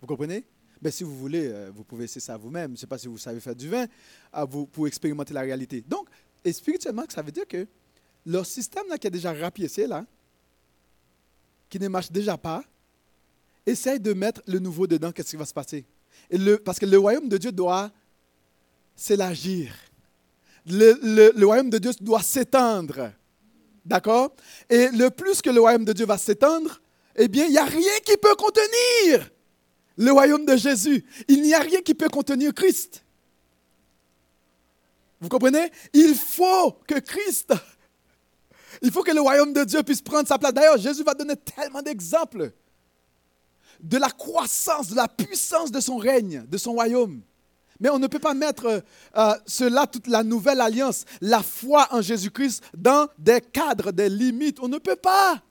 Vous 0.00 0.06
comprenez? 0.06 0.44
Ben, 0.80 0.90
si 0.90 1.04
vous 1.04 1.16
voulez, 1.16 1.46
euh, 1.46 1.70
vous 1.74 1.84
pouvez 1.84 2.04
essayer 2.04 2.20
ça 2.20 2.36
vous-même. 2.36 2.70
Je 2.70 2.72
ne 2.72 2.76
sais 2.76 2.86
pas 2.86 2.98
si 2.98 3.06
vous 3.06 3.18
savez 3.18 3.40
faire 3.40 3.54
du 3.54 3.68
vin, 3.68 3.86
euh, 4.34 4.44
vous, 4.44 4.66
pour 4.66 4.86
expérimenter 4.86 5.32
la 5.32 5.42
réalité. 5.42 5.80
Donc, 5.80 6.08
et 6.44 6.52
spirituellement, 6.52 7.04
ça 7.08 7.22
veut 7.22 7.30
dire 7.30 7.46
que 7.46 7.66
leur 8.26 8.44
système 8.44 8.88
là, 8.88 8.98
qui 8.98 9.06
est 9.06 9.10
déjà 9.10 9.32
rapiécé, 9.32 9.86
là, 9.86 10.04
qui 11.68 11.78
ne 11.78 11.88
marche 11.88 12.10
déjà 12.10 12.36
pas, 12.36 12.64
essaye 13.66 14.00
de 14.00 14.12
mettre 14.12 14.42
le 14.46 14.58
nouveau 14.58 14.86
dedans, 14.86 15.12
qu'est-ce 15.12 15.30
qui 15.30 15.36
va 15.36 15.44
se 15.44 15.54
passer? 15.54 15.84
Parce 16.64 16.78
que 16.78 16.86
le 16.86 16.98
royaume 16.98 17.28
de 17.28 17.36
Dieu 17.38 17.52
doit 17.52 17.90
s'élargir. 18.96 19.74
Le, 20.66 21.32
le, 21.34 21.44
royaume 21.44 21.70
de 21.70 21.78
Dieu 21.78 21.92
doit 22.00 22.22
s'étendre. 22.22 23.12
D'accord? 23.84 24.34
Et 24.70 24.88
le 24.88 25.10
plus 25.10 25.42
que 25.42 25.50
le 25.50 25.60
royaume 25.60 25.84
de 25.84 25.92
Dieu 25.92 26.06
va 26.06 26.18
s'étendre, 26.18 26.80
eh 27.16 27.28
bien, 27.28 27.46
il 27.46 27.50
n'y 27.50 27.58
a 27.58 27.64
rien 27.64 27.98
qui 28.04 28.16
peut 28.16 28.34
contenir 28.36 29.30
le 29.96 30.12
royaume 30.12 30.46
de 30.46 30.56
Jésus. 30.56 31.04
Il 31.28 31.42
n'y 31.42 31.52
a 31.52 31.60
rien 31.60 31.80
qui 31.82 31.94
peut 31.94 32.08
contenir 32.08 32.54
Christ. 32.54 33.04
Vous 35.20 35.28
comprenez? 35.28 35.70
Il 35.92 36.14
faut 36.14 36.72
que 36.86 36.98
Christ, 36.98 37.52
il 38.80 38.90
faut 38.90 39.02
que 39.02 39.12
le 39.12 39.20
royaume 39.20 39.52
de 39.52 39.64
Dieu 39.64 39.82
puisse 39.82 40.00
prendre 40.00 40.26
sa 40.26 40.38
place. 40.38 40.52
D'ailleurs, 40.52 40.78
Jésus 40.78 41.04
va 41.04 41.14
donner 41.14 41.36
tellement 41.36 41.82
d'exemples 41.82 42.52
de 43.82 43.98
la 43.98 44.10
croissance, 44.10 44.88
de 44.88 44.96
la 44.96 45.08
puissance 45.08 45.70
de 45.70 45.80
son 45.80 45.96
règne, 45.96 46.44
de 46.46 46.56
son 46.56 46.72
royaume. 46.72 47.22
Mais 47.80 47.90
on 47.90 47.98
ne 47.98 48.06
peut 48.06 48.20
pas 48.20 48.32
mettre 48.32 48.82
euh, 49.16 49.34
cela, 49.44 49.88
toute 49.88 50.06
la 50.06 50.22
nouvelle 50.22 50.60
alliance, 50.60 51.04
la 51.20 51.42
foi 51.42 51.88
en 51.90 52.00
Jésus-Christ, 52.00 52.62
dans 52.74 53.08
des 53.18 53.40
cadres, 53.40 53.90
des 53.90 54.08
limites. 54.08 54.60
On 54.60 54.68
ne 54.68 54.78
peut 54.78 54.96
pas. 54.96 55.42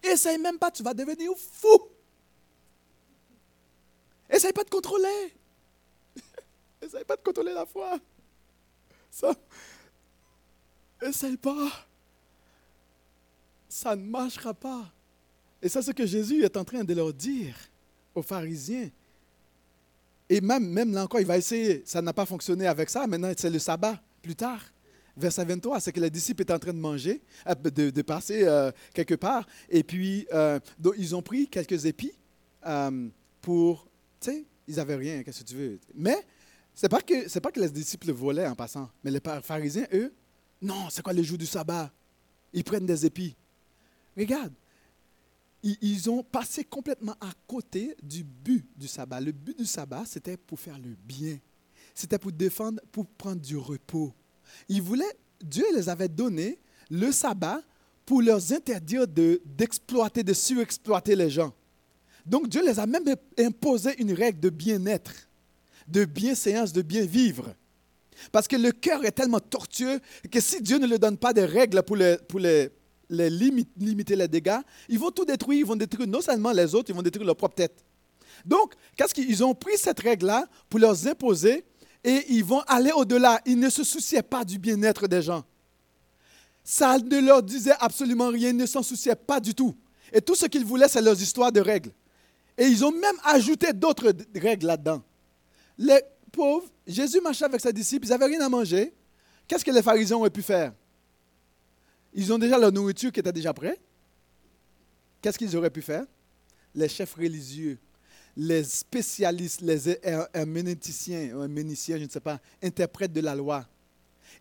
Essaye 0.00 0.38
même 0.38 0.58
pas, 0.58 0.70
tu 0.70 0.84
vas 0.84 0.94
devenir 0.94 1.32
fou. 1.36 1.88
Essaye 4.30 4.52
pas 4.52 4.62
de 4.62 4.70
contrôler. 4.70 5.34
Essaye 6.80 7.04
pas 7.04 7.16
de 7.16 7.22
contrôler 7.22 7.52
la 7.52 7.66
foi. 7.66 7.98
Ça, 9.10 9.34
essaye 11.02 11.36
pas. 11.36 11.68
Ça 13.68 13.96
ne 13.96 14.04
marchera 14.04 14.54
pas. 14.54 14.84
Et 15.60 15.68
c'est 15.68 15.82
ce 15.82 15.90
que 15.90 16.06
Jésus 16.06 16.44
est 16.44 16.56
en 16.56 16.64
train 16.64 16.84
de 16.84 16.94
leur 16.94 17.12
dire 17.12 17.54
aux 18.14 18.22
pharisiens. 18.22 18.90
Et 20.28 20.40
même, 20.40 20.66
même 20.68 20.92
là 20.92 21.04
encore, 21.04 21.20
il 21.20 21.26
va 21.26 21.36
essayer. 21.36 21.82
Ça 21.84 22.00
n'a 22.00 22.12
pas 22.12 22.26
fonctionné 22.26 22.66
avec 22.66 22.88
ça. 22.90 23.06
Maintenant, 23.06 23.32
c'est 23.36 23.50
le 23.50 23.58
sabbat 23.58 24.00
plus 24.22 24.34
tard. 24.34 24.62
Verset 25.16 25.44
23, 25.44 25.80
c'est 25.80 25.92
que 25.92 26.00
les 26.00 26.10
disciples 26.10 26.42
étaient 26.42 26.54
en 26.54 26.58
train 26.58 26.72
de 26.72 26.78
manger, 26.78 27.20
euh, 27.46 27.54
de, 27.54 28.02
passer 28.02 28.44
euh, 28.44 28.70
quelque 28.94 29.14
part. 29.14 29.46
Et 29.68 29.82
puis, 29.82 30.26
euh, 30.32 30.58
ils 30.96 31.14
ont 31.14 31.22
pris 31.22 31.48
quelques 31.48 31.84
épis 31.84 32.12
pour. 33.42 33.88
Tu 34.20 34.30
sais, 34.30 34.44
ils 34.66 34.76
n'avaient 34.76 34.96
rien, 34.96 35.22
qu'est-ce 35.22 35.40
que 35.40 35.48
tu 35.48 35.56
veux. 35.56 35.78
Mais 35.94 36.16
ce 36.74 36.86
n'est 36.86 36.88
pas, 36.88 37.02
que, 37.02 37.38
pas 37.38 37.50
que 37.50 37.60
les 37.60 37.68
disciples 37.68 38.12
volaient 38.12 38.46
en 38.46 38.54
passant. 38.54 38.88
Mais 39.04 39.10
les 39.10 39.20
pharisiens, 39.42 39.86
eux, 39.92 40.14
non, 40.62 40.88
c'est 40.88 41.02
quoi 41.02 41.12
les 41.12 41.24
jours 41.24 41.38
du 41.38 41.46
sabbat? 41.46 41.90
Ils 42.52 42.64
prennent 42.64 42.86
des 42.86 43.04
épis. 43.04 43.36
Regarde, 44.16 44.52
ils 45.62 46.10
ont 46.10 46.22
passé 46.22 46.64
complètement 46.64 47.14
à 47.20 47.30
côté 47.46 47.96
du 48.02 48.24
but 48.24 48.66
du 48.76 48.88
sabbat. 48.88 49.20
Le 49.20 49.32
but 49.32 49.56
du 49.56 49.64
sabbat, 49.64 50.04
c'était 50.06 50.36
pour 50.36 50.58
faire 50.58 50.78
le 50.78 50.96
bien. 51.04 51.38
C'était 51.94 52.18
pour 52.18 52.32
défendre, 52.32 52.80
pour 52.90 53.06
prendre 53.06 53.40
du 53.40 53.56
repos. 53.56 54.12
Ils 54.68 54.82
voulaient, 54.82 55.16
Dieu 55.42 55.64
les 55.74 55.88
avait 55.88 56.08
donné 56.08 56.58
le 56.90 57.12
sabbat 57.12 57.60
pour 58.04 58.22
leur 58.22 58.40
interdire 58.52 59.06
d'exploiter, 59.06 60.22
de, 60.22 60.32
surexploiter 60.32 61.14
les 61.14 61.30
gens. 61.30 61.52
Donc 62.26 62.48
Dieu 62.48 62.64
les 62.64 62.78
a 62.78 62.86
même 62.86 63.04
imposé 63.38 63.94
une 64.00 64.12
règle 64.12 64.40
de 64.40 64.50
bien-être, 64.50 65.12
de 65.86 66.04
bienséance, 66.04 66.72
de 66.72 66.82
bien 66.82 67.04
vivre. 67.04 67.54
Parce 68.30 68.46
que 68.46 68.56
le 68.56 68.72
cœur 68.72 69.04
est 69.04 69.12
tellement 69.12 69.40
tortueux 69.40 70.00
que 70.30 70.40
si 70.40 70.60
Dieu 70.60 70.78
ne 70.78 70.86
leur 70.86 70.98
donne 70.98 71.16
pas 71.16 71.32
des 71.32 71.44
règles 71.44 71.82
pour 71.82 71.96
les, 71.96 72.18
pour 72.28 72.40
les, 72.40 72.70
les 73.12 73.30
limiter 73.30 74.16
les 74.16 74.26
dégâts, 74.26 74.60
ils 74.88 74.98
vont 74.98 75.10
tout 75.10 75.24
détruire. 75.24 75.60
Ils 75.60 75.66
vont 75.66 75.76
détruire 75.76 76.08
non 76.08 76.20
seulement 76.20 76.50
les 76.50 76.74
autres, 76.74 76.90
ils 76.90 76.96
vont 76.96 77.02
détruire 77.02 77.26
leur 77.26 77.36
propre 77.36 77.54
tête. 77.54 77.84
Donc, 78.44 78.74
qu'est-ce 78.96 79.14
qu'ils 79.14 79.44
ont 79.44 79.54
pris 79.54 79.76
cette 79.76 80.00
règle-là 80.00 80.46
pour 80.68 80.80
leur 80.80 81.06
imposer 81.06 81.64
et 82.02 82.24
ils 82.30 82.44
vont 82.44 82.60
aller 82.60 82.90
au-delà? 82.90 83.40
Ils 83.46 83.58
ne 83.58 83.68
se 83.68 83.84
souciaient 83.84 84.22
pas 84.22 84.44
du 84.44 84.58
bien-être 84.58 85.06
des 85.06 85.22
gens. 85.22 85.44
Ça 86.64 86.98
ne 86.98 87.20
leur 87.20 87.42
disait 87.42 87.74
absolument 87.78 88.28
rien, 88.28 88.50
ils 88.50 88.56
ne 88.56 88.66
s'en 88.66 88.82
souciaient 88.82 89.14
pas 89.14 89.38
du 89.40 89.54
tout. 89.54 89.76
Et 90.12 90.20
tout 90.20 90.34
ce 90.34 90.46
qu'ils 90.46 90.64
voulaient, 90.64 90.88
c'est 90.88 91.02
leurs 91.02 91.20
histoires 91.20 91.52
de 91.52 91.60
règles. 91.60 91.90
Et 92.56 92.66
ils 92.66 92.84
ont 92.84 92.92
même 92.92 93.16
ajouté 93.24 93.72
d'autres 93.72 94.12
règles 94.34 94.66
là-dedans. 94.66 95.02
Les 95.76 96.00
pauvres, 96.30 96.68
Jésus 96.86 97.20
marchait 97.20 97.44
avec 97.44 97.60
ses 97.60 97.72
disciples, 97.72 98.06
ils 98.06 98.10
n'avaient 98.10 98.26
rien 98.26 98.40
à 98.40 98.48
manger. 98.48 98.94
Qu'est-ce 99.46 99.64
que 99.64 99.70
les 99.70 99.82
pharisiens 99.82 100.16
auraient 100.16 100.30
pu 100.30 100.42
faire? 100.42 100.72
Ils 102.14 102.32
ont 102.32 102.38
déjà 102.38 102.58
leur 102.58 102.72
nourriture 102.72 103.10
qui 103.10 103.20
était 103.20 103.32
déjà 103.32 103.54
prête. 103.54 103.80
Qu'est-ce 105.20 105.38
qu'ils 105.38 105.56
auraient 105.56 105.70
pu 105.70 105.82
faire? 105.82 106.04
Les 106.74 106.88
chefs 106.88 107.14
religieux, 107.14 107.78
les 108.36 108.64
spécialistes, 108.64 109.60
les 109.60 109.98
herménéticiens, 110.32 111.40
herméniciens, 111.40 111.98
je 111.98 112.04
ne 112.04 112.08
sais 112.08 112.20
pas, 112.20 112.40
interprètes 112.62 113.12
de 113.12 113.20
la 113.20 113.34
loi. 113.34 113.66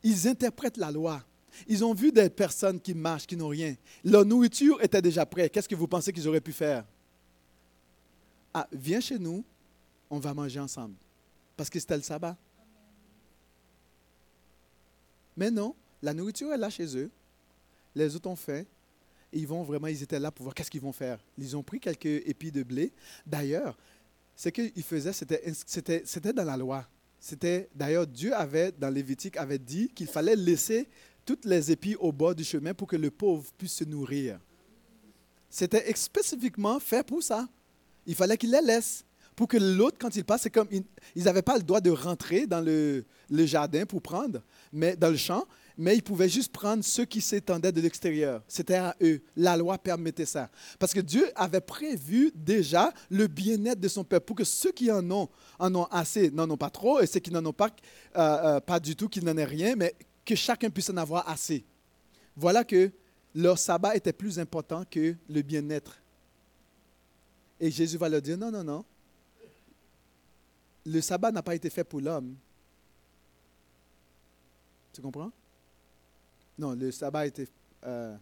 Ils 0.03 0.27
interprètent 0.27 0.77
la 0.77 0.91
loi. 0.91 1.23
Ils 1.67 1.83
ont 1.83 1.93
vu 1.93 2.11
des 2.11 2.29
personnes 2.29 2.79
qui 2.79 2.93
marchent, 2.93 3.27
qui 3.27 3.35
n'ont 3.35 3.49
rien. 3.49 3.75
Leur 4.03 4.25
nourriture 4.25 4.81
était 4.81 5.01
déjà 5.01 5.25
prête. 5.25 5.51
Qu'est-ce 5.51 5.67
que 5.67 5.75
vous 5.75 5.87
pensez 5.87 6.11
qu'ils 6.13 6.27
auraient 6.27 6.41
pu 6.41 6.53
faire? 6.53 6.85
Ah, 8.53 8.67
viens 8.71 9.01
chez 9.01 9.19
nous, 9.19 9.43
on 10.09 10.19
va 10.19 10.33
manger 10.33 10.59
ensemble. 10.59 10.95
Parce 11.57 11.69
que 11.69 11.79
c'était 11.79 11.97
le 11.97 12.03
sabbat. 12.03 12.37
Mais 15.35 15.51
non, 15.51 15.75
la 16.01 16.13
nourriture 16.13 16.51
est 16.53 16.57
là 16.57 16.69
chez 16.69 16.97
eux. 16.97 17.11
Les 17.95 18.15
autres 18.15 18.29
ont 18.29 18.35
faim. 18.35 18.63
ils 19.33 19.47
vont 19.47 19.63
vraiment, 19.63 19.87
ils 19.87 20.03
étaient 20.03 20.19
là 20.19 20.31
pour 20.31 20.43
voir 20.43 20.55
qu'est-ce 20.55 20.71
qu'ils 20.71 20.81
vont 20.81 20.91
faire. 20.91 21.19
Ils 21.37 21.55
ont 21.55 21.63
pris 21.63 21.79
quelques 21.79 22.05
épis 22.05 22.51
de 22.51 22.63
blé. 22.63 22.91
D'ailleurs, 23.25 23.77
ce 24.35 24.49
qu'ils 24.49 24.83
faisaient, 24.83 25.13
c'était 25.13 26.33
dans 26.33 26.43
la 26.43 26.57
loi. 26.57 26.87
C'était 27.19 27.69
d'ailleurs 27.75 28.07
Dieu 28.07 28.33
avait 28.33 28.71
dans 28.71 28.89
Lévitique 28.89 29.37
avait 29.37 29.59
dit 29.59 29.89
qu'il 29.89 30.07
fallait 30.07 30.35
laisser 30.35 30.87
toutes 31.23 31.45
les 31.45 31.71
épis 31.71 31.95
au 31.99 32.11
bord 32.11 32.33
du 32.33 32.43
chemin 32.43 32.73
pour 32.73 32.87
que 32.87 32.95
le 32.95 33.11
pauvre 33.11 33.45
puisse 33.57 33.73
se 33.73 33.83
nourrir. 33.83 34.39
C'était 35.49 35.93
spécifiquement 35.95 36.79
fait 36.79 37.05
pour 37.05 37.21
ça. 37.21 37.47
Il 38.07 38.15
fallait 38.15 38.37
qu'il 38.37 38.51
les 38.51 38.61
laisse. 38.61 39.05
Pour 39.35 39.47
que 39.47 39.57
l'autre, 39.57 39.97
quand 39.99 40.15
il 40.15 40.23
passe, 40.23 40.41
c'est 40.41 40.49
comme. 40.49 40.67
Ils 41.15 41.23
n'avaient 41.23 41.41
pas 41.41 41.57
le 41.57 41.63
droit 41.63 41.81
de 41.81 41.89
rentrer 41.89 42.47
dans 42.47 42.61
le, 42.61 43.05
jardin 43.29 43.85
pour 43.85 44.01
prendre, 44.01 44.41
mais 44.73 44.95
dans 44.95 45.09
le 45.09 45.17
champ, 45.17 45.45
mais 45.81 45.97
ils 45.97 46.03
pouvaient 46.03 46.29
juste 46.29 46.51
prendre 46.51 46.83
ceux 46.83 47.05
qui 47.05 47.21
s'étendaient 47.21 47.71
de 47.71 47.81
l'extérieur. 47.81 48.43
C'était 48.47 48.75
à 48.75 48.95
eux. 49.01 49.19
La 49.35 49.57
loi 49.57 49.79
permettait 49.79 50.27
ça. 50.27 50.51
Parce 50.77 50.93
que 50.93 50.99
Dieu 50.99 51.25
avait 51.35 51.59
prévu 51.59 52.31
déjà 52.35 52.93
le 53.09 53.25
bien-être 53.25 53.79
de 53.79 53.87
son 53.87 54.03
peuple 54.03 54.27
pour 54.27 54.35
que 54.35 54.43
ceux 54.43 54.71
qui 54.71 54.91
en 54.91 55.09
ont, 55.09 55.27
en 55.57 55.73
ont 55.73 55.85
assez, 55.85 56.29
n'en 56.29 56.47
ont 56.51 56.57
pas 56.57 56.69
trop, 56.69 56.99
et 56.99 57.07
ceux 57.07 57.19
qui 57.19 57.31
n'en 57.31 57.43
ont 57.47 57.51
pas, 57.51 57.71
euh, 58.15 58.19
euh, 58.19 58.59
pas 58.59 58.79
du 58.79 58.95
tout, 58.95 59.09
qu'ils 59.09 59.25
n'en 59.25 59.35
aient 59.35 59.43
rien, 59.43 59.75
mais 59.75 59.95
que 60.23 60.35
chacun 60.35 60.69
puisse 60.69 60.91
en 60.91 60.97
avoir 60.97 61.27
assez. 61.27 61.65
Voilà 62.35 62.63
que 62.63 62.91
leur 63.33 63.57
sabbat 63.57 63.95
était 63.95 64.13
plus 64.13 64.37
important 64.37 64.83
que 64.85 65.15
le 65.27 65.41
bien-être. 65.41 65.99
Et 67.59 67.71
Jésus 67.71 67.97
va 67.97 68.07
leur 68.07 68.21
dire, 68.21 68.37
non, 68.37 68.51
non, 68.51 68.63
non. 68.63 68.85
Le 70.85 71.01
sabbat 71.01 71.31
n'a 71.31 71.41
pas 71.41 71.55
été 71.55 71.71
fait 71.71 71.83
pour 71.83 72.01
l'homme. 72.01 72.35
Tu 74.93 75.01
comprends? 75.01 75.31
Non, 76.61 76.75
le 76.75 76.91
sabbat 76.91 77.25
été... 77.25 77.47
Euh, 77.83 78.15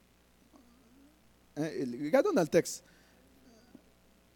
hein, 1.58 1.70
regardons 2.02 2.32
dans 2.32 2.42
le 2.42 2.48
texte. 2.48 2.86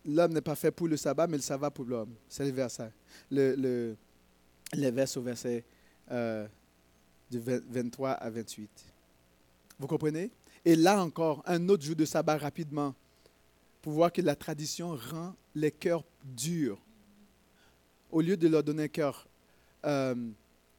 L'homme 0.06 0.34
n'est 0.34 0.42
pas 0.42 0.56
fait 0.56 0.72
pour 0.72 0.90
le 0.90 0.98
sabbat, 0.98 1.26
mais 1.26 1.38
le 1.38 1.42
sabbat 1.42 1.72
pour 1.72 1.86
l'homme. 1.86 2.14
C'est 2.28 2.44
le 2.44 2.52
verset. 2.52 2.92
Le, 3.32 3.56
le, 3.56 3.96
les 4.74 4.92
versets 4.92 5.18
au 5.18 5.22
verset 5.22 5.64
euh, 6.12 6.46
de 7.32 7.40
23 7.40 8.10
à 8.10 8.30
28. 8.30 8.70
Vous 9.80 9.88
comprenez? 9.88 10.32
Et 10.66 10.76
là 10.76 11.02
encore, 11.02 11.42
un 11.46 11.70
autre 11.70 11.86
jour 11.86 11.96
de 11.96 12.04
sabbat 12.04 12.36
rapidement, 12.36 12.94
pour 13.82 13.94
voir 13.94 14.12
que 14.12 14.22
la 14.22 14.36
tradition 14.36 14.98
rend 14.98 15.34
les 15.56 15.72
cœurs 15.72 16.04
durs. 16.26 16.82
Au 18.12 18.20
lieu 18.20 18.36
de 18.36 18.50
leur 18.50 18.64
donner 18.66 18.84
un 18.84 18.88
cœur 18.90 19.30
euh, 19.86 20.14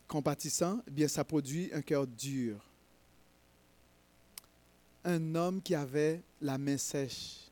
compatissant, 0.09 0.83
eh 0.87 0.91
bien 0.91 1.09
ça 1.09 1.25
produit 1.25 1.71
un 1.73 1.81
cœur 1.81 2.07
dur. 2.07 2.61
Un 5.05 5.35
homme 5.35 5.61
qui 5.61 5.75
avait 5.75 6.23
la 6.41 6.57
main 6.57 6.79
sèche, 6.79 7.51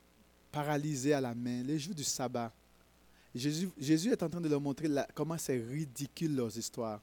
paralysé 0.50 1.12
à 1.12 1.20
la 1.20 1.34
main, 1.34 1.62
les 1.62 1.78
jours 1.78 1.94
du 1.94 2.04
sabbat. 2.04 2.52
Jésus, 3.34 3.70
est 4.10 4.22
en 4.22 4.28
train 4.28 4.40
de 4.40 4.48
leur 4.48 4.60
montrer 4.60 4.88
comment 5.14 5.38
c'est 5.38 5.56
ridicule 5.56 6.34
leurs 6.34 6.56
histoires. 6.56 7.00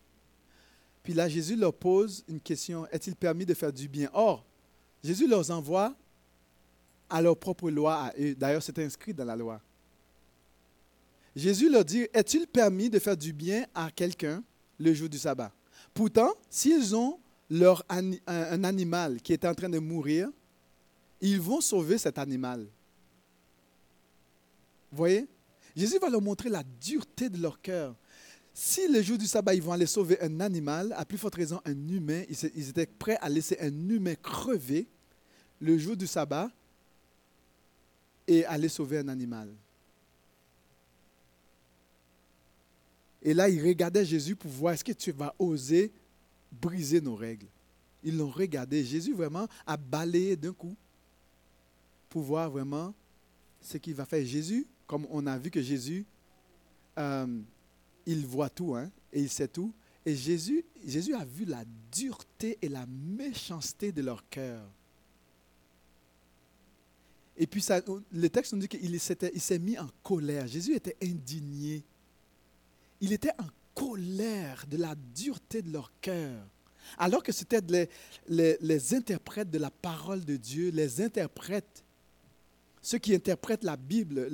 Puis 1.03 1.13
là, 1.13 1.27
Jésus 1.29 1.55
leur 1.55 1.73
pose 1.73 2.23
une 2.27 2.39
question, 2.39 2.87
est-il 2.87 3.15
permis 3.15 3.45
de 3.45 3.53
faire 3.53 3.73
du 3.73 3.87
bien? 3.87 4.09
Or, 4.13 4.45
Jésus 5.03 5.27
leur 5.27 5.49
envoie 5.49 5.95
à 7.09 7.21
leur 7.21 7.37
propre 7.37 7.69
loi 7.71 7.95
à 7.95 8.13
eux. 8.19 8.35
D'ailleurs, 8.35 8.61
c'est 8.61 8.77
inscrit 8.79 9.13
dans 9.13 9.25
la 9.25 9.35
loi. 9.35 9.59
Jésus 11.35 11.69
leur 11.69 11.85
dit, 11.85 12.07
est-il 12.13 12.47
permis 12.47 12.89
de 12.89 12.99
faire 12.99 13.17
du 13.17 13.33
bien 13.33 13.65
à 13.73 13.89
quelqu'un 13.89 14.43
le 14.77 14.93
jour 14.93 15.09
du 15.09 15.17
sabbat? 15.17 15.51
Pourtant, 15.93 16.31
s'ils 16.49 16.95
ont 16.95 17.19
leur 17.49 17.83
un 17.89 18.63
animal 18.63 19.21
qui 19.21 19.33
est 19.33 19.45
en 19.45 19.55
train 19.55 19.69
de 19.69 19.79
mourir, 19.79 20.29
ils 21.21 21.39
vont 21.39 21.61
sauver 21.61 21.97
cet 21.97 22.17
animal. 22.17 22.67
Vous 24.91 24.97
voyez? 24.97 25.27
Jésus 25.75 25.99
va 25.99 26.09
leur 26.09 26.21
montrer 26.21 26.49
la 26.49 26.63
dureté 26.81 27.29
de 27.29 27.41
leur 27.41 27.61
cœur. 27.61 27.95
Si 28.53 28.87
le 28.87 29.01
jour 29.01 29.17
du 29.17 29.27
sabbat, 29.27 29.53
ils 29.53 29.61
vont 29.61 29.71
aller 29.71 29.85
sauver 29.85 30.19
un 30.21 30.39
animal, 30.39 30.93
à 30.97 31.05
plus 31.05 31.17
forte 31.17 31.35
raison 31.35 31.61
un 31.63 31.87
humain, 31.87 32.23
ils 32.27 32.69
étaient 32.69 32.85
prêts 32.85 33.17
à 33.21 33.29
laisser 33.29 33.57
un 33.61 33.89
humain 33.89 34.15
crever 34.15 34.87
le 35.61 35.77
jour 35.77 35.95
du 35.95 36.07
sabbat 36.07 36.49
et 38.27 38.43
aller 38.45 38.67
sauver 38.67 38.97
un 38.97 39.07
animal. 39.07 39.49
Et 43.21 43.33
là, 43.33 43.49
ils 43.49 43.61
regardaient 43.65 44.05
Jésus 44.05 44.35
pour 44.35 44.49
voir 44.51 44.73
est-ce 44.73 44.83
que 44.83 44.93
tu 44.93 45.11
vas 45.11 45.35
oser 45.37 45.91
briser 46.51 47.01
nos 47.01 47.15
règles? 47.15 47.47
Ils 48.03 48.17
l'ont 48.17 48.29
regardé. 48.29 48.83
Jésus 48.83 49.13
vraiment 49.13 49.47
a 49.65 49.77
balayé 49.77 50.35
d'un 50.35 50.53
coup 50.53 50.75
pour 52.09 52.23
voir 52.23 52.49
vraiment 52.49 52.93
ce 53.61 53.77
qu'il 53.77 53.93
va 53.93 54.05
faire. 54.05 54.25
Jésus, 54.25 54.67
comme 54.87 55.05
on 55.09 55.25
a 55.27 55.37
vu 55.37 55.51
que 55.51 55.61
Jésus, 55.61 56.05
euh, 56.97 57.41
il 58.05 58.25
voit 58.25 58.49
tout, 58.49 58.75
hein, 58.75 58.91
et 59.13 59.21
il 59.21 59.29
sait 59.29 59.47
tout. 59.47 59.73
Et 60.05 60.15
Jésus, 60.15 60.65
a 61.13 61.25
vu 61.25 61.45
la 61.45 61.63
dureté 61.91 62.57
et 62.61 62.69
la 62.69 62.85
méchanceté 62.87 63.91
de 63.91 64.01
leur 64.01 64.27
cœur. 64.29 64.65
Et 67.37 67.47
puis 67.47 67.61
ça, 67.61 67.81
le 68.11 68.29
texte 68.29 68.53
nous 68.53 68.59
dit 68.59 68.67
qu'il 68.67 68.99
s'est 68.99 69.59
mis 69.59 69.77
en 69.77 69.87
colère. 70.03 70.47
Jésus 70.47 70.73
était 70.75 70.97
indigné. 71.01 71.83
Il 73.01 73.13
était 73.13 73.31
en 73.39 73.47
colère 73.75 74.65
de 74.67 74.77
la 74.77 74.95
dureté 74.95 75.61
de 75.61 75.71
leur 75.71 75.91
cœur. 76.01 76.45
Alors 76.97 77.23
que 77.23 77.31
c'était 77.31 77.61
les, 78.27 78.93
interprètes 78.93 79.49
de 79.49 79.57
la 79.57 79.71
parole 79.71 80.25
de 80.25 80.35
Dieu, 80.35 80.71
les 80.71 81.01
interprètes, 81.01 81.83
ceux 82.89 82.97
qui 82.97 83.13
interprètent 83.13 83.63
la 83.63 83.77
Bible, 83.77 84.27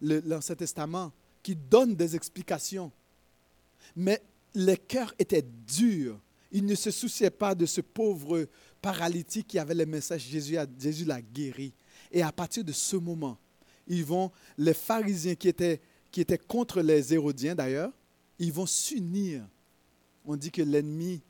l'Ancien 0.00 0.54
Testament, 0.54 1.12
qui 1.42 1.56
donnent 1.56 1.94
des 1.94 2.14
explications 2.14 2.92
mais 3.96 4.22
les 4.54 4.76
cœurs 4.76 5.14
étaient 5.18 5.44
durs. 5.66 6.18
Ils 6.50 6.66
ne 6.66 6.74
se 6.74 6.90
souciaient 6.90 7.30
pas 7.30 7.54
de 7.54 7.66
ce 7.66 7.80
pauvre 7.80 8.46
paralytique 8.80 9.48
qui 9.48 9.58
avait 9.58 9.74
le 9.74 9.86
message. 9.86 10.22
Jésus, 10.22 10.56
Jésus 10.78 11.04
l'a 11.04 11.22
guéri. 11.22 11.72
Et 12.10 12.22
à 12.22 12.32
partir 12.32 12.62
de 12.64 12.72
ce 12.72 12.96
moment, 12.96 13.38
ils 13.86 14.04
vont, 14.04 14.30
les 14.58 14.74
pharisiens 14.74 15.34
qui 15.34 15.48
étaient, 15.48 15.80
contre 16.46 16.82
les 16.82 17.14
Hérodiens 17.14 17.54
d'ailleurs, 17.54 17.92
ils 18.38 18.52
vont 18.52 18.66
s'unir. 18.66 19.42
On 20.24 20.36
dit 20.36 20.50
que 20.50 20.62
l'ennemi, 20.62 21.22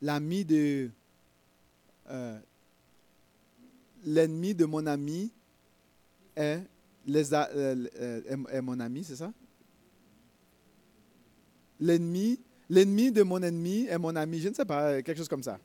l'ami 0.00 0.44
de, 0.44 0.90
euh, 2.08 2.38
l'ennemi 4.04 4.54
de 4.54 4.64
mon 4.64 4.86
ami 4.86 5.32
est, 6.38 6.62
les, 7.06 7.34
euh, 7.34 8.46
est 8.50 8.60
mon 8.60 8.78
ami, 8.80 9.04
c'est 9.04 9.16
ça? 9.16 9.32
L'ennemi, 11.80 12.40
l'ennemi 12.68 13.12
de 13.12 13.22
mon 13.22 13.42
ennemi 13.42 13.86
est 13.86 13.98
mon 13.98 14.14
ami, 14.16 14.40
je 14.40 14.48
ne 14.48 14.54
sais 14.54 14.64
pas, 14.64 15.02
quelque 15.02 15.18
chose 15.18 15.28
comme 15.28 15.42
ça. 15.42 15.58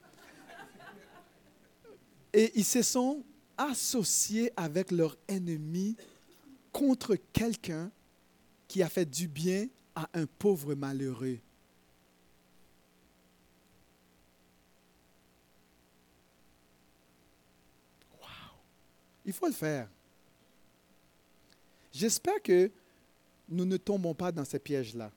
Et 2.33 2.51
ils 2.55 2.65
se 2.65 2.81
sont 2.81 3.23
associés 3.57 4.51
avec 4.55 4.91
leur 4.91 5.15
ennemi 5.27 5.95
contre 6.71 7.15
quelqu'un 7.31 7.91
qui 8.67 8.81
a 8.81 8.89
fait 8.89 9.05
du 9.05 9.27
bien 9.27 9.67
à 9.95 10.09
un 10.15 10.25
pauvre 10.25 10.73
malheureux. 10.73 11.37
Wow. 18.19 18.27
Il 19.25 19.33
faut 19.33 19.45
le 19.45 19.53
faire. 19.53 19.87
J'espère 21.93 22.41
que 22.41 22.71
nous 23.47 23.65
ne 23.65 23.77
tombons 23.77 24.15
pas 24.15 24.31
dans 24.31 24.43
ces 24.43 24.57
pièges-là. 24.57 25.11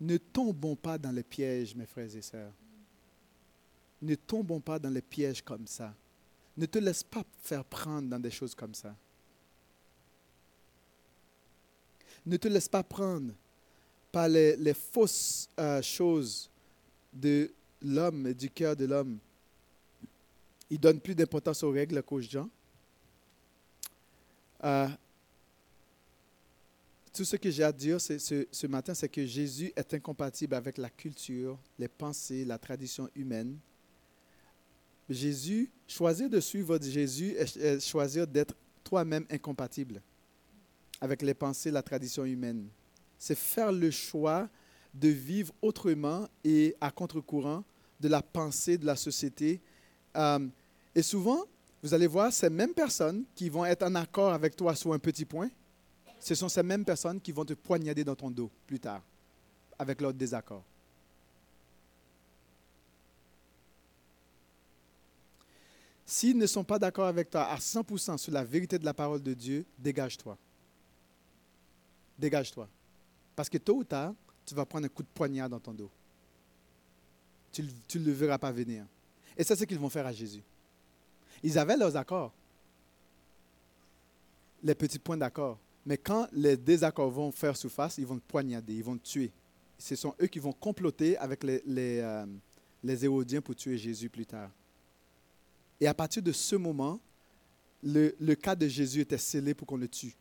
Ne 0.00 0.16
tombons 0.16 0.76
pas 0.76 0.96
dans 0.96 1.10
les 1.10 1.24
pièges, 1.24 1.74
mes 1.74 1.86
frères 1.86 2.14
et 2.14 2.22
sœurs. 2.22 2.52
Ne 4.00 4.14
tombons 4.14 4.60
pas 4.60 4.78
dans 4.78 4.90
les 4.90 5.02
pièges 5.02 5.42
comme 5.42 5.66
ça. 5.66 5.92
Ne 6.56 6.66
te 6.66 6.78
laisse 6.78 7.02
pas 7.02 7.24
faire 7.42 7.64
prendre 7.64 8.08
dans 8.08 8.20
des 8.20 8.30
choses 8.30 8.54
comme 8.54 8.74
ça. 8.74 8.94
Ne 12.24 12.36
te 12.36 12.46
laisse 12.46 12.68
pas 12.68 12.82
prendre 12.82 13.32
par 14.12 14.28
les, 14.28 14.74
fausses 14.74 15.48
euh, 15.58 15.82
choses 15.82 16.48
de 17.12 17.52
l'homme 17.82 18.28
et 18.28 18.34
du 18.34 18.48
cœur 18.50 18.76
de 18.76 18.84
l'homme. 18.84 19.18
Ils 20.70 20.78
donnent 20.78 21.00
plus 21.00 21.14
d'importance 21.14 21.62
aux 21.64 21.70
règles 21.70 22.02
qu'aux 22.02 22.20
gens. 22.20 22.48
Euh, 24.62 24.88
tout 27.14 27.24
ce 27.24 27.36
que 27.36 27.48
j'ai 27.48 27.62
à 27.62 27.72
dire 27.72 28.00
ce, 28.00 28.18
ce 28.50 28.66
matin, 28.66 28.92
c'est 28.92 29.08
que 29.08 29.24
Jésus 29.24 29.72
est 29.76 29.94
incompatible 29.94 30.54
avec 30.54 30.76
la 30.78 30.90
culture, 30.90 31.58
les 31.78 31.86
pensées, 31.86 32.44
la 32.44 32.58
tradition 32.58 33.08
humaine. 33.14 33.56
Jésus, 35.08 35.70
choisir 35.86 36.28
de 36.28 36.40
suivre 36.40 36.78
Jésus 36.82 37.36
est 37.36 37.80
choisir 37.80 38.26
d'être 38.26 38.54
toi-même 38.82 39.26
incompatible 39.30 40.02
avec 41.00 41.22
les 41.22 41.34
pensées, 41.34 41.70
la 41.70 41.82
tradition 41.82 42.24
humaine. 42.24 42.68
C'est 43.16 43.38
faire 43.38 43.70
le 43.70 43.90
choix 43.90 44.48
de 44.92 45.08
vivre 45.08 45.54
autrement 45.62 46.26
et 46.42 46.74
à 46.80 46.90
contre-courant 46.90 47.64
de 48.00 48.08
la 48.08 48.22
pensée 48.22 48.76
de 48.76 48.86
la 48.86 48.96
société. 48.96 49.60
Euh, 50.16 50.48
et 50.94 51.02
souvent, 51.02 51.44
vous 51.82 51.94
allez 51.94 52.06
voir, 52.06 52.32
ces 52.32 52.50
mêmes 52.50 52.74
personnes 52.74 53.24
qui 53.34 53.48
vont 53.48 53.64
être 53.64 53.82
en 53.82 53.94
accord 53.94 54.32
avec 54.32 54.56
toi 54.56 54.74
sur 54.74 54.92
un 54.92 54.98
petit 54.98 55.24
point, 55.24 55.50
ce 56.24 56.34
sont 56.34 56.48
ces 56.48 56.62
mêmes 56.62 56.86
personnes 56.86 57.20
qui 57.20 57.32
vont 57.32 57.44
te 57.44 57.52
poignarder 57.52 58.02
dans 58.02 58.16
ton 58.16 58.30
dos 58.30 58.50
plus 58.66 58.80
tard, 58.80 59.02
avec 59.78 60.00
leur 60.00 60.14
désaccord. 60.14 60.64
S'ils 66.06 66.38
ne 66.38 66.46
sont 66.46 66.64
pas 66.64 66.78
d'accord 66.78 67.08
avec 67.08 67.28
toi 67.28 67.44
à 67.44 67.58
100% 67.58 68.16
sur 68.16 68.32
la 68.32 68.42
vérité 68.42 68.78
de 68.78 68.86
la 68.86 68.94
parole 68.94 69.22
de 69.22 69.34
Dieu, 69.34 69.66
dégage-toi. 69.78 70.38
Dégage-toi. 72.18 72.70
Parce 73.36 73.50
que 73.50 73.58
tôt 73.58 73.76
ou 73.76 73.84
tard, 73.84 74.14
tu 74.46 74.54
vas 74.54 74.64
prendre 74.64 74.86
un 74.86 74.88
coup 74.88 75.02
de 75.02 75.08
poignard 75.08 75.50
dans 75.50 75.60
ton 75.60 75.74
dos. 75.74 75.90
Tu 77.52 77.62
ne 77.98 78.04
le 78.04 78.12
verras 78.12 78.38
pas 78.38 78.50
venir. 78.50 78.86
Et 79.36 79.44
c'est 79.44 79.56
ce 79.56 79.64
qu'ils 79.64 79.78
vont 79.78 79.90
faire 79.90 80.06
à 80.06 80.12
Jésus. 80.12 80.42
Ils 81.42 81.58
avaient 81.58 81.76
leurs 81.76 81.94
accords, 81.98 82.32
les 84.62 84.74
petits 84.74 84.98
points 84.98 85.18
d'accord. 85.18 85.58
Mais 85.86 85.98
quand 85.98 86.28
les 86.32 86.56
désaccords 86.56 87.10
vont 87.10 87.30
faire 87.30 87.56
surface, 87.56 87.98
ils 87.98 88.06
vont 88.06 88.18
te 88.18 88.26
poignarder, 88.26 88.74
ils 88.74 88.84
vont 88.84 88.96
te 88.96 89.06
tuer. 89.06 89.30
Ce 89.78 89.96
sont 89.96 90.14
eux 90.20 90.26
qui 90.26 90.38
vont 90.38 90.52
comploter 90.52 91.16
avec 91.18 91.44
les, 91.44 91.62
les, 91.66 92.00
euh, 92.00 93.40
pour 93.40 93.54
tuer 93.54 93.76
Jésus 93.76 94.08
plus 94.08 94.24
tard. 94.24 94.50
Et 95.80 95.86
à 95.86 95.94
partir 95.94 96.22
de 96.22 96.32
ce 96.32 96.56
moment, 96.56 97.00
le, 97.82 98.14
le 98.18 98.34
cas 98.34 98.54
de 98.54 98.66
Jésus 98.66 99.00
était 99.00 99.18
scellé 99.18 99.52
pour 99.52 99.66
qu'on 99.66 99.76
le 99.76 99.88
tue. 99.88 100.16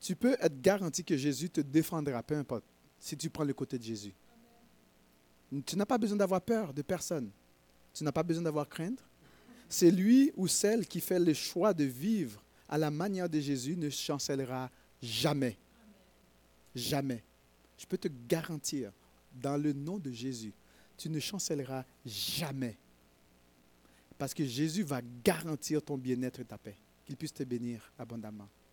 Tu 0.00 0.16
peux 0.16 0.36
être 0.40 0.60
garanti 0.60 1.04
que 1.04 1.16
Jésus 1.16 1.50
te 1.50 1.60
défendra, 1.60 2.22
peu 2.22 2.36
importe, 2.36 2.64
si 2.98 3.16
tu 3.16 3.28
prends 3.28 3.44
le 3.44 3.52
côté 3.52 3.78
de 3.78 3.84
Jésus. 3.84 4.14
Tu 5.66 5.76
n'as 5.76 5.84
pas 5.84 5.98
besoin 5.98 6.16
d'avoir 6.16 6.40
peur 6.40 6.72
de 6.72 6.80
personne. 6.82 7.30
Tu 7.92 8.02
n'as 8.04 8.12
pas 8.12 8.22
besoin 8.22 8.42
d'avoir 8.42 8.68
crainte. 8.68 9.04
C'est 9.68 9.90
lui 9.90 10.32
ou 10.36 10.48
celle 10.48 10.86
qui 10.86 11.00
fait 11.00 11.20
le 11.20 11.34
choix 11.34 11.74
de 11.74 11.84
vivre 11.84 12.41
à 12.72 12.78
la 12.78 12.90
manière 12.90 13.28
de 13.28 13.38
Jésus 13.38 13.76
ne 13.76 13.90
chancellera 13.90 14.70
jamais. 15.02 15.58
Jamais. 16.74 17.22
Je 17.76 17.84
peux 17.84 17.98
te 17.98 18.08
garantir, 18.26 18.90
dans 19.30 19.58
le 19.58 19.74
nom 19.74 19.98
de 19.98 20.10
Jésus, 20.10 20.54
tu 20.96 21.10
ne 21.10 21.20
chancelleras 21.20 21.84
jamais. 22.06 22.78
Parce 24.16 24.32
que 24.32 24.42
Jésus 24.42 24.84
va 24.84 25.02
garantir 25.22 25.82
ton 25.82 25.98
bien-être 25.98 26.40
et 26.40 26.46
ta 26.46 26.56
paix. 26.56 26.78
Qu'il 27.04 27.14
puisse 27.14 27.34
te 27.34 27.42
bénir 27.42 27.92
abondamment. 27.98 28.48